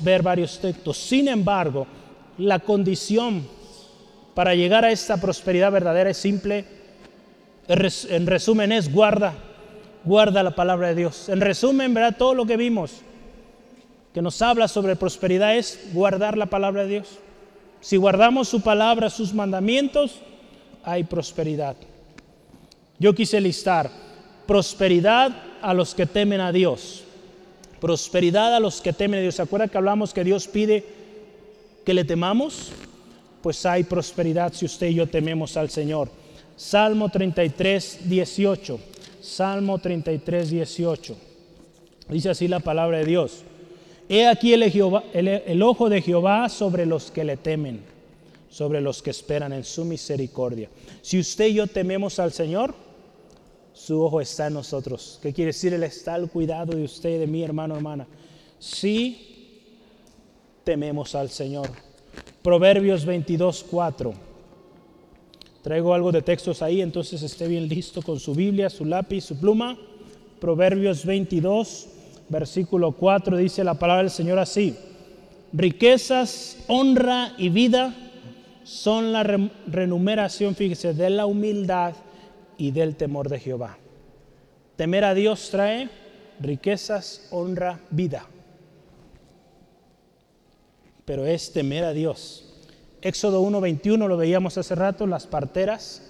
ver 0.03 0.23
varios 0.23 0.59
textos. 0.61 0.97
Sin 0.97 1.29
embargo, 1.29 1.87
la 2.39 2.59
condición 2.59 3.47
para 4.35 4.55
llegar 4.55 4.85
a 4.85 4.93
esta 4.93 5.17
prosperidad 5.17 5.73
verdadera 5.73 6.11
es 6.11 6.19
simple. 6.19 6.65
En 7.69 8.27
resumen 8.27 8.71
es 8.71 8.93
guarda, 8.93 9.35
guarda 10.05 10.43
la 10.43 10.55
palabra 10.55 10.89
de 10.89 10.95
Dios. 10.95 11.29
En 11.29 11.41
resumen, 11.41 11.95
verá 11.95 12.13
todo 12.13 12.35
lo 12.35 12.47
que 12.47 12.57
vimos 12.57 13.03
que 14.17 14.23
nos 14.23 14.41
habla 14.41 14.67
sobre 14.67 14.97
prosperidad 14.97 15.59
es 15.59 15.79
guardar 15.93 16.39
la 16.39 16.47
palabra 16.47 16.85
de 16.85 16.89
Dios. 16.89 17.19
Si 17.83 17.99
guardamos 17.99 18.49
su 18.49 18.63
palabra, 18.63 19.11
sus 19.11 19.35
mandamientos, 19.35 20.23
hay 20.85 21.05
prosperidad. 21.05 21.77
Yo 22.99 23.15
quise 23.15 23.39
listar 23.43 23.91
prosperidad 24.47 25.37
a 25.61 25.75
los 25.75 25.95
que 25.95 26.07
temen 26.07 26.41
a 26.41 26.51
Dios. 26.51 27.05
Prosperidad 27.79 28.55
a 28.55 28.61
los 28.61 28.81
que 28.81 28.95
temen 28.95 29.19
a 29.19 29.23
Dios. 29.23 29.35
¿Se 29.35 29.43
acuerdan 29.43 29.69
que 29.69 29.77
hablamos 29.77 30.15
que 30.15 30.25
Dios 30.25 30.49
pide 30.49 30.83
que 31.85 31.93
le 31.93 32.07
temamos? 32.07 32.73
Pues 33.43 33.67
hay 33.67 33.85
prosperidad 33.85 34.55
si 34.55 34.65
usted 34.65 34.87
y 34.87 34.95
yo 34.95 35.07
tememos 35.07 35.59
al 35.59 35.69
Señor. 35.69 36.09
Salmo 36.57 37.11
33, 37.11 38.09
18. 38.09 38.81
Salmo 39.21 39.79
33, 39.79 40.49
18. 40.49 41.17
Dice 42.09 42.31
así 42.31 42.49
la 42.49 42.61
palabra 42.61 42.97
de 42.97 43.05
Dios. 43.05 43.45
He 44.09 44.27
aquí 44.27 44.53
el, 44.53 45.63
ojo 45.63 45.89
de 45.89 46.01
Jehová 46.01 46.49
sobre 46.49 46.87
los 46.87 47.11
que 47.11 47.25
le 47.25 47.37
temen, 47.37 47.81
sobre 48.49 48.81
los 48.81 49.03
que 49.03 49.11
esperan 49.11 49.53
en 49.53 49.65
su 49.65 49.85
misericordia. 49.85 50.69
Si 51.03 51.19
usted 51.19 51.47
y 51.47 51.55
yo 51.55 51.67
tememos 51.67 52.19
al 52.19 52.33
Señor, 52.33 52.75
su 53.73 54.01
ojo 54.03 54.21
está 54.21 54.47
en 54.47 54.55
nosotros. 54.55 55.19
¿Qué 55.23 55.33
quiere 55.33 55.49
decir? 55.49 55.75
Él 55.75 55.83
está 55.83 56.15
al 56.15 56.31
cuidado 56.31 56.77
de 56.77 56.85
usted 56.85 57.17
y 57.17 57.19
de 57.19 57.27
mí, 57.27 57.43
hermano, 57.43 57.75
hermana. 57.75 58.07
Si 58.59 59.27
tememos 60.63 61.15
al 61.15 61.31
Señor. 61.31 61.69
Proverbios 62.43 63.05
22, 63.05 63.67
4. 63.71 64.15
Traigo 65.63 65.95
algo 65.95 66.13
de 66.13 66.23
textos 66.23 66.63
ahí, 66.63 66.81
entonces 66.81 67.23
esté 67.23 67.49
bien 67.49 67.69
listo 67.69 68.01
con 68.03 68.21
su 68.21 68.35
Biblia, 68.35 68.71
su 68.71 68.85
lápiz, 68.85 69.25
su 69.25 69.37
pluma. 69.37 69.77
Proverbios 70.41 71.05
22, 71.05 71.89
versículo 72.29 72.93
4 72.93 73.37
dice 73.37 73.65
la 73.65 73.75
palabra 73.75 74.03
del 74.03 74.11
Señor 74.11 74.39
así. 74.39 74.77
Riquezas, 75.53 76.59
honra 76.67 77.33
y 77.39 77.49
vida 77.49 77.95
son 78.65 79.13
la 79.13 79.23
renumeración, 79.23 80.55
fíjese, 80.55 80.93
de 80.93 81.09
la 81.11 81.27
humildad 81.27 81.95
y 82.59 82.73
del 82.73 82.97
temor 82.97 83.29
de 83.29 83.39
Jehová. 83.39 83.79
Temer 84.77 85.05
a 85.05 85.15
Dios 85.15 85.49
trae 85.51 85.89
riquezas, 86.41 87.29
honra, 87.31 87.81
vida. 87.91 88.27
Pero 91.05 91.25
es 91.25 91.53
temer 91.53 91.85
a 91.85 91.93
Dios. 91.93 92.43
Éxodo 93.03 93.43
1.21 93.43 94.09
lo 94.09 94.17
veíamos 94.17 94.59
hace 94.59 94.75
rato, 94.75 95.07
las 95.07 95.27
parteras 95.27 96.03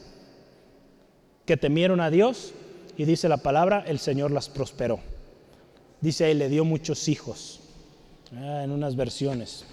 que 1.44 1.56
temieron 1.56 2.00
a 2.00 2.10
Dios 2.10 2.54
y 2.96 3.04
dice 3.04 3.28
la 3.28 3.36
palabra, 3.36 3.84
el 3.86 3.98
Señor 3.98 4.30
las 4.30 4.48
prosperó. 4.48 4.98
Dice 6.06 6.24
ahí, 6.24 6.34
le 6.34 6.48
dio 6.48 6.64
muchos 6.64 7.08
hijos, 7.08 7.58
ah, 8.36 8.62
en 8.62 8.70
unas 8.70 8.94
versiones. 8.94 9.64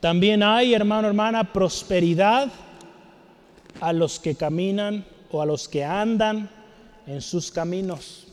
También 0.00 0.42
hay, 0.42 0.74
hermano, 0.74 1.06
hermana, 1.06 1.52
prosperidad 1.52 2.50
a 3.80 3.92
los 3.92 4.18
que 4.18 4.34
caminan 4.34 5.04
o 5.30 5.40
a 5.40 5.46
los 5.46 5.68
que 5.68 5.84
andan 5.84 6.50
en 7.06 7.20
sus 7.22 7.52
caminos. 7.52 8.26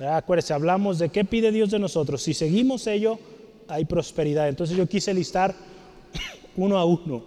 Ah, 0.00 0.16
acuérdense, 0.16 0.52
hablamos 0.52 0.98
de 0.98 1.10
qué 1.10 1.24
pide 1.24 1.52
Dios 1.52 1.70
de 1.70 1.78
nosotros. 1.78 2.20
Si 2.24 2.34
seguimos 2.34 2.88
ello, 2.88 3.20
hay 3.68 3.84
prosperidad. 3.84 4.48
Entonces 4.48 4.76
yo 4.76 4.88
quise 4.88 5.14
listar 5.14 5.54
uno 6.56 6.76
a 6.76 6.84
uno. 6.84 7.22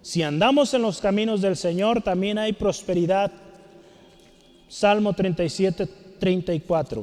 Si 0.00 0.22
andamos 0.22 0.72
en 0.74 0.82
los 0.82 1.00
caminos 1.00 1.40
del 1.40 1.56
Señor, 1.56 2.02
también 2.02 2.38
hay 2.38 2.52
prosperidad. 2.52 3.32
Salmo 4.68 5.12
37, 5.12 5.88
34. 6.20 7.02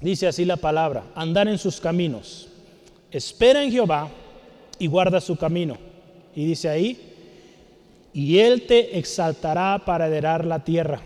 Dice 0.00 0.26
así 0.26 0.44
la 0.44 0.56
palabra, 0.56 1.04
andar 1.14 1.48
en 1.48 1.58
sus 1.58 1.80
caminos. 1.80 2.48
Espera 3.10 3.62
en 3.62 3.72
Jehová 3.72 4.08
y 4.78 4.86
guarda 4.86 5.20
su 5.20 5.36
camino. 5.36 5.76
Y 6.34 6.46
dice 6.46 6.68
ahí, 6.68 7.14
y 8.12 8.38
Él 8.38 8.66
te 8.66 8.98
exaltará 8.98 9.82
para 9.84 10.06
heredar 10.06 10.44
la 10.44 10.64
tierra. 10.64 11.00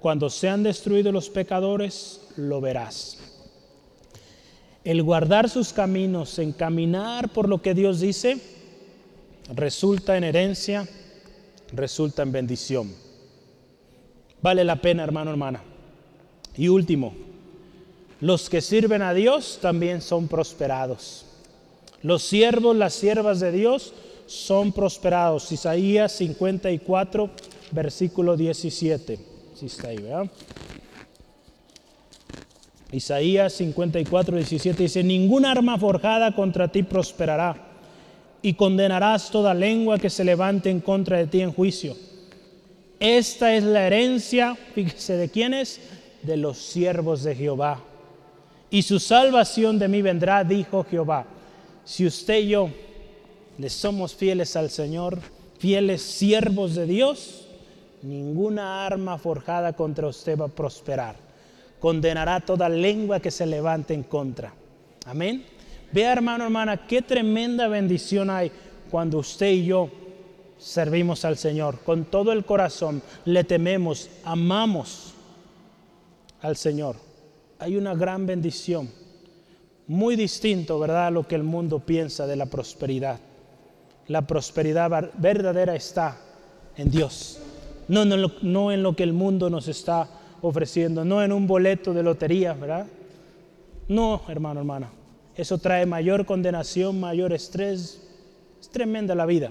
Cuando 0.00 0.30
sean 0.30 0.62
destruidos 0.62 1.12
los 1.12 1.28
pecadores, 1.28 2.20
lo 2.36 2.60
verás 2.60 3.18
el 4.88 5.02
guardar 5.02 5.50
sus 5.50 5.74
caminos, 5.74 6.38
en 6.38 6.52
caminar 6.52 7.28
por 7.28 7.46
lo 7.46 7.60
que 7.60 7.74
Dios 7.74 8.00
dice, 8.00 8.38
resulta 9.54 10.16
en 10.16 10.24
herencia, 10.24 10.88
resulta 11.74 12.22
en 12.22 12.32
bendición. 12.32 12.94
Vale 14.40 14.64
la 14.64 14.76
pena, 14.76 15.04
hermano, 15.04 15.30
hermana. 15.30 15.62
Y 16.56 16.68
último, 16.68 17.12
los 18.20 18.50
que 18.50 18.60
sirven 18.60 19.02
a 19.02 19.14
Dios 19.14 19.58
también 19.60 20.02
son 20.02 20.28
prosperados. 20.28 21.24
Los 22.02 22.22
siervos, 22.22 22.76
las 22.76 22.94
siervas 22.94 23.40
de 23.40 23.52
Dios 23.52 23.92
son 24.26 24.72
prosperados. 24.72 25.50
Isaías 25.52 26.12
54, 26.12 27.30
versículo 27.72 28.36
17. 28.36 29.18
Sí 29.54 29.66
está 29.66 29.88
ahí, 29.88 29.98
¿verdad? 29.98 30.30
Isaías 32.90 33.52
54, 33.52 34.36
17 34.36 34.82
dice, 34.82 35.02
ninguna 35.02 35.50
arma 35.50 35.78
forjada 35.78 36.34
contra 36.34 36.68
ti 36.68 36.82
prosperará 36.82 37.68
y 38.40 38.54
condenarás 38.54 39.30
toda 39.30 39.52
lengua 39.52 39.98
que 39.98 40.08
se 40.08 40.24
levante 40.24 40.70
en 40.70 40.80
contra 40.80 41.18
de 41.18 41.26
ti 41.26 41.40
en 41.42 41.52
juicio. 41.52 41.96
Esta 42.98 43.54
es 43.54 43.62
la 43.62 43.86
herencia, 43.86 44.56
fíjese 44.74 45.16
de 45.16 45.28
quiénes, 45.28 45.80
de 46.22 46.36
los 46.36 46.58
siervos 46.58 47.22
de 47.22 47.34
Jehová. 47.34 47.84
Y 48.70 48.82
su 48.82 48.98
salvación 48.98 49.78
de 49.78 49.88
mí 49.88 50.02
vendrá, 50.02 50.44
dijo 50.44 50.84
Jehová. 50.84 51.24
Si 51.84 52.06
usted 52.06 52.38
y 52.40 52.48
yo 52.48 52.70
le 53.56 53.70
somos 53.70 54.14
fieles 54.14 54.56
al 54.56 54.70
Señor, 54.70 55.18
fieles 55.58 56.02
siervos 56.02 56.74
de 56.74 56.86
Dios, 56.86 57.48
ninguna 58.02 58.86
arma 58.86 59.18
forjada 59.18 59.72
contra 59.72 60.06
usted 60.06 60.38
va 60.38 60.46
a 60.46 60.48
prosperar 60.48 61.28
condenará 61.80 62.40
toda 62.40 62.68
lengua 62.68 63.20
que 63.20 63.30
se 63.30 63.46
levante 63.46 63.94
en 63.94 64.02
contra. 64.02 64.52
Amén. 65.06 65.44
Vea 65.92 66.12
hermano, 66.12 66.44
hermana, 66.44 66.86
qué 66.86 67.02
tremenda 67.02 67.68
bendición 67.68 68.30
hay 68.30 68.52
cuando 68.90 69.18
usted 69.18 69.50
y 69.50 69.66
yo 69.66 69.88
servimos 70.58 71.24
al 71.24 71.36
Señor. 71.36 71.78
Con 71.80 72.04
todo 72.04 72.32
el 72.32 72.44
corazón 72.44 73.02
le 73.24 73.44
tememos, 73.44 74.10
amamos 74.24 75.14
al 76.42 76.56
Señor. 76.56 77.07
Hay 77.58 77.76
una 77.76 77.94
gran 77.94 78.26
bendición. 78.26 78.88
Muy 79.86 80.16
distinto, 80.16 80.78
¿verdad?, 80.78 81.06
a 81.06 81.10
lo 81.10 81.26
que 81.26 81.34
el 81.34 81.42
mundo 81.42 81.80
piensa 81.80 82.26
de 82.26 82.36
la 82.36 82.46
prosperidad. 82.46 83.18
La 84.06 84.26
prosperidad 84.26 85.10
verdadera 85.18 85.74
está 85.74 86.18
en 86.76 86.90
Dios, 86.90 87.40
no, 87.88 88.04
no, 88.04 88.72
en 88.72 88.82
lo 88.82 88.94
que 88.94 89.02
el 89.02 89.12
mundo 89.12 89.50
nos 89.50 89.66
está 89.68 90.08
ofreciendo, 90.40 91.04
no 91.04 91.22
en 91.22 91.32
un 91.32 91.46
boleto 91.46 91.92
de 91.92 92.02
lotería, 92.02 92.52
¿verdad? 92.52 92.86
No, 93.88 94.22
hermano, 94.28 94.60
hermana. 94.60 94.90
Eso 95.34 95.58
trae 95.58 95.86
mayor 95.86 96.26
condenación, 96.26 97.00
mayor 97.00 97.32
estrés. 97.32 98.00
Es 98.60 98.68
tremenda 98.68 99.14
la 99.14 99.26
vida 99.26 99.50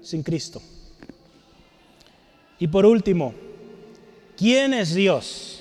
sin 0.00 0.22
Cristo. 0.22 0.62
Y 2.58 2.68
por 2.68 2.86
último, 2.86 3.34
¿quién 4.36 4.72
es 4.72 4.94
Dios? 4.94 5.55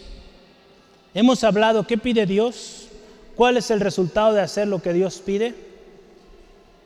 Hemos 1.15 1.45
hablado, 1.45 1.87
¿qué 1.87 1.97
pide 1.97 2.25
Dios? 2.25 2.89
¿Cuál 3.37 3.55
es 3.55 3.71
el 3.71 3.79
resultado 3.79 4.33
de 4.33 4.41
hacer 4.41 4.67
lo 4.67 4.81
que 4.81 4.91
Dios 4.91 5.21
pide? 5.25 5.55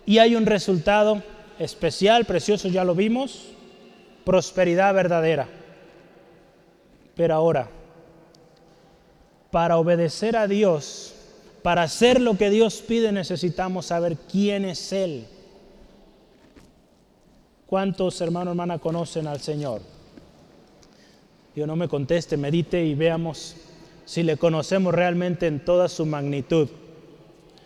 Y 0.06 0.20
hay 0.20 0.36
un 0.36 0.46
resultado 0.46 1.24
especial, 1.58 2.26
precioso, 2.26 2.68
ya 2.68 2.84
lo 2.84 2.94
vimos, 2.94 3.48
prosperidad 4.26 4.94
verdadera. 4.94 5.48
Pero 7.16 7.34
ahora, 7.34 7.70
para 9.50 9.78
obedecer 9.78 10.38
a 10.38 10.48
Dios, 10.48 11.16
para 11.64 11.82
hacer 11.82 12.22
lo 12.22 12.38
que 12.38 12.52
Dios 12.52 12.84
pide, 12.88 13.12
necesitamos 13.12 13.88
saber 13.88 14.16
quién 14.32 14.64
es 14.64 14.94
Él. 14.94 15.26
¿Cuántos 17.66 18.22
hermanos, 18.22 18.52
hermanas 18.52 18.80
conocen 18.80 19.26
al 19.26 19.40
Señor? 19.40 19.82
Yo 21.56 21.66
no 21.66 21.76
me 21.76 21.88
conteste, 21.88 22.38
medite 22.38 22.86
y 22.86 22.94
veamos 22.94 23.56
si 24.10 24.24
le 24.24 24.38
conocemos 24.38 24.92
realmente 24.92 25.46
en 25.46 25.60
toda 25.60 25.88
su 25.88 26.04
magnitud. 26.04 26.68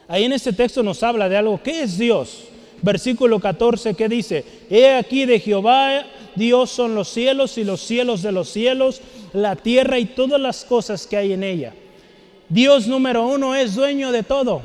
Ahí 0.09 0.25
en 0.25 0.33
este 0.33 0.51
texto 0.51 0.83
nos 0.83 1.01
habla 1.01 1.29
de 1.29 1.37
algo. 1.37 1.63
¿Qué 1.63 1.83
es 1.83 1.97
Dios? 1.97 2.43
Versículo 2.81 3.39
14, 3.39 3.93
¿qué 3.93 4.09
dice? 4.09 4.43
He 4.69 4.93
aquí 4.93 5.25
de 5.25 5.39
Jehová, 5.39 6.05
Dios 6.35 6.69
son 6.69 6.95
los 6.95 7.07
cielos 7.07 7.57
y 7.57 7.63
los 7.63 7.79
cielos 7.79 8.21
de 8.23 8.33
los 8.33 8.49
cielos 8.49 8.99
la 9.31 9.55
tierra 9.55 9.97
y 9.99 10.03
todas 10.03 10.41
las 10.41 10.65
cosas 10.65 11.07
que 11.07 11.15
hay 11.15 11.31
en 11.31 11.43
ella. 11.45 11.73
Dios 12.49 12.87
número 12.87 13.25
uno 13.25 13.55
es 13.55 13.75
dueño 13.75 14.11
de 14.11 14.23
todo. 14.23 14.63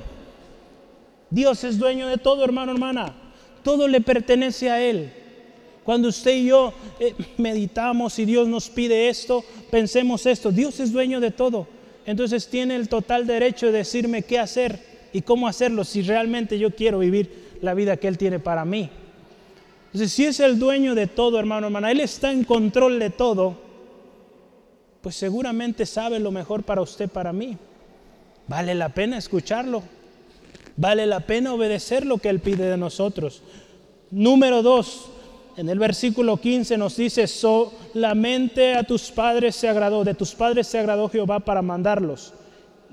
Dios 1.30 1.62
es 1.62 1.78
dueño 1.78 2.08
de 2.08 2.18
todo, 2.18 2.42
hermano, 2.42 2.72
hermana. 2.72 3.14
Todo 3.62 3.86
le 3.86 4.00
pertenece 4.00 4.68
a 4.68 4.82
Él. 4.82 5.12
Cuando 5.88 6.08
usted 6.08 6.36
y 6.36 6.48
yo 6.48 6.74
eh, 7.00 7.14
meditamos 7.38 8.18
y 8.18 8.26
Dios 8.26 8.46
nos 8.46 8.68
pide 8.68 9.08
esto, 9.08 9.42
pensemos 9.70 10.26
esto. 10.26 10.52
Dios 10.52 10.78
es 10.80 10.92
dueño 10.92 11.18
de 11.18 11.30
todo. 11.30 11.66
Entonces 12.04 12.48
tiene 12.48 12.76
el 12.76 12.90
total 12.90 13.26
derecho 13.26 13.72
de 13.72 13.78
decirme 13.78 14.20
qué 14.20 14.38
hacer 14.38 14.78
y 15.14 15.22
cómo 15.22 15.48
hacerlo 15.48 15.84
si 15.84 16.02
realmente 16.02 16.58
yo 16.58 16.74
quiero 16.74 16.98
vivir 16.98 17.56
la 17.62 17.72
vida 17.72 17.96
que 17.96 18.06
Él 18.06 18.18
tiene 18.18 18.38
para 18.38 18.66
mí. 18.66 18.90
Entonces, 19.86 20.12
si 20.12 20.26
es 20.26 20.40
el 20.40 20.58
dueño 20.58 20.94
de 20.94 21.06
todo, 21.06 21.38
hermano, 21.38 21.68
hermana, 21.68 21.90
Él 21.90 22.00
está 22.00 22.32
en 22.32 22.44
control 22.44 22.98
de 22.98 23.08
todo 23.08 23.56
pues 25.00 25.16
seguramente 25.16 25.86
sabe 25.86 26.18
lo 26.18 26.30
mejor 26.30 26.64
para 26.64 26.82
usted, 26.82 27.08
para 27.08 27.32
mí. 27.32 27.56
Vale 28.46 28.74
la 28.74 28.90
pena 28.90 29.16
escucharlo. 29.16 29.82
Vale 30.76 31.06
la 31.06 31.20
pena 31.20 31.54
obedecer 31.54 32.04
lo 32.04 32.18
que 32.18 32.28
Él 32.28 32.40
pide 32.40 32.68
de 32.68 32.76
nosotros. 32.76 33.40
Número 34.10 34.62
dos, 34.62 35.08
en 35.58 35.68
el 35.68 35.80
versículo 35.80 36.36
15 36.36 36.78
nos 36.78 36.94
dice, 36.94 37.26
solamente 37.26 38.74
a 38.74 38.84
tus 38.84 39.10
padres 39.10 39.56
se 39.56 39.68
agradó, 39.68 40.04
de 40.04 40.14
tus 40.14 40.32
padres 40.32 40.68
se 40.68 40.78
agradó 40.78 41.08
Jehová 41.08 41.40
para 41.40 41.62
mandarlos 41.62 42.32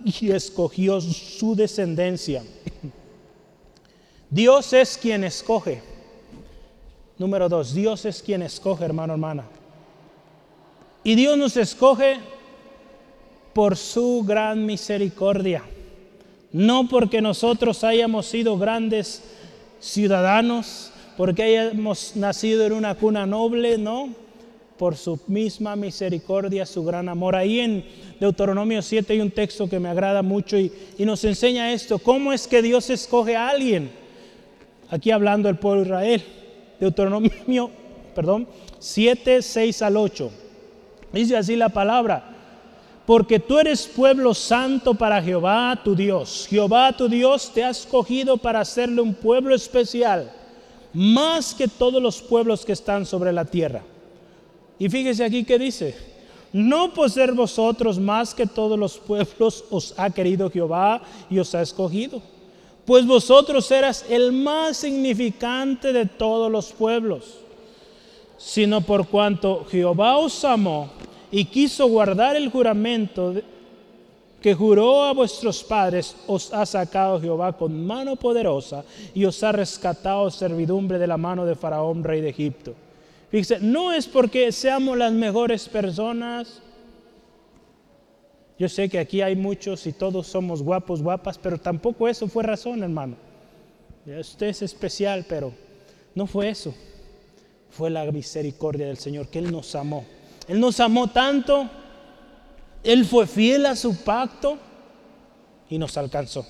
y 0.03 0.31
escogió 0.31 0.99
su 0.99 1.55
descendencia. 1.55 2.43
Dios 4.31 4.73
es 4.73 4.97
quien 4.97 5.23
escoge. 5.23 5.83
Número 7.19 7.47
dos, 7.47 7.71
Dios 7.71 8.03
es 8.05 8.23
quien 8.23 8.41
escoge, 8.41 8.83
hermano, 8.83 9.13
hermana. 9.13 9.43
Y 11.03 11.13
Dios 11.13 11.37
nos 11.37 11.55
escoge 11.57 12.17
por 13.53 13.77
su 13.77 14.25
gran 14.27 14.65
misericordia. 14.65 15.63
No 16.51 16.89
porque 16.89 17.21
nosotros 17.21 17.83
hayamos 17.83 18.25
sido 18.25 18.57
grandes 18.57 19.21
ciudadanos, 19.79 20.91
porque 21.17 21.43
hayamos 21.43 22.15
nacido 22.15 22.65
en 22.65 22.73
una 22.73 22.95
cuna 22.95 23.25
noble, 23.25 23.77
no, 23.77 24.09
por 24.77 24.95
su 24.95 25.19
misma 25.27 25.75
misericordia, 25.75 26.65
su 26.65 26.83
gran 26.83 27.07
amor. 27.09 27.35
Ahí 27.35 27.59
en 27.59 27.85
Deuteronomio 28.19 28.81
7 28.81 29.13
hay 29.13 29.21
un 29.21 29.31
texto 29.31 29.69
que 29.69 29.79
me 29.79 29.89
agrada 29.89 30.21
mucho 30.21 30.57
y, 30.57 30.71
y, 30.97 31.05
nos 31.05 31.23
enseña 31.23 31.71
esto, 31.71 31.99
cómo 31.99 32.33
es 32.33 32.47
que 32.47 32.61
Dios 32.61 32.89
escoge 32.89 33.35
a 33.35 33.49
alguien. 33.49 33.89
Aquí 34.89 35.11
hablando 35.11 35.47
del 35.47 35.57
pueblo 35.57 35.81
de 35.81 35.87
Israel, 35.87 36.23
Deuteronomio, 36.79 37.71
perdón, 38.13 38.47
7, 38.79 39.41
6 39.41 39.81
al 39.81 39.97
8. 39.97 40.31
Dice 41.11 41.37
así 41.37 41.55
la 41.55 41.69
palabra, 41.69 42.35
porque 43.05 43.39
tú 43.39 43.59
eres 43.59 43.87
pueblo 43.87 44.33
santo 44.33 44.93
para 44.95 45.21
Jehová 45.21 45.79
tu 45.83 45.95
Dios. 45.95 46.47
Jehová 46.49 46.91
tu 46.91 47.07
Dios 47.07 47.51
te 47.53 47.63
ha 47.63 47.69
escogido 47.69 48.37
para 48.37 48.59
hacerle 48.59 49.01
un 49.01 49.13
pueblo 49.13 49.55
especial, 49.55 50.31
más 50.95 51.53
que 51.53 51.67
todos 51.67 52.01
los 52.01 52.21
pueblos 52.21 52.65
que 52.65 52.71
están 52.71 53.05
sobre 53.05 53.33
la 53.33 53.45
tierra. 53.45 53.83
Y 54.79 54.89
fíjese 54.89 55.23
aquí 55.23 55.43
que 55.43 55.59
dice, 55.59 55.95
no 56.53 56.93
por 56.93 57.11
ser 57.11 57.33
vosotros 57.33 57.99
más 57.99 58.33
que 58.33 58.47
todos 58.47 58.79
los 58.79 58.97
pueblos 58.97 59.65
os 59.69 59.93
ha 59.97 60.09
querido 60.09 60.49
Jehová 60.49 61.01
y 61.29 61.37
os 61.37 61.53
ha 61.53 61.61
escogido, 61.61 62.21
pues 62.85 63.05
vosotros 63.05 63.69
eras 63.71 64.05
el 64.09 64.31
más 64.31 64.77
significante 64.77 65.91
de 65.91 66.05
todos 66.05 66.49
los 66.51 66.71
pueblos, 66.71 67.39
sino 68.37 68.81
por 68.81 69.07
cuanto 69.07 69.65
Jehová 69.69 70.17
os 70.17 70.45
amó 70.45 70.89
y 71.31 71.43
quiso 71.45 71.87
guardar 71.87 72.37
el 72.37 72.49
juramento 72.49 73.33
que 74.45 74.53
juró 74.53 75.05
a 75.05 75.11
vuestros 75.11 75.63
padres, 75.63 76.15
os 76.27 76.53
ha 76.53 76.67
sacado 76.67 77.19
Jehová 77.19 77.57
con 77.57 77.83
mano 77.83 78.15
poderosa 78.15 78.85
y 79.15 79.25
os 79.25 79.41
ha 79.41 79.51
rescatado 79.51 80.29
servidumbre 80.29 80.99
de 80.99 81.07
la 81.07 81.17
mano 81.17 81.47
de 81.47 81.55
Faraón, 81.55 82.03
rey 82.03 82.21
de 82.21 82.29
Egipto 82.29 82.75
Fíjese, 83.31 83.57
no 83.59 83.91
es 83.91 84.05
porque 84.05 84.51
seamos 84.51 84.99
las 84.99 85.11
mejores 85.11 85.67
personas. 85.67 86.61
Yo 88.59 88.69
sé 88.69 88.87
que 88.87 88.99
aquí 88.99 89.23
hay 89.23 89.35
muchos 89.35 89.87
y 89.87 89.93
todos 89.93 90.27
somos 90.27 90.61
guapos, 90.61 91.01
guapas, 91.01 91.39
pero 91.39 91.57
tampoco 91.57 92.07
eso 92.07 92.27
fue 92.27 92.43
razón, 92.43 92.83
hermano. 92.83 93.15
Usted 94.05 94.45
es 94.45 94.61
especial, 94.61 95.25
pero 95.27 95.53
no 96.13 96.27
fue 96.27 96.49
eso. 96.49 96.71
Fue 97.71 97.89
la 97.89 98.05
misericordia 98.11 98.85
del 98.85 98.97
Señor, 98.97 99.27
que 99.27 99.39
Él 99.39 99.51
nos 99.51 99.73
amó. 99.73 100.05
Él 100.47 100.59
nos 100.59 100.79
amó 100.79 101.07
tanto, 101.07 101.67
Él 102.85 103.03
fue 103.03 103.25
fiel 103.25 103.65
a 103.65 103.75
su 103.75 103.95
pacto 103.97 104.57
y 105.69 105.77
nos 105.77 105.97
alcanzó. 105.97 106.45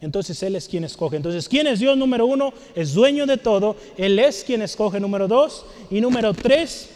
Entonces 0.00 0.40
Él 0.42 0.54
es 0.54 0.68
quien 0.68 0.84
escoge. 0.84 1.16
Entonces, 1.16 1.48
¿quién 1.48 1.66
es 1.66 1.80
Dios? 1.80 1.96
Número 1.96 2.26
uno, 2.26 2.52
es 2.74 2.92
dueño 2.92 3.26
de 3.26 3.38
todo. 3.38 3.74
Él 3.96 4.18
es 4.18 4.44
quien 4.44 4.62
escoge. 4.62 5.00
Número 5.00 5.26
dos. 5.26 5.64
Y 5.90 6.00
número 6.00 6.34
tres, 6.34 6.90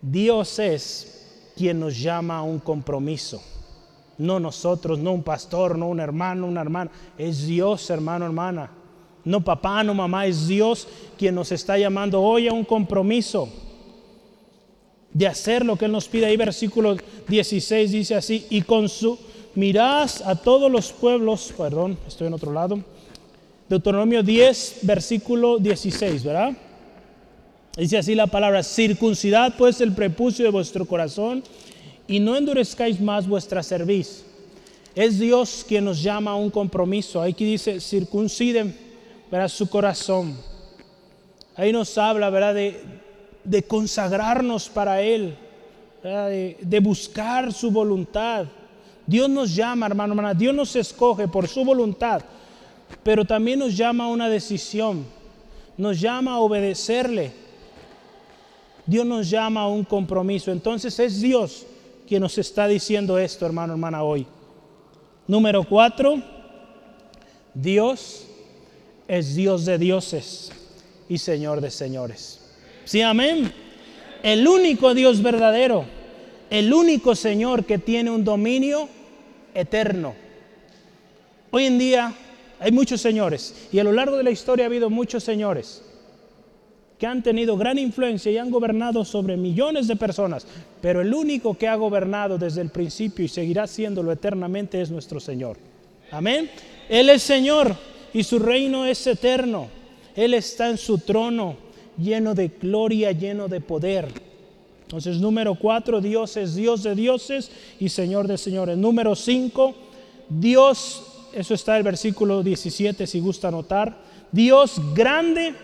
Dios 0.00 0.58
es 0.60 1.26
quien 1.56 1.80
nos 1.80 1.98
llama 2.00 2.38
a 2.38 2.42
un 2.42 2.60
compromiso. 2.60 3.42
No 4.16 4.40
nosotros, 4.40 4.98
no 4.98 5.12
un 5.12 5.22
pastor, 5.22 5.76
no 5.76 5.88
un 5.88 6.00
hermano, 6.00 6.46
una 6.46 6.60
hermana. 6.60 6.90
Es 7.18 7.46
Dios, 7.46 7.90
hermano, 7.90 8.24
hermana. 8.24 8.70
No 9.24 9.42
papá, 9.42 9.82
no 9.82 9.92
mamá. 9.92 10.26
Es 10.26 10.46
Dios 10.46 10.86
quien 11.18 11.34
nos 11.34 11.52
está 11.52 11.76
llamando 11.76 12.22
hoy 12.22 12.48
a 12.48 12.52
un 12.52 12.64
compromiso 12.64 13.48
de 15.18 15.26
hacer 15.26 15.66
lo 15.66 15.74
que 15.74 15.86
Él 15.86 15.92
nos 15.92 16.06
pide. 16.06 16.26
Ahí 16.26 16.36
versículo 16.36 16.96
16 17.26 17.90
dice 17.90 18.14
así, 18.14 18.46
y 18.50 18.62
con 18.62 18.88
su 18.88 19.18
mirás 19.56 20.22
a 20.22 20.36
todos 20.36 20.70
los 20.70 20.92
pueblos, 20.92 21.52
perdón, 21.58 21.98
estoy 22.06 22.28
en 22.28 22.34
otro 22.34 22.52
lado, 22.52 22.78
Deuteronomio 23.68 24.22
10, 24.22 24.78
versículo 24.82 25.58
16, 25.58 26.22
¿verdad? 26.22 26.52
Dice 27.76 27.98
así 27.98 28.14
la 28.14 28.28
palabra, 28.28 28.62
circuncidad 28.62 29.54
pues 29.58 29.80
el 29.80 29.92
prepucio 29.92 30.44
de 30.44 30.52
vuestro 30.52 30.86
corazón 30.86 31.42
y 32.06 32.20
no 32.20 32.36
endurezcáis 32.36 33.00
más 33.00 33.26
vuestra 33.26 33.64
cerviz. 33.64 34.24
Es 34.94 35.18
Dios 35.18 35.64
quien 35.66 35.84
nos 35.84 36.00
llama 36.00 36.30
a 36.30 36.36
un 36.36 36.50
compromiso. 36.50 37.20
Aquí 37.20 37.44
dice, 37.44 37.80
circunciden, 37.80 38.74
¿verdad? 39.30 39.48
Su 39.48 39.68
corazón. 39.68 40.36
Ahí 41.56 41.72
nos 41.72 41.98
habla, 41.98 42.30
¿verdad? 42.30 42.54
De, 42.54 42.80
consagrarnos 43.66 44.68
para 44.68 45.00
Él, 45.00 45.36
de, 46.02 46.56
de 46.60 46.80
buscar 46.80 47.52
su 47.52 47.70
voluntad. 47.70 48.46
Dios 49.06 49.28
nos 49.28 49.54
llama, 49.54 49.86
hermano, 49.86 50.12
hermana, 50.12 50.34
Dios 50.34 50.54
nos 50.54 50.76
escoge 50.76 51.26
por 51.28 51.48
su 51.48 51.64
voluntad, 51.64 52.22
pero 53.02 53.24
también 53.24 53.58
nos 53.58 53.76
llama 53.76 54.04
a 54.04 54.08
una 54.08 54.28
decisión, 54.28 55.04
nos 55.76 56.00
llama 56.00 56.32
a 56.32 56.38
obedecerle. 56.38 57.32
Dios 58.88 59.04
nos 59.04 59.28
llama 59.28 59.62
a 59.62 59.68
un 59.68 59.84
compromiso. 59.84 60.50
Entonces 60.50 60.98
es 60.98 61.20
Dios 61.20 61.66
quien 62.06 62.22
nos 62.22 62.38
está 62.38 62.66
diciendo 62.66 63.18
esto, 63.18 63.44
hermano, 63.44 63.74
hermana, 63.74 64.02
hoy. 64.02 64.26
Número 65.26 65.62
cuatro, 65.62 66.22
Dios 67.52 68.24
es 69.06 69.34
Dios 69.34 69.66
de 69.66 69.76
dioses 69.76 70.50
y 71.06 71.18
Señor 71.18 71.60
de 71.60 71.70
señores. 71.70 72.37
Sí, 72.88 73.02
amén. 73.02 73.52
El 74.22 74.48
único 74.48 74.94
Dios 74.94 75.20
verdadero, 75.20 75.84
el 76.48 76.72
único 76.72 77.14
Señor 77.14 77.66
que 77.66 77.76
tiene 77.76 78.10
un 78.10 78.24
dominio 78.24 78.88
eterno. 79.52 80.14
Hoy 81.50 81.66
en 81.66 81.78
día 81.78 82.14
hay 82.58 82.72
muchos 82.72 83.02
señores 83.02 83.68
y 83.70 83.78
a 83.78 83.84
lo 83.84 83.92
largo 83.92 84.16
de 84.16 84.22
la 84.22 84.30
historia 84.30 84.64
ha 84.64 84.68
habido 84.68 84.88
muchos 84.88 85.22
señores 85.22 85.84
que 86.98 87.06
han 87.06 87.22
tenido 87.22 87.58
gran 87.58 87.78
influencia 87.78 88.32
y 88.32 88.38
han 88.38 88.50
gobernado 88.50 89.04
sobre 89.04 89.36
millones 89.36 89.86
de 89.86 89.96
personas, 89.96 90.46
pero 90.80 91.02
el 91.02 91.12
único 91.12 91.58
que 91.58 91.68
ha 91.68 91.74
gobernado 91.74 92.38
desde 92.38 92.62
el 92.62 92.70
principio 92.70 93.26
y 93.26 93.28
seguirá 93.28 93.66
siéndolo 93.66 94.12
eternamente 94.12 94.80
es 94.80 94.90
nuestro 94.90 95.20
Señor. 95.20 95.58
Amén. 96.10 96.48
Él 96.88 97.10
es 97.10 97.22
Señor 97.22 97.76
y 98.14 98.24
su 98.24 98.38
reino 98.38 98.86
es 98.86 99.06
eterno. 99.06 99.68
Él 100.16 100.32
está 100.32 100.70
en 100.70 100.78
su 100.78 100.96
trono 100.96 101.67
lleno 101.98 102.34
de 102.34 102.48
gloria, 102.48 103.12
lleno 103.12 103.48
de 103.48 103.60
poder. 103.60 104.08
Entonces, 104.82 105.18
número 105.18 105.54
cuatro, 105.54 106.00
Dios 106.00 106.36
es 106.36 106.54
Dios 106.54 106.82
de 106.82 106.94
dioses 106.94 107.50
y 107.78 107.90
Señor 107.90 108.26
de 108.26 108.38
señores. 108.38 108.78
Número 108.78 109.14
cinco, 109.14 109.74
Dios, 110.28 111.02
eso 111.34 111.52
está 111.52 111.76
el 111.76 111.82
versículo 111.82 112.42
17 112.42 113.06
si 113.06 113.20
gusta 113.20 113.48
anotar, 113.48 113.98
Dios 114.32 114.80
grande, 114.94 115.54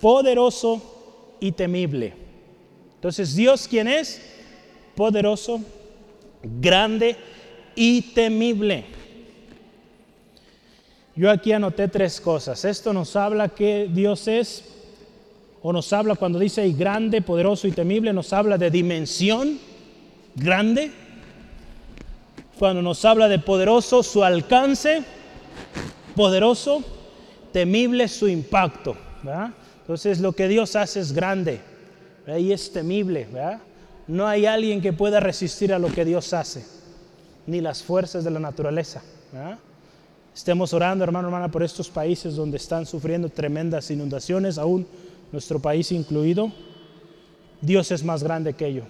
poderoso 0.00 1.36
y 1.40 1.52
temible. 1.52 2.14
Entonces, 2.94 3.34
Dios 3.34 3.66
quién 3.68 3.88
es? 3.88 4.22
Poderoso, 4.94 5.60
grande 6.42 7.16
y 7.74 8.02
temible. 8.12 8.84
Yo 11.16 11.30
aquí 11.30 11.52
anoté 11.52 11.88
tres 11.88 12.20
cosas. 12.20 12.64
Esto 12.64 12.92
nos 12.92 13.16
habla 13.16 13.50
que 13.50 13.88
Dios 13.92 14.26
es 14.28 14.64
o 15.62 15.72
nos 15.72 15.92
habla 15.92 16.14
cuando 16.14 16.38
dice 16.38 16.70
grande, 16.72 17.20
poderoso 17.22 17.68
y 17.68 17.72
temible, 17.72 18.12
nos 18.12 18.32
habla 18.32 18.56
de 18.56 18.70
dimensión 18.70 19.58
grande. 20.34 20.90
Cuando 22.58 22.82
nos 22.82 23.04
habla 23.04 23.28
de 23.28 23.38
poderoso, 23.38 24.02
su 24.02 24.22
alcance, 24.22 25.02
poderoso, 26.14 26.82
temible 27.52 28.08
su 28.08 28.28
impacto. 28.28 28.96
Entonces 29.82 30.20
lo 30.20 30.32
que 30.32 30.48
Dios 30.48 30.76
hace 30.76 31.00
es 31.00 31.12
grande 31.12 31.60
y 32.38 32.52
es 32.52 32.72
temible. 32.72 33.26
No 34.06 34.26
hay 34.26 34.46
alguien 34.46 34.80
que 34.80 34.92
pueda 34.92 35.20
resistir 35.20 35.72
a 35.72 35.78
lo 35.78 35.88
que 35.88 36.04
Dios 36.04 36.32
hace, 36.32 36.64
ni 37.46 37.60
las 37.60 37.82
fuerzas 37.82 38.24
de 38.24 38.30
la 38.30 38.40
naturaleza. 38.40 39.02
Estemos 40.34 40.72
orando, 40.72 41.04
hermano, 41.04 41.28
hermana, 41.28 41.50
por 41.50 41.62
estos 41.62 41.90
países 41.90 42.36
donde 42.36 42.56
están 42.56 42.86
sufriendo 42.86 43.28
tremendas 43.28 43.90
inundaciones, 43.90 44.58
aún 44.58 44.86
nuestro 45.32 45.60
país 45.60 45.92
incluido, 45.92 46.52
Dios 47.60 47.90
es 47.90 48.02
más 48.02 48.22
grande 48.22 48.54
que 48.54 48.66
ello, 48.66 48.84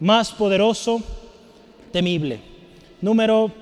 más 0.00 0.32
poderoso, 0.32 1.02
temible. 1.92 2.40
Número, 3.00 3.52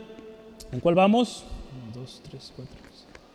¿en 0.72 0.80
cuál 0.80 0.94
vamos? 0.94 1.44
Uno, 1.72 2.00
dos, 2.00 2.20
tres, 2.28 2.52
cuatro, 2.54 2.74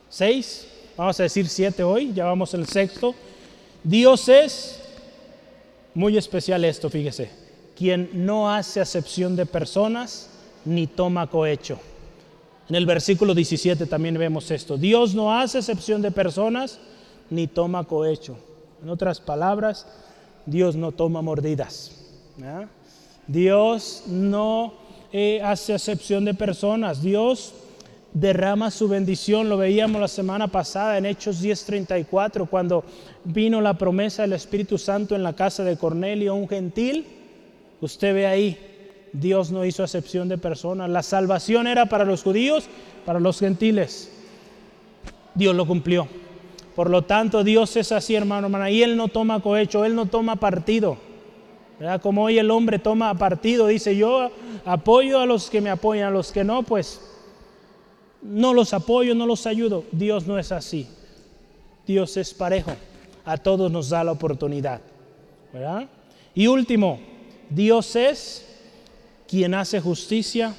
seis. 0.10 0.68
Vamos 0.98 1.20
a 1.20 1.24
decir 1.24 1.48
siete 1.48 1.84
hoy, 1.84 2.12
ya 2.14 2.26
vamos 2.26 2.54
el 2.54 2.68
sexto. 2.68 3.16
Dios 3.84 4.28
es 4.28 4.82
muy 5.94 6.18
especial 6.18 6.66
esto, 6.66 6.90
fíjese, 6.90 7.30
quien 7.78 8.10
no 8.14 8.52
hace 8.52 8.82
acepción 8.82 9.36
de 9.36 9.46
personas 9.46 10.30
ni 10.66 10.88
toma 10.88 11.28
cohecho. 11.28 11.80
En 12.68 12.76
el 12.76 12.86
versículo 12.86 13.34
17 13.34 13.86
también 13.86 14.18
vemos 14.18 14.52
esto. 14.52 14.78
Dios 14.78 15.16
no 15.16 15.34
hace 15.34 15.58
acepción 15.58 16.02
de 16.02 16.12
personas 16.12 16.80
ni 17.30 17.48
toma 17.48 17.84
cohecho. 17.86 18.38
En 18.82 18.90
otras 18.90 19.20
palabras, 19.20 19.86
Dios 20.46 20.76
no 20.76 20.92
toma 20.92 21.22
mordidas. 21.22 21.92
Dios 23.28 24.04
no 24.08 24.74
eh, 25.12 25.42
hace 25.44 25.74
acepción 25.74 26.26
de 26.26 26.34
personas. 26.34 27.02
Dios 27.02 27.54
derrama 28.14 28.72
su 28.72 28.88
bendición. 28.88 29.50
Lo 29.50 29.58
veíamos 29.58 30.02
la 30.02 30.08
semana 30.08 30.48
pasada 30.48 30.98
en 30.98 31.06
Hechos 31.06 31.42
10:34, 31.42 32.48
cuando 32.48 32.84
vino 33.26 33.62
la 33.62 33.76
promesa 33.76 34.24
del 34.24 34.34
Espíritu 34.34 34.78
Santo 34.78 35.16
en 35.16 35.24
la 35.24 35.34
casa 35.34 35.64
de 35.64 35.78
Cornelio, 35.78 36.36
un 36.36 36.48
gentil. 36.48 37.06
Usted 37.82 38.14
ve 38.14 38.28
ahí, 38.28 38.58
Dios 39.14 39.52
no 39.52 39.66
hizo 39.66 39.84
acepción 39.84 40.28
de 40.30 40.38
personas. 40.38 40.90
La 40.90 41.04
salvación 41.04 41.68
era 41.68 41.86
para 41.88 42.06
los 42.06 42.24
judíos, 42.24 42.66
para 43.06 43.20
los 43.20 43.40
gentiles. 43.40 44.12
Dios 45.36 45.56
lo 45.56 45.66
cumplió. 45.68 46.08
Por 46.80 46.90
lo 46.90 47.02
tanto, 47.02 47.44
Dios 47.44 47.76
es 47.76 47.92
así, 47.92 48.16
hermano, 48.16 48.48
hermana. 48.48 48.72
Y 48.72 48.82
Él 48.82 48.96
no 48.96 49.10
toma 49.10 49.42
cohecho, 49.42 49.84
Él 49.84 49.96
no 49.96 50.06
toma 50.06 50.38
partido. 50.38 50.96
Como 52.02 52.24
hoy 52.24 52.38
el 52.38 52.50
hombre 52.52 52.80
toma 52.80 53.14
partido, 53.16 53.68
dice 53.68 53.98
yo 53.98 54.32
apoyo 54.64 55.20
a 55.20 55.26
los 55.26 55.50
que 55.50 55.60
me 55.60 55.70
apoyan, 55.70 56.08
a 56.08 56.12
los 56.12 56.32
que 56.32 56.46
no, 56.46 56.64
pues 56.64 57.02
no 58.22 58.54
los 58.54 58.74
apoyo, 58.74 59.14
no 59.14 59.26
los 59.26 59.46
ayudo. 59.46 59.84
Dios 59.92 60.26
no 60.26 60.40
es 60.40 60.54
así. 60.54 60.88
Dios 61.86 62.16
es 62.16 62.34
parejo. 62.34 62.72
A 63.26 63.36
todos 63.36 63.70
nos 63.70 63.90
da 63.90 64.06
la 64.06 64.14
oportunidad. 64.14 64.80
Y 66.34 66.48
último, 66.48 67.02
Dios 67.50 67.94
es 67.98 68.48
quien 69.28 69.54
hace 69.54 69.82
justicia 69.82 70.56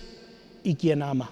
y 0.62 0.75
quien 0.75 1.03
ama. 1.03 1.31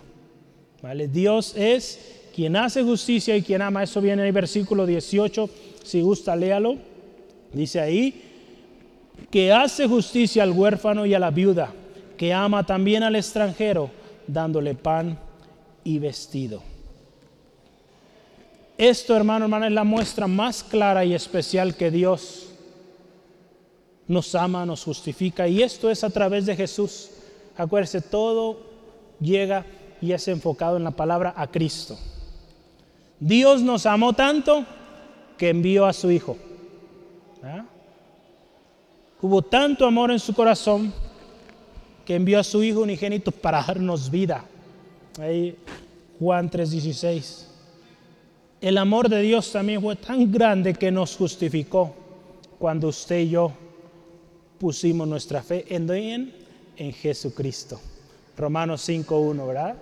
¿Vale? 0.81 1.09
Dios 1.09 1.55
es 1.57 2.18
quien 2.39 2.55
hace 2.55 2.85
justicia 2.85 3.37
y 3.37 3.43
quien 3.43 3.61
ama. 3.63 3.83
Eso 3.83 4.01
viene 4.01 4.23
en 4.23 4.29
el 4.29 4.33
versículo 4.33 4.87
18. 4.87 5.51
Si 5.83 6.01
gusta, 6.03 6.37
léalo. 6.37 6.77
Dice 7.53 7.81
ahí, 7.81 8.23
que 9.29 9.53
hace 9.53 9.89
justicia 9.89 10.45
al 10.45 10.53
huérfano 10.53 11.05
y 11.05 11.15
a 11.15 11.19
la 11.19 11.33
viuda, 11.33 11.73
que 12.17 12.33
ama 12.33 12.65
también 12.65 13.03
al 13.03 13.17
extranjero, 13.17 13.91
dándole 14.29 14.77
pan 14.77 15.19
y 15.83 15.99
vestido. 15.99 16.63
Esto, 18.77 19.17
hermano, 19.17 19.47
hermana, 19.47 19.67
es 19.67 19.73
la 19.73 19.83
muestra 19.83 20.29
más 20.29 20.63
clara 20.63 21.05
y 21.05 21.15
especial 21.15 21.75
que 21.75 21.91
Dios 21.91 22.51
nos 24.07 24.33
ama, 24.37 24.65
nos 24.65 24.85
justifica. 24.85 25.49
Y 25.49 25.65
esto 25.65 25.91
es 25.91 26.05
a 26.05 26.11
través 26.11 26.47
de 26.47 26.55
Jesús. 26.55 27.11
Acuérdese, 27.57 28.01
todo 28.01 28.61
llega 29.21 29.67
y 30.01 30.13
es 30.13 30.29
enfocado 30.29 30.77
en 30.77 30.85
la 30.85 30.93
palabra 30.93 31.35
a 31.37 31.49
Cristo. 31.49 31.99
Dios 33.21 33.63
nos 33.63 33.87
amó 33.87 34.13
tanto 34.13 34.65
que 35.37 35.51
envió 35.51 35.87
a 35.87 35.93
su 35.93 36.11
Hijo. 36.11 36.37
Hubo 39.21 39.43
tanto 39.43 39.85
amor 39.87 40.11
en 40.11 40.21
su 40.21 40.33
corazón 40.33 40.93
que 42.05 42.15
envió 42.15 42.39
a 42.39 42.45
su 42.45 42.63
Hijo 42.63 42.81
unigénito 42.81 43.33
para 43.33 43.63
darnos 43.63 44.11
vida. 44.11 44.45
Ahí 45.21 45.57
Juan 46.19 46.51
3:16. 46.51 47.47
El 48.61 48.79
amor 48.79 49.09
de 49.09 49.21
Dios 49.23 49.53
también 49.53 49.81
fue 49.81 49.97
tan 49.97 50.31
grande 50.31 50.75
que 50.75 50.91
nos 50.91 51.17
justificó 51.17 51.95
cuando 52.59 52.89
usted 52.89 53.21
y 53.21 53.31
yo 53.31 53.53
pusimos 54.59 55.07
nuestra 55.07 55.43
fe 55.43 55.65
en, 55.69 55.89
en, 55.91 56.35
en 56.77 56.93
Jesucristo. 56.93 57.81
Romanos 58.37 58.89
5:1, 58.89 59.47
¿verdad? 59.47 59.77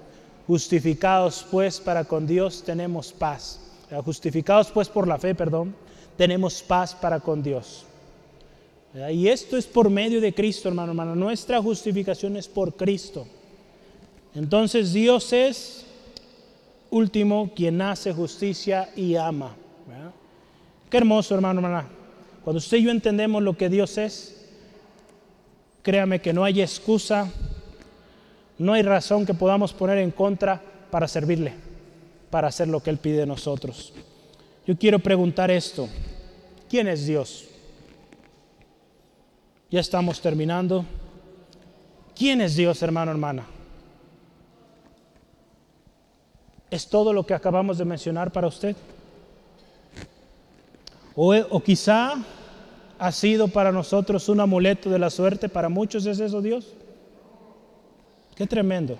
Justificados 0.46 1.44
pues 1.50 1.80
para 1.80 2.04
con 2.04 2.26
Dios 2.26 2.62
tenemos 2.64 3.12
paz. 3.12 3.60
Justificados 4.04 4.70
pues 4.70 4.88
por 4.88 5.08
la 5.08 5.18
fe, 5.18 5.34
perdón, 5.34 5.74
tenemos 6.16 6.62
paz 6.62 6.94
para 6.94 7.20
con 7.20 7.42
Dios. 7.42 7.84
Y 9.12 9.28
esto 9.28 9.56
es 9.56 9.66
por 9.66 9.90
medio 9.90 10.20
de 10.20 10.32
Cristo, 10.32 10.68
hermano, 10.68 10.92
hermano. 10.92 11.14
Nuestra 11.14 11.60
justificación 11.60 12.36
es 12.36 12.48
por 12.48 12.74
Cristo. 12.74 13.26
Entonces 14.34 14.92
Dios 14.92 15.32
es 15.32 15.84
último 16.90 17.50
quien 17.54 17.80
hace 17.82 18.12
justicia 18.12 18.90
y 18.96 19.16
ama. 19.16 19.54
Qué 20.88 20.96
hermoso, 20.98 21.34
hermano, 21.34 21.60
hermana. 21.60 21.88
Cuando 22.44 22.58
usted 22.58 22.78
y 22.78 22.84
yo 22.84 22.90
entendemos 22.90 23.42
lo 23.42 23.56
que 23.56 23.68
Dios 23.68 23.98
es, 23.98 24.46
créame 25.82 26.20
que 26.20 26.32
no 26.32 26.44
hay 26.44 26.62
excusa, 26.62 27.30
no 28.58 28.72
hay 28.72 28.82
razón 28.82 29.26
que 29.26 29.34
podamos 29.34 29.72
poner 29.72 29.98
en 29.98 30.10
contra 30.10 30.62
para 30.90 31.08
servirle, 31.08 31.52
para 32.30 32.48
hacer 32.48 32.68
lo 32.68 32.80
que 32.80 32.90
Él 32.90 32.98
pide 32.98 33.18
de 33.18 33.26
nosotros. 33.26 33.92
Yo 34.66 34.76
quiero 34.76 34.98
preguntar 34.98 35.50
esto. 35.50 35.88
¿Quién 36.68 36.88
es 36.88 37.06
Dios? 37.06 37.44
Ya 39.70 39.80
estamos 39.80 40.20
terminando. 40.20 40.84
¿Quién 42.16 42.40
es 42.40 42.56
Dios, 42.56 42.82
hermano, 42.82 43.10
hermana? 43.10 43.46
¿Es 46.70 46.88
todo 46.88 47.12
lo 47.12 47.26
que 47.26 47.34
acabamos 47.34 47.78
de 47.78 47.84
mencionar 47.84 48.32
para 48.32 48.48
usted? 48.48 48.74
O, 51.14 51.34
o, 51.34 51.62
quizá 51.62 52.14
ha 52.98 53.12
sido 53.12 53.48
para 53.48 53.70
nosotros 53.70 54.28
un 54.28 54.40
amuleto 54.40 54.90
de 54.90 54.98
la 54.98 55.10
suerte, 55.10 55.48
para 55.48 55.68
muchos 55.68 56.06
es 56.06 56.18
eso 56.20 56.42
Dios. 56.42 56.75
Qué 58.36 58.46
tremendo. 58.46 58.98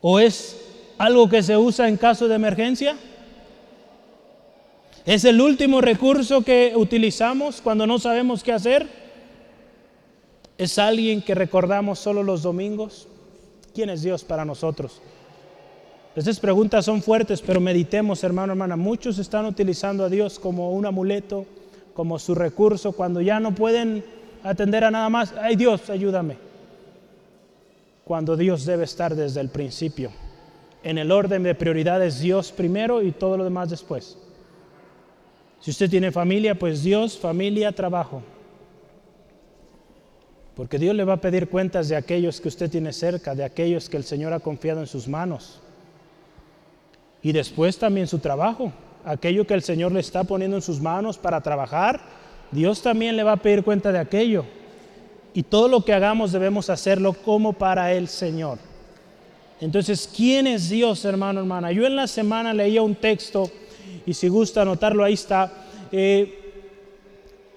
¿O 0.00 0.20
es 0.20 0.56
algo 0.98 1.28
que 1.28 1.42
se 1.42 1.56
usa 1.56 1.88
en 1.88 1.96
caso 1.96 2.28
de 2.28 2.36
emergencia? 2.36 2.96
Es 5.04 5.24
el 5.24 5.40
último 5.40 5.80
recurso 5.80 6.42
que 6.42 6.72
utilizamos 6.76 7.60
cuando 7.60 7.86
no 7.86 7.98
sabemos 7.98 8.44
qué 8.44 8.52
hacer. 8.52 8.86
Es 10.58 10.78
alguien 10.78 11.22
que 11.22 11.34
recordamos 11.34 11.98
solo 11.98 12.22
los 12.22 12.42
domingos. 12.42 13.08
¿Quién 13.74 13.90
es 13.90 14.02
Dios 14.02 14.22
para 14.22 14.44
nosotros? 14.44 15.02
Estas 16.14 16.40
preguntas 16.40 16.84
son 16.84 17.02
fuertes, 17.02 17.42
pero 17.42 17.60
meditemos, 17.60 18.22
hermano, 18.24 18.52
hermana. 18.52 18.76
Muchos 18.76 19.18
están 19.18 19.44
utilizando 19.44 20.04
a 20.04 20.08
Dios 20.08 20.38
como 20.38 20.72
un 20.72 20.86
amuleto, 20.86 21.46
como 21.94 22.18
su 22.18 22.34
recurso, 22.34 22.92
cuando 22.92 23.20
ya 23.20 23.40
no 23.40 23.54
pueden 23.54 24.04
atender 24.42 24.84
a 24.84 24.90
nada 24.90 25.08
más. 25.08 25.34
Ay 25.40 25.56
Dios, 25.56 25.90
ayúdame. 25.90 26.45
Cuando 28.06 28.36
Dios 28.36 28.64
debe 28.64 28.84
estar 28.84 29.16
desde 29.16 29.40
el 29.40 29.48
principio. 29.48 30.12
En 30.84 30.96
el 30.96 31.10
orden 31.10 31.42
de 31.42 31.56
prioridades, 31.56 32.20
Dios 32.20 32.52
primero 32.52 33.02
y 33.02 33.10
todo 33.10 33.36
lo 33.36 33.42
demás 33.42 33.68
después. 33.68 34.16
Si 35.58 35.72
usted 35.72 35.90
tiene 35.90 36.12
familia, 36.12 36.56
pues 36.56 36.84
Dios, 36.84 37.18
familia, 37.18 37.72
trabajo. 37.72 38.22
Porque 40.54 40.78
Dios 40.78 40.94
le 40.94 41.02
va 41.02 41.14
a 41.14 41.20
pedir 41.20 41.48
cuentas 41.48 41.88
de 41.88 41.96
aquellos 41.96 42.40
que 42.40 42.46
usted 42.46 42.70
tiene 42.70 42.92
cerca, 42.92 43.34
de 43.34 43.42
aquellos 43.42 43.88
que 43.88 43.96
el 43.96 44.04
Señor 44.04 44.32
ha 44.32 44.38
confiado 44.38 44.78
en 44.78 44.86
sus 44.86 45.08
manos. 45.08 45.60
Y 47.22 47.32
después 47.32 47.76
también 47.76 48.06
su 48.06 48.20
trabajo, 48.20 48.72
aquello 49.04 49.48
que 49.48 49.54
el 49.54 49.62
Señor 49.62 49.90
le 49.90 49.98
está 49.98 50.22
poniendo 50.22 50.56
en 50.56 50.62
sus 50.62 50.80
manos 50.80 51.18
para 51.18 51.40
trabajar, 51.40 52.00
Dios 52.52 52.82
también 52.82 53.16
le 53.16 53.24
va 53.24 53.32
a 53.32 53.42
pedir 53.42 53.64
cuenta 53.64 53.90
de 53.90 53.98
aquello. 53.98 54.44
Y 55.36 55.42
todo 55.42 55.68
lo 55.68 55.84
que 55.84 55.92
hagamos 55.92 56.32
debemos 56.32 56.70
hacerlo 56.70 57.12
como 57.12 57.52
para 57.52 57.92
el 57.92 58.08
Señor. 58.08 58.58
Entonces, 59.60 60.08
¿quién 60.16 60.46
es 60.46 60.70
Dios, 60.70 61.04
hermano, 61.04 61.40
hermana? 61.40 61.70
Yo 61.72 61.84
en 61.84 61.94
la 61.94 62.06
semana 62.06 62.54
leía 62.54 62.80
un 62.80 62.94
texto 62.94 63.50
y 64.06 64.14
si 64.14 64.28
gusta 64.28 64.62
anotarlo, 64.62 65.04
ahí 65.04 65.12
está. 65.12 65.52
Eh, 65.92 66.54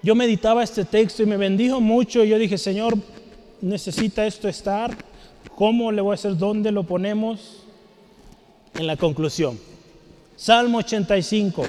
yo 0.02 0.14
meditaba 0.14 0.62
este 0.62 0.84
texto 0.84 1.22
y 1.22 1.26
me 1.26 1.38
bendijo 1.38 1.80
mucho. 1.80 2.22
Y 2.22 2.28
yo 2.28 2.38
dije, 2.38 2.58
Señor, 2.58 2.98
necesita 3.62 4.26
esto 4.26 4.46
estar. 4.46 4.94
¿Cómo 5.54 5.90
le 5.90 6.02
voy 6.02 6.10
a 6.10 6.14
hacer? 6.16 6.36
¿Dónde 6.36 6.72
lo 6.72 6.82
ponemos? 6.82 7.64
En 8.74 8.86
la 8.86 8.98
conclusión. 8.98 9.58
Salmo 10.36 10.80
85, 10.80 11.64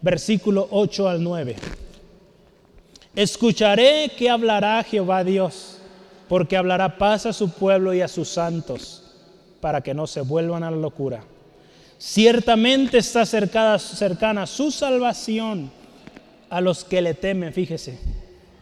versículo 0.00 0.66
8 0.70 1.08
al 1.10 1.22
9. 1.22 1.56
Escucharé 3.16 4.10
que 4.16 4.28
hablará 4.28 4.82
Jehová 4.82 5.22
Dios, 5.22 5.78
porque 6.28 6.56
hablará 6.56 6.98
paz 6.98 7.26
a 7.26 7.32
su 7.32 7.50
pueblo 7.50 7.94
y 7.94 8.00
a 8.00 8.08
sus 8.08 8.28
santos, 8.28 9.04
para 9.60 9.82
que 9.82 9.94
no 9.94 10.06
se 10.06 10.20
vuelvan 10.20 10.64
a 10.64 10.70
la 10.70 10.76
locura. 10.76 11.22
Ciertamente 11.96 12.98
está 12.98 13.24
cercana, 13.24 13.78
cercana 13.78 14.46
su 14.46 14.70
salvación 14.72 15.70
a 16.50 16.60
los 16.60 16.84
que 16.84 17.00
le 17.02 17.14
temen, 17.14 17.52
fíjese, 17.52 17.98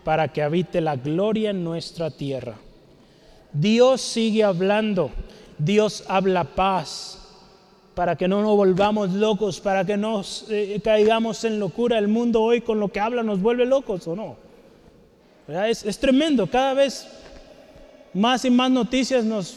para 0.05 0.29
que 0.29 0.43
habite 0.43 0.81
la 0.81 0.97
gloria 0.97 1.51
en 1.51 1.65
nuestra 1.65 2.11
tierra. 2.11 2.57
Dios 3.55 4.03
sigue 4.03 4.45
hablando, 4.45 5.11
Dios 5.59 6.05
habla 6.09 6.45
paz, 6.45 7.22
para 7.95 8.17
que 8.17 8.29
no 8.29 8.43
nos 8.43 8.57
volvamos 8.57 9.11
locos, 9.13 9.61
para 9.61 9.85
que 9.85 9.97
no 9.97 10.23
eh, 10.49 10.81
caigamos 10.83 11.45
en 11.45 11.59
locura. 11.59 11.99
El 11.99 12.09
mundo 12.09 12.43
hoy 12.43 12.61
con 12.61 12.81
lo 12.81 12.89
que 12.89 13.01
habla 13.01 13.23
nos 13.23 13.41
vuelve 13.41 13.67
locos 13.67 14.07
o 14.09 14.17
no. 14.17 14.37
Es, 15.49 15.85
es, 15.85 15.99
tremendo, 15.99 16.47
cada 16.47 16.75
vez 16.75 17.07
más 18.15 18.45
y 18.45 18.51
más 18.51 18.71
noticias 18.71 19.25
nos, 19.25 19.57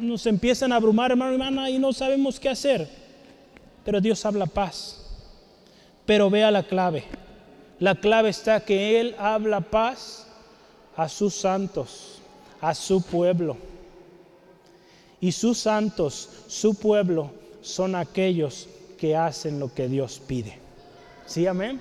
nos 0.00 0.24
empiezan 0.26 0.72
a 0.72 0.76
abrumar, 0.76 1.10
hermano 1.10 1.32
y 1.32 1.34
hermana, 1.34 1.70
y 1.70 1.78
no 1.78 1.92
sabemos 1.92 2.40
qué 2.40 2.48
hacer 2.48 2.88
pero 3.86 4.00
Dios 4.00 4.26
habla 4.26 4.46
paz. 4.46 5.00
Pero 6.04 6.28
vea 6.28 6.50
la 6.50 6.64
clave. 6.64 7.04
La 7.78 7.94
clave 7.94 8.30
está 8.30 8.58
que 8.58 8.98
Él 9.00 9.14
habla 9.16 9.60
paz 9.60 10.26
a 10.96 11.08
sus 11.08 11.34
santos, 11.34 12.18
a 12.60 12.74
su 12.74 13.00
pueblo. 13.00 13.56
Y 15.20 15.30
sus 15.30 15.58
santos, 15.58 16.28
su 16.48 16.74
pueblo, 16.74 17.30
son 17.66 17.96
aquellos 17.96 18.68
que 18.96 19.16
hacen 19.16 19.58
lo 19.58 19.74
que 19.74 19.88
Dios 19.88 20.22
pide. 20.24 20.58
¿Sí, 21.26 21.46
amén? 21.46 21.80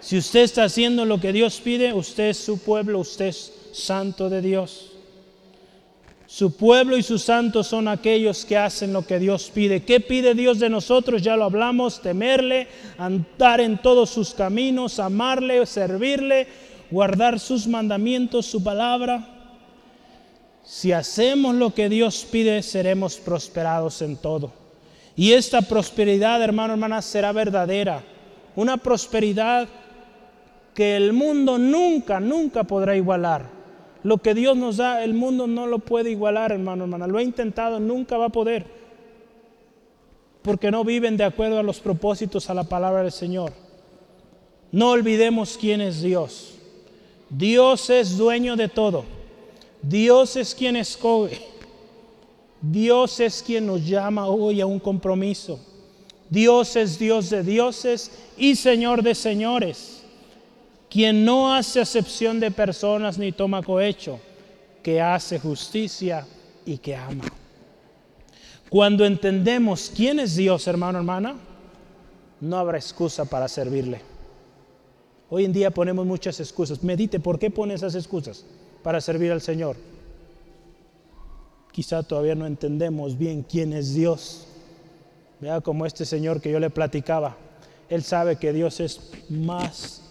Si 0.00 0.16
usted 0.16 0.40
está 0.40 0.64
haciendo 0.64 1.04
lo 1.04 1.20
que 1.20 1.32
Dios 1.32 1.60
pide, 1.60 1.92
usted 1.92 2.30
es 2.30 2.38
su 2.38 2.58
pueblo, 2.58 3.00
usted 3.00 3.26
es 3.26 3.52
santo 3.72 4.30
de 4.30 4.40
Dios. 4.40 4.92
Su 6.26 6.56
pueblo 6.56 6.96
y 6.96 7.02
sus 7.02 7.22
santos 7.22 7.66
son 7.66 7.88
aquellos 7.88 8.44
que 8.44 8.56
hacen 8.56 8.92
lo 8.92 9.04
que 9.04 9.18
Dios 9.18 9.50
pide. 9.52 9.82
¿Qué 9.82 9.98
pide 9.98 10.34
Dios 10.34 10.60
de 10.60 10.70
nosotros? 10.70 11.22
Ya 11.22 11.36
lo 11.36 11.44
hablamos, 11.44 12.00
temerle, 12.00 12.68
andar 12.96 13.60
en 13.60 13.78
todos 13.78 14.10
sus 14.10 14.32
caminos, 14.32 15.00
amarle, 15.00 15.66
servirle, 15.66 16.46
guardar 16.88 17.40
sus 17.40 17.66
mandamientos, 17.66 18.46
su 18.46 18.62
palabra. 18.62 19.26
Si 20.64 20.92
hacemos 20.92 21.56
lo 21.56 21.74
que 21.74 21.88
Dios 21.88 22.24
pide, 22.30 22.62
seremos 22.62 23.16
prosperados 23.16 24.00
en 24.00 24.16
todo. 24.16 24.59
Y 25.20 25.34
esta 25.34 25.60
prosperidad, 25.60 26.40
hermano, 26.40 26.72
hermana, 26.72 27.02
será 27.02 27.30
verdadera. 27.32 28.02
Una 28.56 28.78
prosperidad 28.78 29.68
que 30.72 30.96
el 30.96 31.12
mundo 31.12 31.58
nunca, 31.58 32.20
nunca 32.20 32.64
podrá 32.64 32.96
igualar. 32.96 33.44
Lo 34.02 34.16
que 34.16 34.32
Dios 34.32 34.56
nos 34.56 34.78
da, 34.78 35.04
el 35.04 35.12
mundo 35.12 35.46
no 35.46 35.66
lo 35.66 35.80
puede 35.80 36.10
igualar, 36.10 36.52
hermano, 36.52 36.84
hermana. 36.84 37.06
Lo 37.06 37.18
ha 37.18 37.22
intentado, 37.22 37.78
nunca 37.78 38.16
va 38.16 38.24
a 38.24 38.30
poder. 38.30 38.64
Porque 40.40 40.70
no 40.70 40.84
viven 40.84 41.18
de 41.18 41.24
acuerdo 41.24 41.58
a 41.58 41.62
los 41.62 41.80
propósitos, 41.80 42.48
a 42.48 42.54
la 42.54 42.64
palabra 42.64 43.02
del 43.02 43.12
Señor. 43.12 43.52
No 44.72 44.88
olvidemos 44.88 45.58
quién 45.60 45.82
es 45.82 46.00
Dios. 46.00 46.54
Dios 47.28 47.90
es 47.90 48.16
dueño 48.16 48.56
de 48.56 48.68
todo. 48.68 49.04
Dios 49.82 50.36
es 50.36 50.54
quien 50.54 50.76
escoge. 50.76 51.59
Dios 52.62 53.20
es 53.20 53.42
quien 53.42 53.66
nos 53.66 53.86
llama 53.86 54.26
hoy 54.26 54.60
a 54.60 54.66
un 54.66 54.78
compromiso. 54.78 55.60
Dios 56.28 56.76
es 56.76 56.98
Dios 56.98 57.30
de 57.30 57.42
dioses 57.42 58.10
y 58.36 58.54
Señor 58.56 59.02
de 59.02 59.14
señores 59.14 60.00
quien 60.90 61.24
no 61.24 61.54
hace 61.54 61.80
acepción 61.80 62.40
de 62.40 62.50
personas 62.50 63.16
ni 63.16 63.30
toma 63.30 63.62
cohecho, 63.62 64.18
que 64.82 65.00
hace 65.00 65.38
justicia 65.38 66.26
y 66.66 66.78
que 66.78 66.96
ama. 66.96 67.24
Cuando 68.68 69.04
entendemos 69.06 69.90
quién 69.94 70.18
es 70.18 70.34
Dios, 70.34 70.66
hermano, 70.66 70.98
hermana, 70.98 71.36
no 72.40 72.58
habrá 72.58 72.76
excusa 72.76 73.24
para 73.24 73.46
servirle. 73.46 74.00
Hoy 75.28 75.44
en 75.44 75.52
día 75.52 75.70
ponemos 75.70 76.04
muchas 76.04 76.40
excusas. 76.40 76.82
Medite, 76.82 77.20
¿por 77.20 77.38
qué 77.38 77.50
pone 77.50 77.74
esas 77.74 77.94
excusas? 77.94 78.44
Para 78.82 79.00
servir 79.00 79.30
al 79.30 79.40
Señor. 79.40 79.76
Quizá 81.72 82.02
todavía 82.02 82.34
no 82.34 82.46
entendemos 82.46 83.16
bien 83.16 83.42
quién 83.42 83.72
es 83.72 83.94
Dios. 83.94 84.46
Vea 85.40 85.60
como 85.60 85.86
este 85.86 86.04
Señor 86.04 86.40
que 86.40 86.50
yo 86.50 86.60
le 86.60 86.70
platicaba. 86.70 87.36
Él 87.88 88.02
sabe 88.02 88.36
que 88.36 88.52
Dios 88.52 88.80
es 88.80 89.00
más 89.28 90.02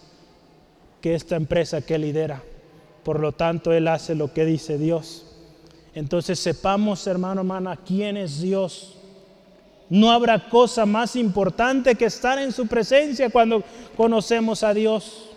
que 1.01 1.16
esta 1.16 1.36
empresa 1.36 1.82
que 1.82 1.97
lidera. 1.97 2.41
Por 3.03 3.20
lo 3.20 3.32
tanto, 3.32 3.72
Él 3.72 3.88
hace 3.88 4.16
lo 4.16 4.34
que 4.34 4.45
dice 4.45 4.78
Dios. 4.78 5.26
Entonces 5.95 6.39
sepamos, 6.39 7.05
hermano, 7.07 7.41
hermana, 7.41 7.78
quién 7.86 8.18
es 8.18 8.41
Dios. 8.41 8.95
No 9.89 10.12
habrá 10.12 10.49
cosa 10.49 10.86
más 10.86 11.16
importante 11.16 11.95
que 11.95 12.05
estar 12.05 12.38
en 12.38 12.51
su 12.51 12.68
presencia 12.68 13.30
cuando 13.30 13.64
conocemos 13.97 14.64
a 14.64 14.74
Dios. 14.74 15.30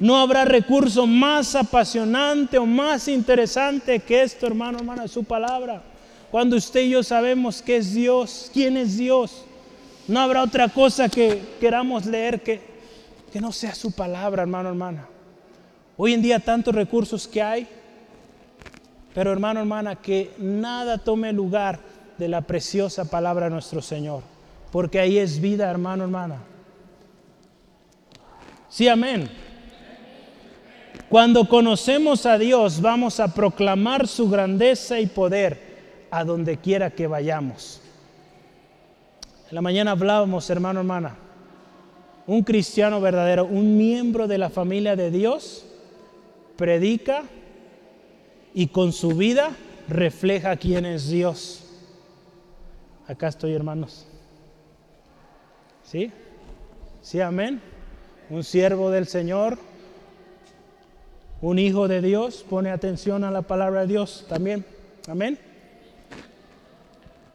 No 0.00 0.16
habrá 0.16 0.44
recurso 0.44 1.06
más 1.06 1.54
apasionante 1.54 2.58
o 2.58 2.66
más 2.66 3.06
interesante 3.06 4.00
que 4.00 4.22
esto, 4.22 4.46
hermano, 4.46 4.78
hermana, 4.78 5.06
su 5.06 5.22
palabra. 5.22 5.82
Cuando 6.30 6.56
usted 6.56 6.80
y 6.80 6.90
yo 6.90 7.02
sabemos 7.02 7.62
que 7.62 7.76
es 7.76 7.94
Dios, 7.94 8.50
quién 8.52 8.76
es 8.76 8.96
Dios, 8.96 9.44
no 10.08 10.18
habrá 10.20 10.42
otra 10.42 10.68
cosa 10.68 11.08
que 11.08 11.40
queramos 11.60 12.06
leer 12.06 12.42
que 12.42 12.70
que 13.30 13.40
no 13.40 13.52
sea 13.52 13.74
su 13.74 13.92
palabra, 13.92 14.42
hermano, 14.42 14.68
hermana. 14.70 15.06
Hoy 15.96 16.14
en 16.14 16.22
día 16.22 16.40
tantos 16.40 16.74
recursos 16.74 17.28
que 17.28 17.42
hay, 17.42 17.68
pero 19.14 19.32
hermano, 19.32 19.60
hermana, 19.60 19.96
que 19.96 20.32
nada 20.38 20.98
tome 20.98 21.32
lugar 21.32 21.78
de 22.18 22.28
la 22.28 22.42
preciosa 22.42 23.08
palabra 23.08 23.46
de 23.46 23.52
nuestro 23.52 23.82
Señor, 23.82 24.22
porque 24.72 24.98
ahí 24.98 25.18
es 25.18 25.40
vida, 25.40 25.70
hermano, 25.70 26.04
hermana. 26.04 26.36
Sí, 28.68 28.88
amén. 28.88 29.30
Cuando 31.10 31.48
conocemos 31.48 32.24
a 32.24 32.38
Dios, 32.38 32.80
vamos 32.80 33.18
a 33.18 33.34
proclamar 33.34 34.06
su 34.06 34.30
grandeza 34.30 35.00
y 35.00 35.06
poder 35.06 36.06
a 36.08 36.22
donde 36.22 36.58
quiera 36.58 36.92
que 36.92 37.08
vayamos. 37.08 37.80
En 39.48 39.56
la 39.56 39.60
mañana 39.60 39.90
hablábamos, 39.90 40.48
hermano, 40.50 40.78
hermana, 40.78 41.16
un 42.28 42.44
cristiano 42.44 43.00
verdadero, 43.00 43.44
un 43.44 43.76
miembro 43.76 44.28
de 44.28 44.38
la 44.38 44.50
familia 44.50 44.94
de 44.94 45.10
Dios, 45.10 45.66
predica 46.54 47.24
y 48.54 48.68
con 48.68 48.92
su 48.92 49.08
vida 49.08 49.50
refleja 49.88 50.54
quién 50.54 50.86
es 50.86 51.08
Dios. 51.08 51.64
Acá 53.08 53.26
estoy, 53.26 53.52
hermanos. 53.52 54.06
¿Sí? 55.82 56.12
¿Sí, 57.02 57.20
amén? 57.20 57.60
Un 58.30 58.44
siervo 58.44 58.92
del 58.92 59.08
Señor, 59.08 59.58
un 61.42 61.58
hijo 61.58 61.88
de 61.88 62.02
Dios, 62.02 62.44
pone 62.48 62.70
atención 62.70 63.24
a 63.24 63.30
la 63.30 63.42
palabra 63.42 63.82
de 63.82 63.86
Dios 63.86 64.26
también. 64.28 64.64
Amén. 65.08 65.38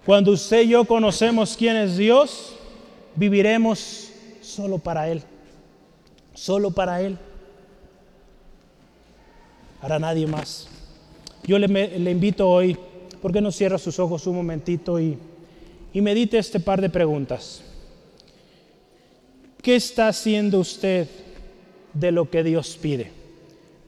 Cuando 0.06 0.32
usted 0.32 0.62
y 0.62 0.70
yo 0.70 0.86
conocemos 0.86 1.56
quién 1.58 1.76
es 1.76 1.98
Dios, 1.98 2.56
viviremos 3.16 4.12
solo 4.42 4.78
para 4.78 5.10
Él. 5.10 5.24
Solo 6.36 6.70
para 6.70 7.02
Él. 7.02 7.18
Para 9.82 9.98
nadie 9.98 10.28
más. 10.28 10.68
Yo 11.44 11.58
le, 11.58 12.12
invito 12.12 12.48
hoy, 12.48 12.78
¿por 13.22 13.32
qué 13.32 13.42
no 13.42 13.52
cierra 13.52 13.78
sus 13.80 13.98
ojos 14.00 14.28
un 14.28 14.36
momentito 14.36 15.00
y, 15.00 15.18
y 15.94 16.02
medite 16.02 16.38
este 16.38 16.60
par 16.60 16.82
de 16.82 16.90
preguntas? 16.90 17.64
¿Qué 19.62 19.76
está 19.76 20.08
haciendo 20.08 20.60
usted 20.60 21.08
de 21.94 22.12
lo 22.12 22.30
que 22.30 22.44
Dios 22.44 22.78
pide? 22.80 23.15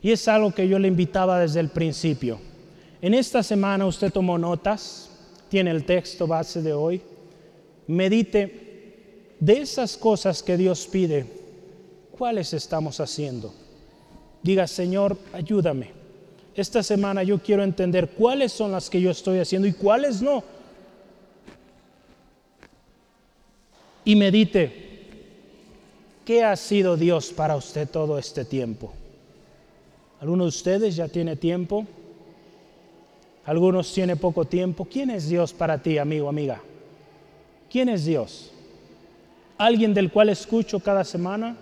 Y 0.02 0.12
es 0.12 0.28
algo 0.28 0.54
que 0.54 0.68
yo 0.68 0.80
le 0.80 0.88
invitaba 0.88 1.39
desde 1.39 1.60
el 1.60 1.70
principio. 1.70 2.39
En 3.02 3.14
esta 3.14 3.43
semana 3.43 3.86
usted 3.86 4.12
tomó 4.12 4.38
notas, 4.38 5.10
tiene 5.50 5.72
el 5.72 5.86
texto 5.86 6.28
base 6.28 6.62
de 6.62 6.74
hoy. 6.74 7.02
Medite 7.88 9.36
de 9.39 9.62
esas 9.62 9.98
cosas 9.98 10.41
que 10.41 10.58
Dios 10.58 10.88
pide, 10.88 11.26
¿cuáles 12.18 12.54
estamos 12.54 13.00
haciendo? 13.00 13.54
Diga, 14.41 14.68
Señor, 14.68 15.18
ayúdame. 15.34 15.91
Esta 16.56 16.82
semana 16.82 17.22
yo 17.22 17.39
quiero 17.39 17.64
entender 17.64 18.10
cuáles 18.10 18.52
son 18.52 18.72
las 18.72 18.89
que 18.89 19.00
yo 19.00 19.12
estoy 19.12 19.39
haciendo 19.39 19.68
y 19.68 19.74
cuáles 19.74 20.22
no. 20.22 20.43
Y 24.04 24.16
medite, 24.16 24.72
¿qué 26.26 26.43
ha 26.43 26.56
sido 26.56 26.98
Dios 26.98 27.32
para 27.32 27.56
usted 27.56 27.88
todo 27.88 28.18
este 28.18 28.43
tiempo? 28.43 28.93
¿Alguno 30.20 30.43
de 30.43 30.49
ustedes 30.49 30.95
ya 30.95 31.07
tiene 31.07 31.36
tiempo? 31.36 31.86
Algunos 33.45 33.93
tiene 33.93 34.15
poco 34.15 34.45
tiempo. 34.45 34.86
¿Quién 34.86 35.09
es 35.09 35.30
Dios 35.30 35.53
para 35.53 35.82
ti, 35.82 35.97
amigo, 35.97 36.28
amiga? 36.28 36.61
¿Quién 37.70 37.89
es 37.89 38.05
Dios? 38.05 38.51
alguien 39.57 39.93
del 39.93 40.11
cual 40.11 40.30
escucho 40.30 40.80
cada 40.80 41.03
semana, 41.03 41.57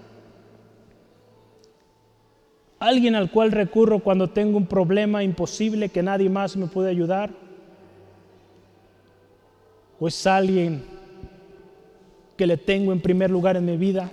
alguien 2.80 3.16
al 3.16 3.32
cual 3.32 3.52
recurro 3.52 4.00
cuando 4.00 4.30
tengo 4.30 4.58
un 4.58 4.68
problema 4.68 5.24
imposible 5.24 5.90
que 5.90 6.04
nadie 6.04 6.30
más 6.30 6.58
me 6.58 6.68
puede 6.68 6.90
ayudar, 6.90 7.32
o 10.00 10.08
es 10.08 10.28
alguien 10.28 10.84
que 12.36 12.46
le 12.46 12.58
tengo 12.58 12.92
en 12.92 13.00
primer 13.00 13.32
lugar 13.32 13.56
en 13.56 13.66
mi 13.66 13.78
vida 13.78 14.12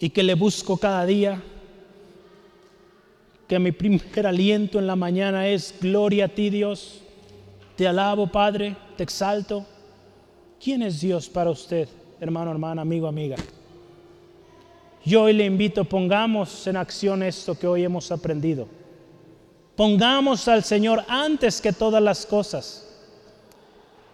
y 0.00 0.10
que 0.10 0.24
le 0.24 0.34
busco 0.34 0.76
cada 0.76 1.06
día, 1.06 1.40
que 3.48 3.58
mi 3.58 3.72
primer 3.72 4.26
aliento 4.26 4.78
en 4.78 4.86
la 4.86 4.94
mañana 4.94 5.48
es 5.48 5.74
gloria 5.80 6.26
a 6.26 6.28
ti 6.28 6.50
Dios, 6.50 7.00
te 7.76 7.88
alabo 7.88 8.26
Padre, 8.26 8.76
te 8.96 9.02
exalto. 9.02 9.64
¿Quién 10.62 10.82
es 10.82 11.00
Dios 11.00 11.28
para 11.28 11.50
usted? 11.50 11.88
hermano, 12.20 12.50
hermana, 12.50 12.82
amigo, 12.82 13.06
amiga. 13.06 13.36
Yo 15.04 15.22
hoy 15.22 15.32
le 15.32 15.44
invito, 15.44 15.84
pongamos 15.84 16.66
en 16.66 16.76
acción 16.76 17.22
esto 17.22 17.58
que 17.58 17.66
hoy 17.66 17.84
hemos 17.84 18.10
aprendido. 18.10 18.68
Pongamos 19.76 20.48
al 20.48 20.64
Señor 20.64 21.04
antes 21.08 21.60
que 21.60 21.72
todas 21.72 22.02
las 22.02 22.26
cosas. 22.26 22.84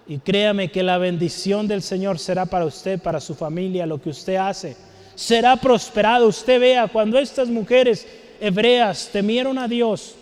Y 0.07 0.19
créame 0.19 0.71
que 0.71 0.83
la 0.83 0.99
bendición 0.99 1.67
del 1.67 1.81
Señor 1.81 2.19
será 2.19 2.45
para 2.45 2.67
usted, 2.67 3.01
para 3.01 3.21
su 3.21 3.35
familia, 3.35 3.87
lo 3.87 4.01
que 4.01 4.11
usted 4.11 4.37
hace. 4.37 4.77
Será 5.15 5.57
prosperado. 5.57 6.29
Usted 6.29 6.61
vea, 6.61 6.87
cuando 6.89 7.19
estas 7.19 7.49
mujeres 7.49 8.07
hebreas 8.41 9.11
temieron 9.13 9.59
a 9.59 9.69
Dios, 9.69 10.17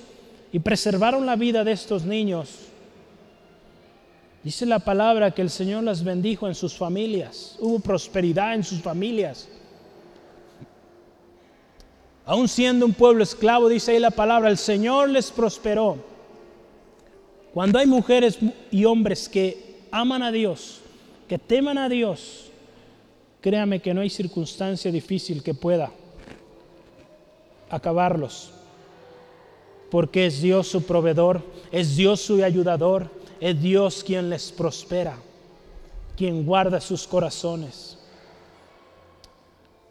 y 0.53 0.59
preservaron 0.59 1.25
la 1.25 1.35
vida 1.35 1.65
de 1.65 1.73
estos 1.73 2.05
niños. 2.05 2.51
Dice 4.45 4.67
la 4.67 4.81
palabra 4.81 5.31
que 5.31 5.41
el 5.41 5.51
Señor 5.51 5.83
las 5.83 6.05
bendijo 6.05 6.47
en 6.47 6.55
sus 6.55 6.75
familias, 6.75 7.57
hubo 7.59 7.81
prosperidad 7.81 8.55
en 8.55 8.63
sus 8.63 8.83
familias. 8.83 9.49
Aún 12.27 12.49
siendo 12.49 12.87
un 12.87 12.93
pueblo 12.93 13.25
esclavo, 13.25 13.69
dice 13.69 13.93
ahí 13.93 13.99
la 13.99 14.11
palabra, 14.11 14.51
el 14.51 14.59
Señor 14.59 15.09
les 15.09 15.31
prosperó. 15.31 15.97
Cuando 17.55 17.79
hay 17.79 17.87
mujeres 17.87 18.39
y 18.71 18.85
hombres 18.85 19.29
que 19.29 19.81
aman 19.91 20.23
a 20.23 20.31
Dios, 20.31 20.81
que 21.29 21.39
teman 21.39 21.79
a 21.79 21.89
Dios, 21.89 22.51
créame 23.41 23.81
que 23.81 23.95
no 23.95 24.03
hay 24.03 24.11
circunstancia 24.11 24.93
difícil 24.93 25.43
que 25.43 25.55
pueda 25.55 25.91
acabarlos. 27.73 28.53
Porque 29.91 30.27
es 30.27 30.41
Dios 30.41 30.68
su 30.68 30.85
proveedor, 30.85 31.43
es 31.73 31.97
Dios 31.97 32.20
su 32.20 32.43
ayudador, 32.45 33.11
es 33.41 33.61
Dios 33.61 34.05
quien 34.05 34.31
les 34.31 34.53
prospera, 34.53 35.16
quien 36.16 36.47
guarda 36.47 36.81
sus 36.81 37.07
corazones. 37.09 37.99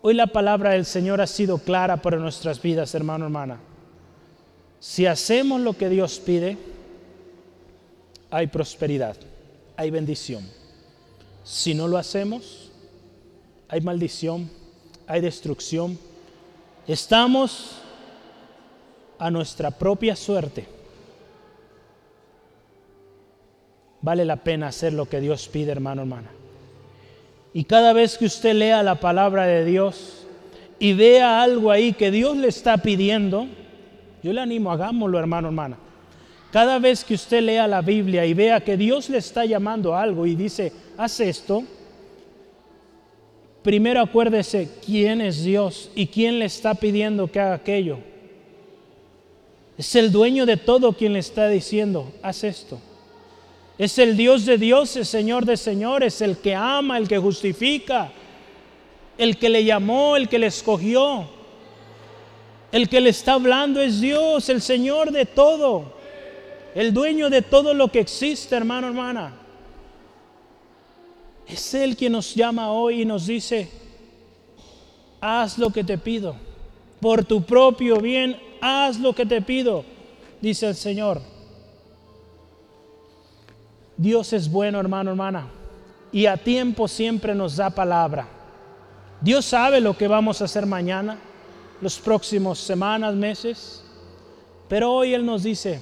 Hoy 0.02 0.14
la 0.14 0.28
palabra 0.28 0.72
del 0.72 0.86
Señor 0.86 1.22
ha 1.22 1.28
sido 1.28 1.58
clara 1.58 1.98
para 1.98 2.18
nuestras 2.18 2.62
vidas, 2.62 2.96
hermano, 2.96 3.26
hermana. 3.26 3.60
Si 4.80 5.06
hacemos 5.06 5.62
lo 5.62 5.74
que 5.74 5.90
Dios 5.90 6.20
pide, 6.20 6.58
hay 8.32 8.48
prosperidad, 8.48 9.18
hay 9.76 9.92
bendición. 9.92 10.48
Si 11.44 11.76
no 11.76 11.88
lo 11.88 11.98
hacemos, 11.98 12.72
hay 13.68 13.82
maldición, 13.82 14.50
hay 15.06 15.22
destrucción. 15.22 16.00
Estamos 16.88 17.80
a 19.20 19.30
nuestra 19.30 19.72
propia 19.72 20.16
suerte. 20.16 20.66
Vale 24.02 24.26
la 24.26 24.38
pena 24.38 24.68
hacer 24.68 24.94
lo 24.94 25.08
que 25.08 25.22
Dios 25.22 25.48
pide, 25.48 25.72
hermano, 25.72 26.02
hermana. 26.02 26.30
Y 27.54 27.66
cada 27.66 27.94
vez 27.94 28.18
que 28.18 28.26
usted 28.26 28.56
lea 28.56 28.82
la 28.82 29.00
palabra 29.00 29.46
de 29.46 29.64
Dios 29.64 30.26
y 30.80 30.94
vea 30.94 31.44
algo 31.44 31.70
ahí 31.70 31.94
que 31.94 32.10
Dios 32.10 32.36
le 32.36 32.48
está 32.48 32.78
pidiendo, 32.78 33.46
yo 34.24 34.34
le 34.34 34.42
animo, 34.42 34.72
hagámoslo, 34.72 35.20
hermano, 35.20 35.50
hermana. 35.50 35.78
Cada 36.52 36.80
vez 36.80 37.04
que 37.04 37.14
usted 37.14 37.42
lea 37.42 37.68
la 37.68 37.82
Biblia 37.82 38.26
y 38.26 38.34
vea 38.34 38.62
que 38.62 38.76
Dios 38.76 39.10
le 39.10 39.20
está 39.20 39.46
llamando 39.46 39.94
a 39.94 40.02
algo 40.02 40.26
y 40.26 40.36
dice, 40.36 40.74
haz 40.98 41.20
esto, 41.20 41.64
primero 43.64 44.02
acuérdese 44.02 44.70
quién 44.86 45.22
es 45.22 45.44
Dios 45.44 45.92
y 45.96 46.08
quién 46.08 46.40
le 46.40 46.46
está 46.46 46.74
pidiendo 46.74 47.28
que 47.28 47.40
haga 47.40 47.56
aquello. 47.56 48.00
Es 49.78 49.96
el 49.96 50.12
dueño 50.12 50.46
de 50.46 50.58
todo 50.58 50.94
quien 50.94 51.14
le 51.14 51.20
está 51.20 51.48
diciendo, 51.48 52.12
haz 52.22 52.44
esto. 52.44 52.80
Es 53.78 53.98
el 53.98 54.16
Dios 54.16 54.46
de 54.46 54.58
dioses, 54.58 55.08
Señor 55.08 55.46
de 55.46 55.58
señores, 55.58 56.22
el 56.22 56.38
que 56.38 56.54
ama, 56.54 56.98
el 56.98 57.08
que 57.08 57.18
justifica, 57.18 58.12
el 59.18 59.38
que 59.38 59.50
le 59.50 59.64
llamó, 59.64 60.16
el 60.16 60.30
que 60.30 60.38
le 60.38 60.48
escogió. 60.48 61.28
El 62.72 62.88
que 62.88 63.02
le 63.02 63.10
está 63.10 63.34
hablando 63.34 63.82
es 63.82 64.00
Dios, 64.00 64.50
el 64.50 64.62
Señor 64.62 65.12
de 65.12 65.26
todo, 65.26 65.94
el 66.74 66.94
dueño 66.94 67.30
de 67.30 67.42
todo 67.42 67.74
lo 67.74 67.90
que 67.90 68.00
existe, 68.00 68.56
hermano, 68.56 68.88
hermana. 68.88 69.41
Es 71.52 71.74
Él 71.74 71.98
quien 71.98 72.14
nos 72.14 72.34
llama 72.34 72.72
hoy 72.72 73.02
y 73.02 73.06
nos 73.06 73.28
dice, 73.28 73.70
haz 75.20 75.58
lo 75.58 75.70
que 75.70 75.84
te 75.84 75.98
pido, 75.98 76.36
por 77.02 77.26
tu 77.26 77.44
propio 77.44 77.98
bien, 77.98 78.40
haz 78.62 78.98
lo 78.98 79.14
que 79.14 79.26
te 79.26 79.42
pido, 79.42 79.84
dice 80.40 80.70
el 80.70 80.76
Señor. 80.76 81.22
Dios 83.98 84.32
es 84.32 84.50
bueno, 84.50 84.80
hermano, 84.80 85.12
hermana, 85.12 85.48
y 86.14 86.26
a 86.26 86.38
tiempo 86.38 86.88
siempre 86.88 87.36
nos 87.36 87.58
da 87.58 87.70
palabra. 87.70 88.28
Dios 89.20 89.44
sabe 89.44 89.82
lo 89.82 89.98
que 89.98 90.08
vamos 90.08 90.42
a 90.42 90.46
hacer 90.46 90.66
mañana, 90.66 91.18
los 91.82 92.00
próximos 92.00 92.60
semanas, 92.60 93.14
meses, 93.14 93.84
pero 94.70 94.94
hoy 94.94 95.14
Él 95.14 95.26
nos 95.26 95.44
dice, 95.44 95.82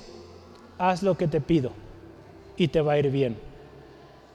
haz 0.79 1.03
lo 1.03 1.15
que 1.15 1.27
te 1.27 1.39
pido 1.39 1.71
y 2.57 2.67
te 2.69 2.81
va 2.81 2.93
a 2.93 2.99
ir 2.99 3.11
bien. 3.11 3.48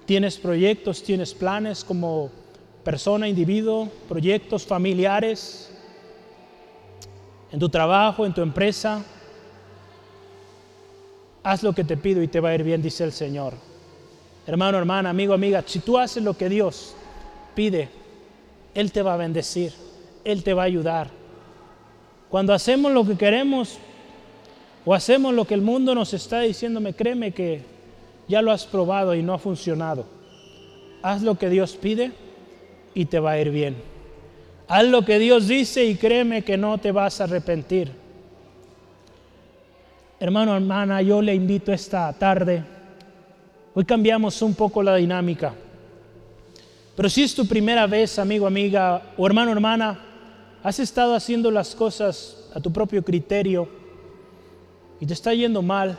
Tienes 0.07 0.37
proyectos, 0.37 1.03
tienes 1.03 1.33
planes 1.33 1.83
como 1.83 2.31
persona, 2.85 3.27
individuo, 3.27 3.89
proyectos 4.09 4.67
familiares, 4.67 5.71
en 7.51 7.59
tu 7.59 7.69
trabajo, 7.69 8.27
en 8.27 8.35
tu 8.35 8.43
empresa. 8.43 9.03
Haz 11.43 11.63
lo 11.63 11.73
que 11.73 11.85
te 11.85 11.97
pido 11.97 12.23
y 12.23 12.29
te 12.29 12.41
va 12.41 12.51
a 12.51 12.55
ir 12.55 12.63
bien, 12.63 12.83
dice 12.83 13.05
el 13.05 13.13
Señor. 13.13 13.55
Hermano, 14.47 14.77
hermana, 14.77 15.11
amigo, 15.11 15.33
amiga, 15.33 15.63
si 15.67 15.79
tú 15.79 15.97
haces 15.97 16.23
lo 16.23 16.37
que 16.37 16.49
Dios 16.49 16.95
pide, 17.55 17.89
Él 18.75 18.93
te 18.93 19.03
va 19.03 19.15
a 19.15 19.17
bendecir, 19.17 19.73
Él 20.25 20.45
te 20.45 20.53
va 20.53 20.63
a 20.63 20.67
ayudar. 20.67 21.11
Cuando 22.29 22.53
hacemos 22.53 22.93
lo 22.93 23.07
que 23.07 23.17
queremos 23.17 23.79
o 24.85 24.93
hacemos 24.93 25.33
lo 25.33 25.47
que 25.47 25.55
el 25.55 25.63
mundo 25.63 25.95
nos 25.95 26.13
está 26.13 26.41
diciendo, 26.41 26.81
me 26.81 26.93
créeme 26.93 27.33
que 27.33 27.74
ya 28.29 28.43
lo 28.43 28.53
has 28.53 28.67
probado 28.67 29.15
y 29.15 29.23
no 29.23 29.35
ha 29.35 29.39
funcionado. 29.39 30.07
Haz 31.03 31.23
lo 31.23 31.37
que 31.37 31.51
Dios 31.51 31.77
pide 31.77 32.13
y 32.95 33.05
te 33.07 33.19
va 33.19 33.33
a 33.33 33.41
ir 33.41 33.51
bien. 33.51 33.77
Haz 34.69 34.85
lo 34.85 35.05
que 35.05 35.19
Dios 35.19 35.49
dice 35.49 35.85
y 35.85 35.97
créeme 35.97 36.43
que 36.43 36.57
no 36.57 36.79
te 36.79 36.93
vas 36.93 37.21
a 37.21 37.25
arrepentir. 37.25 37.93
Hermano, 40.19 40.57
hermana, 40.57 41.03
yo 41.03 41.21
le 41.21 41.35
invito 41.35 41.73
esta 41.73 42.13
tarde 42.15 42.65
Hoy 43.77 43.85
cambiamos 43.85 44.41
un 44.41 44.55
poco 44.55 44.85
la 44.85 44.95
dinámica. 44.95 45.53
Pero 46.95 47.09
si 47.09 47.25
es 47.25 47.35
tu 47.35 47.45
primera 47.45 47.89
vez, 47.89 48.21
amigo, 48.21 48.47
amiga 48.47 49.03
o 49.17 49.27
hermano, 49.27 49.51
hermana, 49.51 49.99
has 50.63 50.79
estado 50.79 51.13
haciendo 51.13 51.51
las 51.51 51.75
cosas 51.75 52.49
a 52.55 52.61
tu 52.61 52.73
propio 52.73 53.05
criterio 53.05 53.69
y 55.01 55.07
te 55.07 55.13
está 55.13 55.35
yendo 55.35 55.61
mal, 55.61 55.99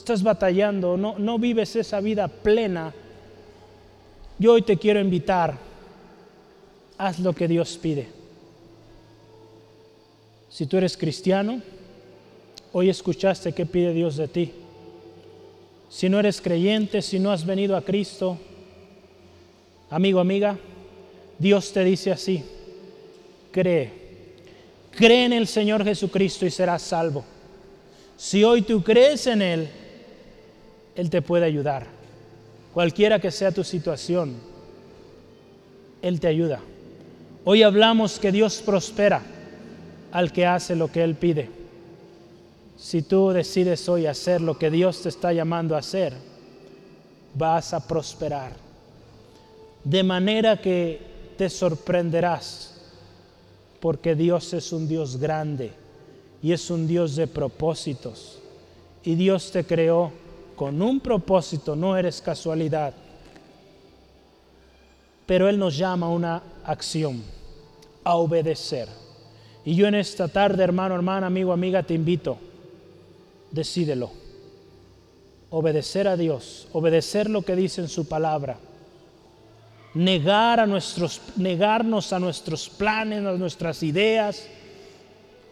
estás 0.00 0.22
batallando, 0.22 0.96
no, 0.96 1.18
no 1.18 1.38
vives 1.38 1.76
esa 1.76 2.00
vida 2.00 2.28
plena, 2.28 2.92
yo 4.38 4.54
hoy 4.54 4.62
te 4.62 4.76
quiero 4.76 5.00
invitar, 5.00 5.56
haz 6.98 7.18
lo 7.20 7.32
que 7.32 7.46
Dios 7.46 7.78
pide. 7.80 8.08
Si 10.48 10.66
tú 10.66 10.76
eres 10.76 10.96
cristiano, 10.96 11.62
hoy 12.72 12.90
escuchaste 12.90 13.52
qué 13.52 13.64
pide 13.64 13.92
Dios 13.92 14.16
de 14.16 14.28
ti 14.28 14.52
si 15.90 16.08
no 16.08 16.20
eres 16.20 16.40
creyente, 16.40 17.02
si 17.02 17.18
no 17.18 17.32
has 17.32 17.44
venido 17.44 17.76
a 17.76 17.82
Cristo, 17.82 18.38
amigo, 19.90 20.20
amiga, 20.20 20.56
Dios 21.36 21.72
te 21.72 21.82
dice 21.82 22.12
así, 22.12 22.44
cree, 23.50 23.90
cree 24.92 25.24
en 25.24 25.32
el 25.32 25.48
Señor 25.48 25.84
Jesucristo 25.84 26.46
y 26.46 26.50
serás 26.50 26.82
salvo. 26.82 27.24
Si 28.16 28.44
hoy 28.44 28.62
tú 28.62 28.84
crees 28.84 29.26
en 29.26 29.42
Él, 29.42 29.68
Él 31.00 31.08
te 31.08 31.22
puede 31.22 31.46
ayudar. 31.46 31.86
Cualquiera 32.74 33.18
que 33.18 33.30
sea 33.30 33.52
tu 33.52 33.64
situación, 33.64 34.34
Él 36.02 36.20
te 36.20 36.26
ayuda. 36.26 36.60
Hoy 37.46 37.62
hablamos 37.62 38.18
que 38.18 38.30
Dios 38.30 38.60
prospera 38.60 39.22
al 40.12 40.30
que 40.30 40.44
hace 40.44 40.76
lo 40.76 40.92
que 40.92 41.02
Él 41.02 41.14
pide. 41.14 41.48
Si 42.76 43.00
tú 43.00 43.30
decides 43.30 43.88
hoy 43.88 44.04
hacer 44.04 44.42
lo 44.42 44.58
que 44.58 44.70
Dios 44.70 45.00
te 45.00 45.08
está 45.08 45.32
llamando 45.32 45.74
a 45.74 45.78
hacer, 45.78 46.12
vas 47.34 47.72
a 47.72 47.88
prosperar. 47.88 48.52
De 49.82 50.02
manera 50.02 50.60
que 50.60 51.00
te 51.38 51.48
sorprenderás, 51.48 52.78
porque 53.80 54.14
Dios 54.14 54.52
es 54.52 54.70
un 54.70 54.86
Dios 54.86 55.16
grande 55.16 55.72
y 56.42 56.52
es 56.52 56.68
un 56.68 56.86
Dios 56.86 57.16
de 57.16 57.26
propósitos. 57.26 58.38
Y 59.02 59.14
Dios 59.14 59.50
te 59.50 59.64
creó 59.64 60.19
con 60.60 60.82
un 60.82 61.00
propósito, 61.00 61.74
no 61.74 61.96
eres 61.96 62.20
casualidad. 62.20 62.92
Pero 65.24 65.48
Él 65.48 65.58
nos 65.58 65.74
llama 65.74 66.04
a 66.04 66.10
una 66.10 66.42
acción, 66.66 67.22
a 68.04 68.16
obedecer. 68.16 68.86
Y 69.64 69.74
yo 69.74 69.86
en 69.86 69.94
esta 69.94 70.28
tarde, 70.28 70.62
hermano, 70.62 70.94
hermana, 70.94 71.28
amigo, 71.28 71.54
amiga, 71.54 71.82
te 71.82 71.94
invito 71.94 72.36
decídelo. 73.50 74.10
Obedecer 75.48 76.06
a 76.06 76.18
Dios, 76.18 76.68
obedecer 76.74 77.30
lo 77.30 77.40
que 77.40 77.56
dice 77.56 77.80
en 77.80 77.88
su 77.88 78.06
palabra. 78.06 78.58
Negar 79.94 80.60
a 80.60 80.66
nuestros, 80.66 81.22
negarnos 81.36 82.12
a 82.12 82.18
nuestros 82.18 82.68
planes, 82.68 83.24
a 83.24 83.32
nuestras 83.32 83.82
ideas, 83.82 84.46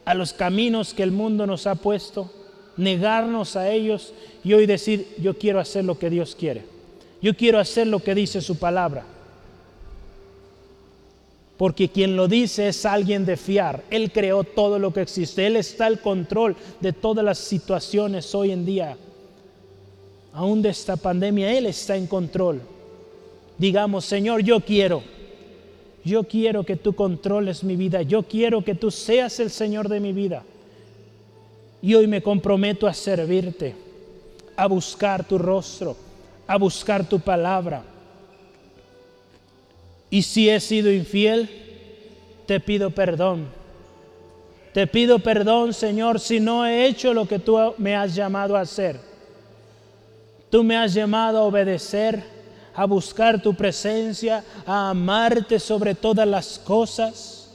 a 0.04 0.12
los 0.12 0.34
caminos 0.34 0.92
que 0.92 1.02
el 1.02 1.12
mundo 1.12 1.46
nos 1.46 1.66
ha 1.66 1.76
puesto, 1.76 2.30
negarnos 2.79 3.57
a 3.57 3.70
ellos 3.70 4.14
y 4.43 4.55
hoy 4.55 4.64
decir, 4.64 5.07
yo 5.20 5.37
quiero 5.37 5.61
hacer 5.61 5.85
lo 5.85 5.99
que 5.99 6.09
Dios 6.09 6.35
quiere. 6.35 6.62
Yo 7.20 7.37
quiero 7.37 7.59
hacer 7.59 7.87
lo 7.87 7.99
que 7.99 8.14
dice 8.14 8.41
su 8.41 8.57
palabra. 8.57 9.05
porque 11.59 11.89
quien 11.89 12.14
lo 12.14 12.29
dice 12.29 12.68
es 12.68 12.87
alguien 12.87 13.26
de 13.26 13.37
fiar. 13.37 13.83
Él 13.91 14.12
creó 14.12 14.45
todo 14.45 14.79
lo 14.79 14.93
que 14.93 15.03
existe. 15.03 15.45
Él 15.45 15.57
está 15.57 15.87
al 15.87 16.01
control 16.01 16.55
de 16.81 16.93
todas 16.93 17.24
las 17.24 17.39
situaciones 17.39 18.33
hoy 18.33 18.53
en 18.53 18.64
día. 18.64 18.97
Aún 20.33 20.62
de 20.62 20.68
esta 20.68 20.97
pandemia, 20.97 21.53
Él 21.53 21.66
está 21.66 21.97
en 21.97 22.07
control. 22.07 22.61
Digamos, 23.59 24.05
Señor, 24.05 24.43
yo 24.43 24.61
quiero. 24.61 25.03
Yo 26.05 26.22
quiero 26.22 26.62
que 26.62 26.76
tú 26.76 26.95
controles 26.95 27.64
mi 27.64 27.74
vida. 27.74 28.03
Yo 28.03 28.22
quiero 28.22 28.62
que 28.62 28.76
tú 28.76 28.93
seas 28.93 29.41
el 29.41 29.51
Señor 29.51 29.89
de 29.89 29.99
mi 29.99 30.12
vida. 30.12 30.45
Y 31.81 31.95
hoy 31.95 32.07
me 32.07 32.22
comprometo 32.22 32.87
a 32.87 32.95
servirte, 32.95 33.74
a 34.57 34.66
buscar 34.66 35.26
tu 35.26 35.39
rostro, 35.39 35.97
a 36.47 36.57
buscar 36.57 37.09
tu 37.09 37.20
palabra 37.20 37.83
y 40.11 40.22
si 40.22 40.49
he 40.49 40.59
sido 40.61 40.91
infiel, 40.91 41.49
te 42.47 42.61
pido 42.61 42.91
perdón. 42.91 43.47
Te 44.72 44.87
pido 44.87 45.18
perdón, 45.18 45.74
Señor, 45.74 46.20
si 46.20 46.41
no 46.41 46.64
he 46.66 46.87
hecho 46.87 47.12
lo 47.12 47.26
que 47.26 47.39
tú 47.39 47.59
me 47.79 47.95
has 47.97 48.14
llamado 48.14 48.57
a 48.57 48.61
hacer. 48.61 49.01
Tú 50.51 50.64
me 50.64 50.76
has 50.76 50.95
llamado 50.95 51.39
a 51.39 51.43
obedecer, 51.43 52.22
a 52.74 52.87
buscar 52.87 53.43
tu 53.43 53.55
presencia, 53.55 54.45
a 54.66 54.91
amarte 54.91 55.59
sobre 55.59 55.95
todas 55.95 56.26
las 56.26 56.59
cosas, 56.59 57.51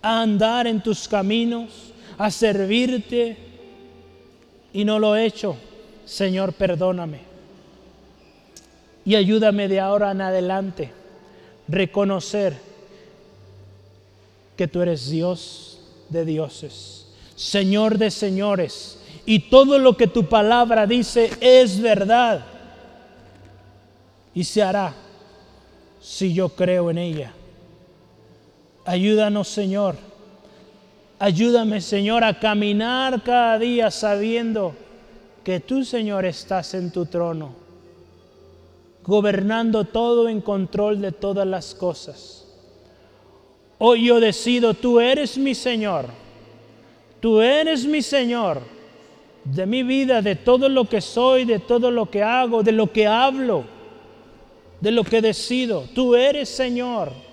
a 0.00 0.22
andar 0.22 0.66
en 0.66 0.82
tus 0.82 1.06
caminos, 1.06 1.92
a 2.18 2.30
servirte. 2.30 3.36
Y 4.72 4.84
no 4.84 4.98
lo 4.98 5.14
he 5.16 5.24
hecho. 5.24 5.56
Señor, 6.04 6.52
perdóname 6.52 7.34
y 9.04 9.16
ayúdame 9.16 9.68
de 9.68 9.80
ahora 9.80 10.10
en 10.12 10.22
adelante 10.22 10.90
reconocer 11.68 12.56
que 14.56 14.66
tú 14.66 14.82
eres 14.82 15.10
Dios 15.10 15.80
de 16.08 16.24
dioses, 16.24 17.06
Señor 17.36 17.98
de 17.98 18.10
señores, 18.10 18.98
y 19.26 19.50
todo 19.50 19.78
lo 19.78 19.96
que 19.96 20.06
tu 20.06 20.28
palabra 20.28 20.86
dice 20.86 21.30
es 21.40 21.80
verdad 21.80 22.44
y 24.34 24.44
se 24.44 24.62
hará 24.62 24.94
si 26.00 26.34
yo 26.34 26.50
creo 26.50 26.90
en 26.90 26.98
ella. 26.98 27.32
Ayúdanos, 28.84 29.48
Señor. 29.48 29.96
Ayúdame, 31.24 31.80
Señor, 31.80 32.22
a 32.22 32.38
caminar 32.38 33.22
cada 33.22 33.58
día 33.58 33.90
sabiendo 33.90 34.74
que 35.42 35.58
tú, 35.58 35.82
Señor, 35.82 36.26
estás 36.26 36.74
en 36.74 36.92
tu 36.92 37.06
trono 37.06 37.54
gobernando 39.02 39.84
todo 39.86 40.28
en 40.28 40.42
control 40.42 41.00
de 41.00 41.12
todas 41.12 41.46
las 41.46 41.74
cosas. 41.74 42.46
Hoy 43.78 44.08
yo 44.08 44.20
decido, 44.20 44.74
tú 44.74 45.00
eres 45.00 45.38
mi 45.38 45.54
Señor, 45.54 46.08
tú 47.20 47.40
eres 47.40 47.86
mi 47.86 48.02
Señor 48.02 48.60
de 49.44 49.64
mi 49.64 49.82
vida, 49.82 50.20
de 50.20 50.36
todo 50.36 50.68
lo 50.68 50.86
que 50.86 51.00
soy, 51.00 51.46
de 51.46 51.58
todo 51.58 51.90
lo 51.90 52.10
que 52.10 52.22
hago, 52.22 52.62
de 52.62 52.72
lo 52.72 52.92
que 52.92 53.06
hablo, 53.06 53.64
de 54.78 54.90
lo 54.90 55.02
que 55.04 55.22
decido. 55.22 55.84
Tú 55.94 56.14
eres 56.14 56.50
Señor. 56.50 57.23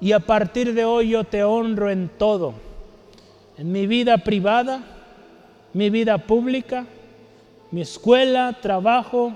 Y 0.00 0.12
a 0.12 0.20
partir 0.20 0.72
de 0.72 0.84
hoy 0.84 1.10
yo 1.10 1.24
te 1.24 1.44
honro 1.44 1.90
en 1.90 2.08
todo, 2.08 2.54
en 3.58 3.70
mi 3.70 3.86
vida 3.86 4.18
privada, 4.18 4.82
mi 5.74 5.90
vida 5.90 6.18
pública, 6.18 6.86
mi 7.70 7.82
escuela, 7.82 8.56
trabajo, 8.60 9.34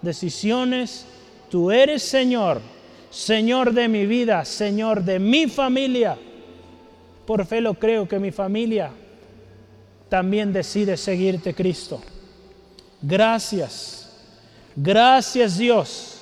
decisiones. 0.00 1.06
Tú 1.48 1.70
eres 1.70 2.02
Señor, 2.02 2.60
Señor 3.10 3.72
de 3.72 3.88
mi 3.88 4.04
vida, 4.06 4.44
Señor 4.44 5.04
de 5.04 5.18
mi 5.18 5.46
familia. 5.46 6.18
Por 7.26 7.46
fe 7.46 7.60
lo 7.60 7.74
creo 7.74 8.08
que 8.08 8.18
mi 8.18 8.32
familia 8.32 8.90
también 10.08 10.52
decide 10.52 10.96
seguirte, 10.96 11.54
Cristo. 11.54 12.02
Gracias, 13.00 14.10
gracias 14.74 15.56
Dios, 15.56 16.20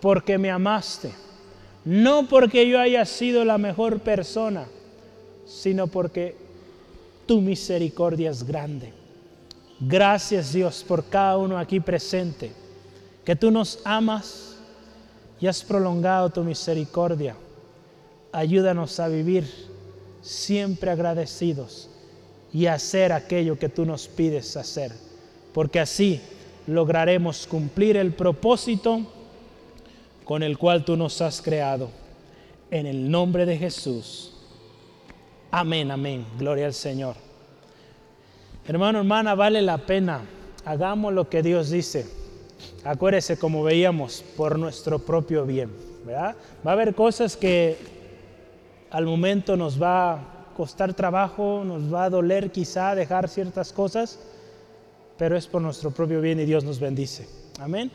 porque 0.00 0.36
me 0.36 0.50
amaste. 0.50 1.27
No 1.88 2.28
porque 2.28 2.68
yo 2.68 2.78
haya 2.78 3.06
sido 3.06 3.46
la 3.46 3.56
mejor 3.56 4.00
persona, 4.00 4.66
sino 5.46 5.86
porque 5.86 6.36
tu 7.24 7.40
misericordia 7.40 8.28
es 8.28 8.46
grande. 8.46 8.92
Gracias 9.80 10.52
Dios 10.52 10.84
por 10.86 11.06
cada 11.06 11.38
uno 11.38 11.56
aquí 11.56 11.80
presente 11.80 12.52
que 13.24 13.34
tú 13.34 13.50
nos 13.50 13.80
amas 13.86 14.58
y 15.40 15.46
has 15.46 15.64
prolongado 15.64 16.28
tu 16.28 16.44
misericordia. 16.44 17.36
Ayúdanos 18.32 19.00
a 19.00 19.08
vivir 19.08 19.46
siempre 20.20 20.90
agradecidos 20.90 21.88
y 22.52 22.66
a 22.66 22.74
hacer 22.74 23.12
aquello 23.12 23.58
que 23.58 23.70
tú 23.70 23.86
nos 23.86 24.08
pides 24.08 24.58
hacer, 24.58 24.92
porque 25.54 25.80
así 25.80 26.20
lograremos 26.66 27.46
cumplir 27.46 27.96
el 27.96 28.12
propósito 28.12 29.06
con 30.28 30.44
el 30.44 30.58
cual 30.58 30.84
tú 30.84 30.96
nos 30.96 31.20
has 31.20 31.42
creado. 31.42 31.90
En 32.70 32.86
el 32.86 33.10
nombre 33.10 33.46
de 33.46 33.56
Jesús. 33.56 34.36
Amén, 35.50 35.90
amén. 35.90 36.24
Gloria 36.38 36.66
al 36.66 36.74
Señor. 36.74 37.16
Hermano, 38.68 38.98
hermana, 38.98 39.34
vale 39.34 39.62
la 39.62 39.78
pena. 39.78 40.20
Hagamos 40.64 41.12
lo 41.12 41.28
que 41.28 41.42
Dios 41.42 41.70
dice 41.70 42.06
acuérdese 42.84 43.38
como 43.38 43.62
veíamos, 43.62 44.24
por 44.36 44.58
nuestro 44.58 44.98
propio 44.98 45.44
bien. 45.44 45.70
¿verdad? 46.04 46.36
Va 46.66 46.70
a 46.70 46.74
haber 46.74 46.94
cosas 46.94 47.36
que 47.36 47.76
al 48.90 49.04
momento 49.04 49.56
nos 49.56 49.80
va 49.80 50.12
a 50.12 50.54
costar 50.56 50.94
trabajo, 50.94 51.62
nos 51.64 51.92
va 51.92 52.04
a 52.04 52.10
doler 52.10 52.50
quizá 52.50 52.94
dejar 52.94 53.28
ciertas 53.28 53.72
cosas, 53.72 54.18
pero 55.18 55.36
es 55.36 55.46
por 55.46 55.60
nuestro 55.60 55.90
propio 55.90 56.20
bien 56.20 56.40
y 56.40 56.44
Dios 56.44 56.64
nos 56.64 56.80
bendice. 56.80 57.28
Amén. 57.60 57.90